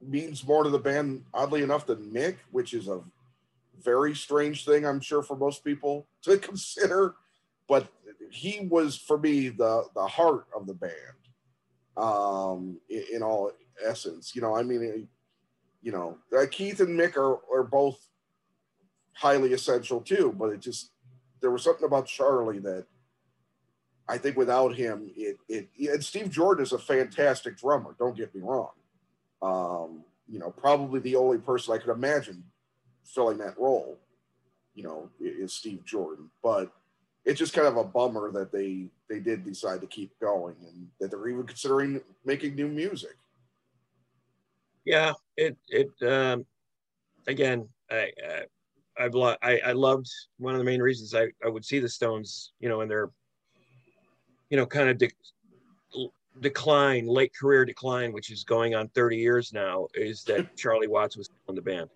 means 0.00 0.46
more 0.46 0.64
to 0.64 0.70
the 0.70 0.78
band, 0.78 1.24
oddly 1.34 1.62
enough, 1.62 1.86
than 1.86 2.10
Mick, 2.10 2.36
which 2.50 2.74
is 2.74 2.88
a 2.88 3.00
very 3.82 4.14
strange 4.14 4.64
thing, 4.64 4.86
I'm 4.86 5.00
sure, 5.00 5.22
for 5.22 5.36
most 5.36 5.64
people 5.64 6.06
to 6.22 6.38
consider. 6.38 7.14
But 7.68 7.88
he 8.30 8.66
was, 8.68 8.96
for 8.96 9.18
me, 9.18 9.48
the 9.48 9.84
the 9.94 10.06
heart 10.06 10.46
of 10.56 10.66
the 10.66 10.74
band, 10.74 10.92
um, 11.96 12.78
in, 12.88 13.04
in 13.14 13.22
all 13.22 13.52
essence. 13.84 14.34
You 14.34 14.42
know, 14.42 14.56
I 14.56 14.62
mean, 14.62 15.08
you 15.82 15.92
know, 15.92 16.18
uh, 16.36 16.46
Keith 16.50 16.80
and 16.80 16.98
Mick 16.98 17.16
are 17.16 17.38
are 17.52 17.64
both 17.64 17.98
highly 19.12 19.52
essential 19.52 20.00
too. 20.00 20.34
But 20.36 20.50
it 20.50 20.60
just 20.60 20.90
there 21.40 21.50
was 21.50 21.62
something 21.62 21.86
about 21.86 22.06
Charlie 22.06 22.58
that 22.60 22.86
I 24.08 24.18
think 24.18 24.36
without 24.36 24.74
him, 24.74 25.10
it 25.16 25.36
it 25.48 25.68
and 25.78 26.04
Steve 26.04 26.30
Jordan 26.30 26.64
is 26.64 26.72
a 26.72 26.78
fantastic 26.78 27.56
drummer. 27.56 27.94
Don't 27.98 28.16
get 28.16 28.34
me 28.34 28.40
wrong 28.40 28.70
um, 29.42 30.04
you 30.28 30.38
know, 30.38 30.50
probably 30.50 31.00
the 31.00 31.16
only 31.16 31.38
person 31.38 31.74
I 31.74 31.78
could 31.78 31.92
imagine 31.92 32.44
filling 33.04 33.38
that 33.38 33.58
role, 33.58 33.98
you 34.74 34.84
know, 34.84 35.10
is 35.20 35.52
Steve 35.52 35.84
Jordan. 35.84 36.30
But 36.42 36.72
it's 37.24 37.38
just 37.38 37.52
kind 37.52 37.66
of 37.66 37.76
a 37.76 37.84
bummer 37.84 38.30
that 38.32 38.52
they 38.52 38.88
they 39.08 39.20
did 39.20 39.44
decide 39.44 39.80
to 39.80 39.86
keep 39.86 40.18
going 40.20 40.56
and 40.66 40.88
that 41.00 41.10
they're 41.10 41.28
even 41.28 41.46
considering 41.46 42.00
making 42.24 42.54
new 42.54 42.68
music. 42.68 43.16
Yeah, 44.84 45.12
it 45.36 45.56
it 45.68 45.90
um, 46.02 46.46
again, 47.26 47.68
I, 47.90 48.10
I 48.26 48.42
I've 48.98 49.14
lo- 49.14 49.36
I, 49.42 49.58
I 49.58 49.72
loved 49.72 50.08
one 50.38 50.54
of 50.54 50.58
the 50.58 50.64
main 50.64 50.82
reasons 50.82 51.14
I, 51.14 51.28
I 51.44 51.48
would 51.48 51.64
see 51.64 51.78
the 51.78 51.88
Stones, 51.88 52.52
you 52.60 52.68
know, 52.68 52.82
in 52.82 52.88
their, 52.88 53.10
you 54.50 54.56
know, 54.56 54.66
kind 54.66 54.90
of 54.90 54.98
de- 54.98 55.10
decline, 56.38 57.06
late 57.06 57.32
career 57.38 57.64
decline, 57.64 58.12
which 58.12 58.30
is 58.30 58.44
going 58.44 58.74
on 58.74 58.88
30 58.88 59.16
years 59.16 59.52
now, 59.52 59.88
is 59.94 60.22
that 60.24 60.56
Charlie 60.56 60.88
Watts 60.88 61.16
was 61.16 61.28
in 61.48 61.54
the 61.54 61.62
band. 61.62 61.90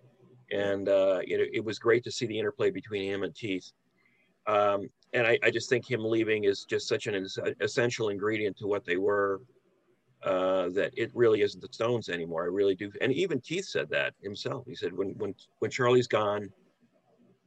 And 0.51 0.89
uh, 0.89 1.19
it, 1.23 1.49
it, 1.53 1.63
was 1.63 1.79
great 1.79 2.03
to 2.03 2.11
see 2.11 2.27
the 2.27 2.37
interplay 2.37 2.69
between 2.69 3.09
him 3.09 3.23
and 3.23 3.33
Keith. 3.33 3.71
Um, 4.45 4.89
and 5.13 5.25
I, 5.25 5.39
I, 5.43 5.49
just 5.49 5.69
think 5.69 5.89
him 5.89 6.05
leaving 6.05 6.43
is 6.43 6.65
just 6.65 6.87
such 6.87 7.07
an 7.07 7.27
essential 7.61 8.09
ingredient 8.09 8.55
to 8.57 8.67
what 8.67 8.85
they 8.85 8.97
were 8.97 9.41
uh, 10.23 10.69
that 10.69 10.91
it 10.95 11.09
really 11.15 11.41
isn't 11.41 11.61
the 11.61 11.67
Stones 11.71 12.09
anymore. 12.09 12.43
I 12.43 12.47
really 12.47 12.75
do. 12.75 12.91
And 13.01 13.11
even 13.13 13.39
Keith 13.39 13.65
said 13.65 13.89
that 13.89 14.13
himself. 14.21 14.65
He 14.67 14.75
said, 14.75 14.95
when, 14.95 15.09
when, 15.17 15.33
when 15.59 15.71
Charlie's 15.71 16.07
gone, 16.07 16.49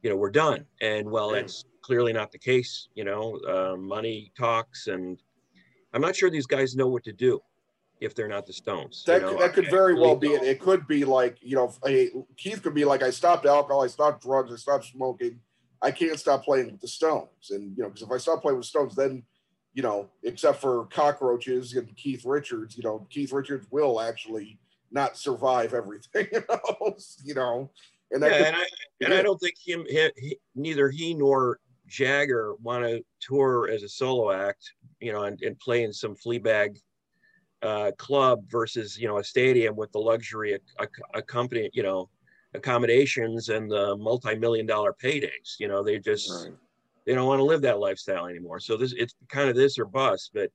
you 0.01 0.09
know, 0.09 0.15
we're 0.15 0.31
done. 0.31 0.65
And 0.81 1.09
well, 1.09 1.29
that's 1.29 1.65
clearly 1.81 2.13
not 2.13 2.31
the 2.31 2.37
case. 2.37 2.89
You 2.95 3.03
know, 3.03 3.39
uh, 3.47 3.77
money 3.77 4.31
talks 4.37 4.87
and 4.87 5.21
I'm 5.93 6.01
not 6.01 6.15
sure 6.15 6.29
these 6.29 6.45
guys 6.45 6.75
know 6.75 6.87
what 6.87 7.03
to 7.05 7.13
do 7.13 7.41
if 7.99 8.15
they're 8.15 8.27
not 8.27 8.45
the 8.45 8.53
Stones. 8.53 9.03
That, 9.05 9.21
you 9.21 9.27
know? 9.27 9.39
that 9.39 9.53
could 9.53 9.69
very 9.69 9.93
well 9.93 10.15
be 10.15 10.29
it. 10.29 10.43
It 10.43 10.59
could 10.59 10.87
be 10.87 11.03
like, 11.05 11.37
you 11.41 11.55
know, 11.55 11.73
Keith 12.37 12.61
could 12.61 12.73
be 12.73 12.85
like, 12.85 13.03
I 13.03 13.09
stopped 13.09 13.45
alcohol, 13.45 13.83
I 13.83 13.87
stopped 13.87 14.23
drugs, 14.23 14.51
I 14.53 14.55
stopped 14.55 14.85
smoking. 14.85 15.39
I 15.81 15.91
can't 15.91 16.19
stop 16.19 16.43
playing 16.43 16.71
with 16.71 16.81
the 16.81 16.87
Stones. 16.87 17.51
And, 17.51 17.75
you 17.77 17.83
know, 17.83 17.89
because 17.89 18.03
if 18.03 18.11
I 18.11 18.17
stop 18.17 18.41
playing 18.41 18.57
with 18.57 18.65
Stones, 18.65 18.95
then, 18.95 19.23
you 19.73 19.81
know, 19.81 20.09
except 20.23 20.59
for 20.59 20.85
cockroaches 20.87 21.73
and 21.73 21.95
Keith 21.95 22.25
Richards, 22.25 22.75
you 22.75 22.83
know, 22.83 23.07
Keith 23.09 23.31
Richards 23.31 23.65
will 23.71 24.01
actually 24.01 24.59
not 24.91 25.15
survive 25.17 25.73
everything 25.73 26.27
else, 26.81 27.21
you 27.23 27.33
know. 27.33 27.71
And, 28.11 28.23
yeah, 28.23 28.29
could, 28.29 28.47
and, 28.47 28.55
I, 28.55 28.65
and 29.01 29.13
I 29.13 29.21
don't 29.21 29.39
think 29.39 29.55
him, 29.63 29.85
he, 29.87 30.09
he, 30.17 30.37
neither 30.55 30.89
he 30.89 31.13
nor 31.13 31.59
Jagger 31.89 32.53
want 32.61 32.85
to 32.85 33.03
tour 33.19 33.69
as 33.69 33.83
a 33.83 33.89
solo 33.89 34.31
act 34.31 34.73
you 34.99 35.13
know, 35.13 35.23
and, 35.23 35.41
and 35.41 35.57
play 35.59 35.83
in 35.83 35.93
some 35.93 36.15
Fleabag 36.15 36.77
uh, 37.61 37.91
club 37.97 38.41
versus, 38.49 38.97
you 38.97 39.07
know, 39.07 39.17
a 39.17 39.23
stadium 39.23 39.75
with 39.75 39.91
the 39.91 39.99
luxury 39.99 40.57
accompanying, 41.13 41.69
you 41.73 41.83
know, 41.83 42.09
accommodations 42.53 43.49
and 43.49 43.69
the 43.69 43.95
multi-million 43.97 44.65
dollar 44.65 44.93
paydays. 44.93 45.59
You 45.59 45.67
know, 45.67 45.83
they 45.83 45.99
just 45.99 46.45
right. 46.45 46.53
they 47.05 47.13
don't 47.13 47.27
want 47.27 47.39
to 47.39 47.43
live 47.43 47.61
that 47.61 47.79
lifestyle 47.79 48.27
anymore. 48.27 48.59
So 48.59 48.77
this 48.77 48.93
it's 48.93 49.15
kind 49.29 49.49
of 49.49 49.55
this 49.55 49.77
or 49.77 49.85
bust. 49.85 50.31
But 50.33 50.51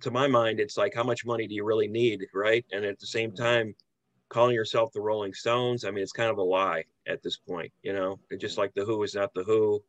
to 0.00 0.10
my 0.10 0.26
mind, 0.26 0.60
it's 0.60 0.76
like 0.76 0.94
how 0.94 1.04
much 1.04 1.26
money 1.26 1.46
do 1.46 1.54
you 1.54 1.64
really 1.64 1.88
need, 1.88 2.26
right? 2.32 2.64
And 2.72 2.84
at 2.84 2.98
the 2.98 3.06
same 3.06 3.32
time, 3.32 3.74
calling 4.28 4.54
yourself 4.54 4.92
the 4.92 5.00
Rolling 5.00 5.34
Stones, 5.34 5.84
I 5.84 5.90
mean, 5.90 6.02
it's 6.02 6.12
kind 6.12 6.30
of 6.30 6.38
a 6.38 6.42
lie 6.42 6.84
at 7.06 7.22
this 7.22 7.36
point. 7.36 7.72
You 7.82 7.92
know, 7.92 8.18
just 8.38 8.56
like 8.56 8.72
the 8.74 8.84
Who 8.84 9.02
is 9.02 9.14
not 9.14 9.34
the 9.34 9.44
Who. 9.44 9.82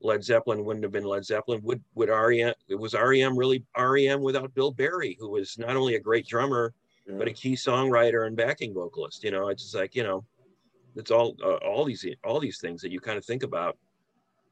Led 0.00 0.22
Zeppelin 0.22 0.64
wouldn't 0.64 0.84
have 0.84 0.92
been 0.92 1.04
Led 1.04 1.24
Zeppelin. 1.24 1.60
Would 1.62 1.82
would 1.94 2.08
REM? 2.08 2.54
It 2.68 2.76
was 2.76 2.94
REM 2.94 3.36
really 3.36 3.64
REM 3.76 4.22
without 4.22 4.54
Bill 4.54 4.70
Berry, 4.70 5.16
who 5.18 5.30
was 5.30 5.58
not 5.58 5.76
only 5.76 5.96
a 5.96 6.00
great 6.00 6.26
drummer 6.26 6.72
yeah. 7.08 7.16
but 7.16 7.28
a 7.28 7.32
key 7.32 7.54
songwriter 7.54 8.26
and 8.26 8.36
backing 8.36 8.74
vocalist. 8.74 9.24
You 9.24 9.30
know, 9.30 9.48
it's 9.48 9.62
just 9.62 9.74
like 9.74 9.94
you 9.94 10.02
know, 10.02 10.24
it's 10.96 11.10
all 11.10 11.36
uh, 11.42 11.56
all 11.56 11.84
these 11.84 12.06
all 12.24 12.40
these 12.40 12.60
things 12.60 12.82
that 12.82 12.92
you 12.92 13.00
kind 13.00 13.18
of 13.18 13.24
think 13.24 13.42
about. 13.42 13.76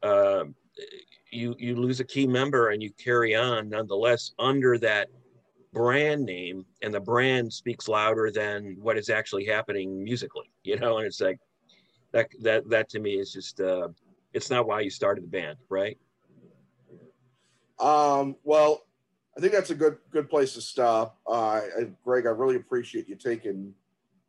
Uh, 0.02 0.44
you 1.30 1.54
you 1.58 1.76
lose 1.76 2.00
a 2.00 2.04
key 2.04 2.26
member 2.26 2.70
and 2.70 2.82
you 2.82 2.90
carry 2.92 3.34
on 3.34 3.68
nonetheless 3.68 4.32
under 4.38 4.78
that 4.78 5.08
brand 5.72 6.24
name, 6.24 6.64
and 6.82 6.94
the 6.94 7.00
brand 7.00 7.52
speaks 7.52 7.88
louder 7.88 8.30
than 8.30 8.76
what 8.80 8.96
is 8.96 9.10
actually 9.10 9.44
happening 9.44 10.02
musically. 10.02 10.50
You 10.64 10.78
know, 10.78 10.98
and 10.98 11.06
it's 11.06 11.20
like 11.20 11.38
that 12.12 12.28
that 12.40 12.68
that 12.70 12.88
to 12.90 13.00
me 13.00 13.14
is 13.18 13.32
just. 13.32 13.60
Uh, 13.60 13.88
it's 14.36 14.50
not 14.50 14.66
why 14.66 14.80
you 14.80 14.90
started 14.90 15.24
the 15.24 15.28
band, 15.28 15.56
right? 15.70 15.96
Um, 17.80 18.36
well, 18.44 18.82
I 19.34 19.40
think 19.40 19.54
that's 19.54 19.70
a 19.70 19.74
good 19.74 19.96
good 20.10 20.28
place 20.28 20.52
to 20.54 20.60
stop. 20.60 21.18
Uh, 21.26 21.62
Greg, 22.04 22.26
I 22.26 22.30
really 22.30 22.56
appreciate 22.56 23.08
you 23.08 23.16
taking 23.16 23.72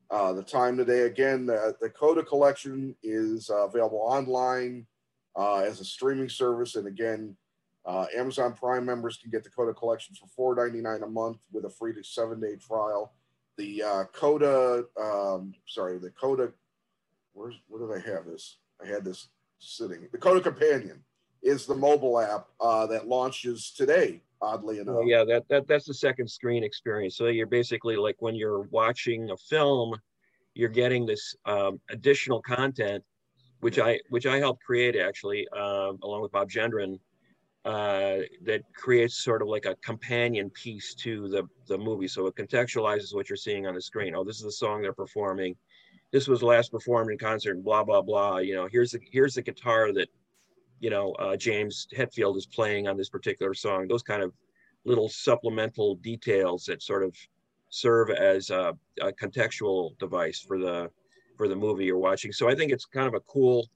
uh, 0.10 0.32
the 0.32 0.44
time 0.44 0.78
today. 0.78 1.02
Again, 1.02 1.46
the, 1.46 1.76
the 1.82 1.90
Coda 1.90 2.24
collection 2.24 2.96
is 3.04 3.50
uh, 3.50 3.68
available 3.68 4.00
online 4.00 4.88
uh, 5.36 5.58
as 5.58 5.82
a 5.82 5.86
streaming 5.86 6.30
service, 6.30 6.76
and 6.76 6.88
again, 6.88 7.36
uh, 7.86 8.06
Amazon 8.16 8.54
Prime 8.54 8.86
members 8.86 9.18
can 9.18 9.30
get 9.30 9.44
the 9.44 9.50
Coda 9.50 9.74
collection 9.74 10.16
for 10.16 10.56
$4.99 10.56 11.04
a 11.04 11.08
month 11.08 11.40
with 11.52 11.66
a 11.66 11.70
free 11.70 11.94
to 11.94 12.04
seven 12.04 12.40
day 12.40 12.56
trial. 12.56 13.14
The 13.58 13.84
uh, 13.84 14.04
Coda, 14.14 14.86
um, 14.98 15.54
sorry, 15.68 15.98
the 15.98 16.12
Coda, 16.12 16.54
where's 17.34 17.56
where 17.68 17.86
did 17.86 18.06
I 18.06 18.10
have 18.10 18.26
this? 18.26 18.60
I 18.82 18.88
had 18.88 19.04
this 19.04 19.28
sitting. 19.60 20.08
The 20.12 20.18
Coda 20.18 20.42
Companion 20.42 21.04
is 21.42 21.66
the 21.66 21.76
mobile 21.76 22.20
app 22.20 22.48
uh, 22.60 22.86
that 22.88 23.08
launches 23.08 23.72
today. 23.72 24.22
Oddly 24.40 24.78
enough. 24.78 24.98
yeah, 25.04 25.24
that, 25.24 25.46
that 25.50 25.68
that's 25.68 25.88
the 25.88 25.96
second 25.96 26.30
screen 26.30 26.64
experience. 26.64 27.18
So 27.18 27.26
you're 27.26 27.48
basically 27.48 27.96
like 27.96 28.18
when 28.20 28.36
you're 28.36 28.62
watching 28.70 29.32
a 29.32 29.38
film, 29.38 29.96
you're 30.54 30.70
getting 30.70 31.08
this 31.08 31.36
um, 31.46 31.80
additional 31.90 32.40
content, 32.44 33.04
which 33.62 33.80
I 33.80 34.00
which 34.10 34.28
I 34.28 34.38
helped 34.38 34.64
create 34.64 34.96
actually, 34.96 35.48
um, 35.58 35.98
along 36.04 36.22
with 36.22 36.32
Bob 36.32 36.52
Gendron, 36.52 37.00
uh, 37.66 38.18
that 38.44 38.62
creates 38.76 39.24
sort 39.24 39.42
of 39.42 39.48
like 39.48 39.66
a 39.66 39.76
companion 39.84 40.52
piece 40.52 40.94
to 40.96 41.28
the 41.30 41.44
the 41.68 41.78
movie. 41.78 42.08
So 42.08 42.28
it 42.28 42.36
contextualizes 42.36 43.16
what 43.16 43.30
you're 43.30 43.38
seeing 43.38 43.66
on 43.66 43.74
the 43.74 43.82
screen. 43.82 44.14
Oh, 44.16 44.24
this 44.24 44.38
is 44.38 44.44
the 44.44 44.52
song 44.52 44.84
they're 44.84 44.94
performing. 44.94 45.56
This 46.12 46.28
was 46.28 46.42
last 46.42 46.72
performed 46.72 47.12
in 47.12 47.18
concert. 47.18 47.64
Blah 47.64 47.84
blah 47.84 48.02
blah. 48.02 48.38
You 48.38 48.56
know, 48.56 48.68
here's 48.72 48.92
the 48.92 49.00
here's 49.12 49.36
the 49.36 49.42
guitar 49.42 49.92
that 49.94 50.10
you 50.80 50.90
know, 50.90 51.14
uh, 51.14 51.36
James 51.36 51.88
Hetfield 51.96 52.38
is 52.38 52.46
playing 52.46 52.88
on 52.88 52.98
this 52.98 53.10
particular 53.10 53.54
song. 53.54 53.88
Those 53.88 54.04
kind 54.04 54.22
of 54.22 54.34
little 54.86 55.10
supplemental 55.10 55.96
details 55.96 56.66
that 56.66 56.82
sort 56.82 57.04
of 57.04 57.16
serve 57.70 58.10
as 58.10 58.50
a, 58.50 58.74
a, 59.02 59.12
contextual 59.12 59.98
device 60.00 60.40
for 60.40 60.58
the 60.58 60.90
for 61.36 61.48
the 61.48 61.56
movie 61.56 61.86
you're 61.86 61.98
watching. 61.98 62.32
So 62.32 62.50
I 62.50 62.56
think 62.56 62.72
it's 62.72 62.86
kind 62.86 63.08
of 63.08 63.14
a 63.14 63.20
cool, 63.22 63.68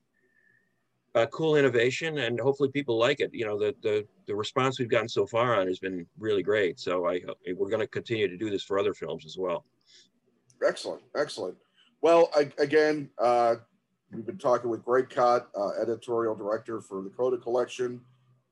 a 1.13 1.27
cool 1.27 1.55
innovation, 1.55 2.19
and 2.19 2.39
hopefully 2.39 2.69
people 2.69 2.97
like 2.97 3.19
it. 3.19 3.32
You 3.34 3.45
know, 3.45 3.57
the 3.57 3.75
the 3.82 4.07
the 4.27 4.36
response 4.36 4.79
we've 4.79 4.89
gotten 4.89 5.09
so 5.09 5.25
far 5.25 5.59
on 5.59 5.67
has 5.67 5.79
been 5.79 6.05
really 6.17 6.43
great. 6.43 6.79
So 6.79 7.07
I 7.07 7.21
we're 7.55 7.69
going 7.69 7.82
to 7.82 7.88
continue 7.88 8.27
to 8.27 8.38
do 8.38 8.49
this 8.49 8.63
for 8.63 8.79
other 8.79 8.93
films 8.93 9.25
as 9.25 9.38
well. 9.38 9.65
Excellent, 10.65 11.01
excellent. 11.15 11.57
Well, 12.02 12.30
I, 12.36 12.52
again, 12.58 13.10
uh, 13.18 13.56
We've 14.14 14.26
been 14.26 14.38
talking 14.38 14.70
with 14.70 14.84
Greg 14.84 15.10
Kot, 15.10 15.47
uh, 15.58 15.70
editorial 15.82 16.36
director 16.36 16.82
for 16.82 17.02
the 17.02 17.10
Coda 17.10 17.38
Collection. 17.38 18.02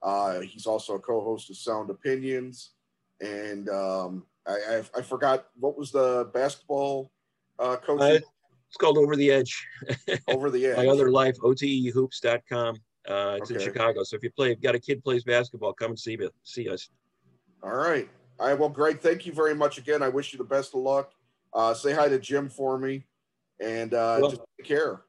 Uh, 0.01 0.39
he's 0.39 0.65
also 0.65 0.95
a 0.95 0.99
co-host 0.99 1.49
of 1.49 1.57
Sound 1.57 1.89
Opinions, 1.89 2.71
and 3.19 3.67
um, 3.67 4.25
I, 4.47 4.53
I, 4.53 4.83
I, 4.99 5.01
forgot 5.01 5.47
what 5.59 5.77
was 5.77 5.91
the 5.91 6.29
basketball 6.33 7.11
uh, 7.59 7.75
coach. 7.75 7.99
Uh, 7.99 8.19
it's 8.69 8.77
called 8.77 8.97
Over 8.97 9.17
the 9.17 9.29
Edge. 9.29 9.67
Over 10.29 10.49
the 10.49 10.67
Edge. 10.67 10.77
My 10.77 10.87
other 10.87 11.11
life, 11.11 11.37
otehoops.com. 11.39 12.75
Uh, 13.09 13.35
it's 13.37 13.51
okay. 13.51 13.59
in 13.59 13.65
Chicago. 13.65 14.03
So 14.03 14.15
if 14.15 14.23
you 14.23 14.31
play, 14.31 14.55
got 14.55 14.75
a 14.75 14.79
kid 14.79 15.03
plays 15.03 15.25
basketball, 15.25 15.73
come 15.73 15.91
and 15.91 15.99
see 15.99 16.15
me, 16.15 16.29
see 16.43 16.69
us. 16.69 16.89
All 17.61 17.75
right. 17.75 18.07
All 18.39 18.47
right. 18.47 18.57
Well, 18.57 18.69
Greg, 18.69 19.01
thank 19.01 19.25
you 19.25 19.33
very 19.33 19.55
much 19.55 19.77
again. 19.77 20.01
I 20.01 20.07
wish 20.07 20.31
you 20.31 20.37
the 20.37 20.45
best 20.45 20.73
of 20.73 20.81
luck. 20.81 21.11
Uh, 21.53 21.73
say 21.73 21.93
hi 21.93 22.07
to 22.07 22.19
Jim 22.19 22.47
for 22.47 22.77
me, 22.77 23.03
and 23.59 23.93
uh, 23.93 24.19
well, 24.21 24.31
just 24.31 24.41
take 24.57 24.67
care. 24.67 25.01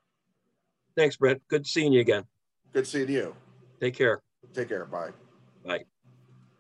Thanks, 0.97 1.17
Brett. 1.17 1.41
Good 1.49 1.67
seeing 1.67 1.93
you 1.93 2.01
again. 2.01 2.25
Good 2.73 2.87
seeing 2.87 3.09
you. 3.09 3.35
Take 3.81 3.95
care. 3.97 4.23
Take 4.55 4.69
care. 4.69 4.87
Bye. 4.87 5.11
Bye. 5.65 5.85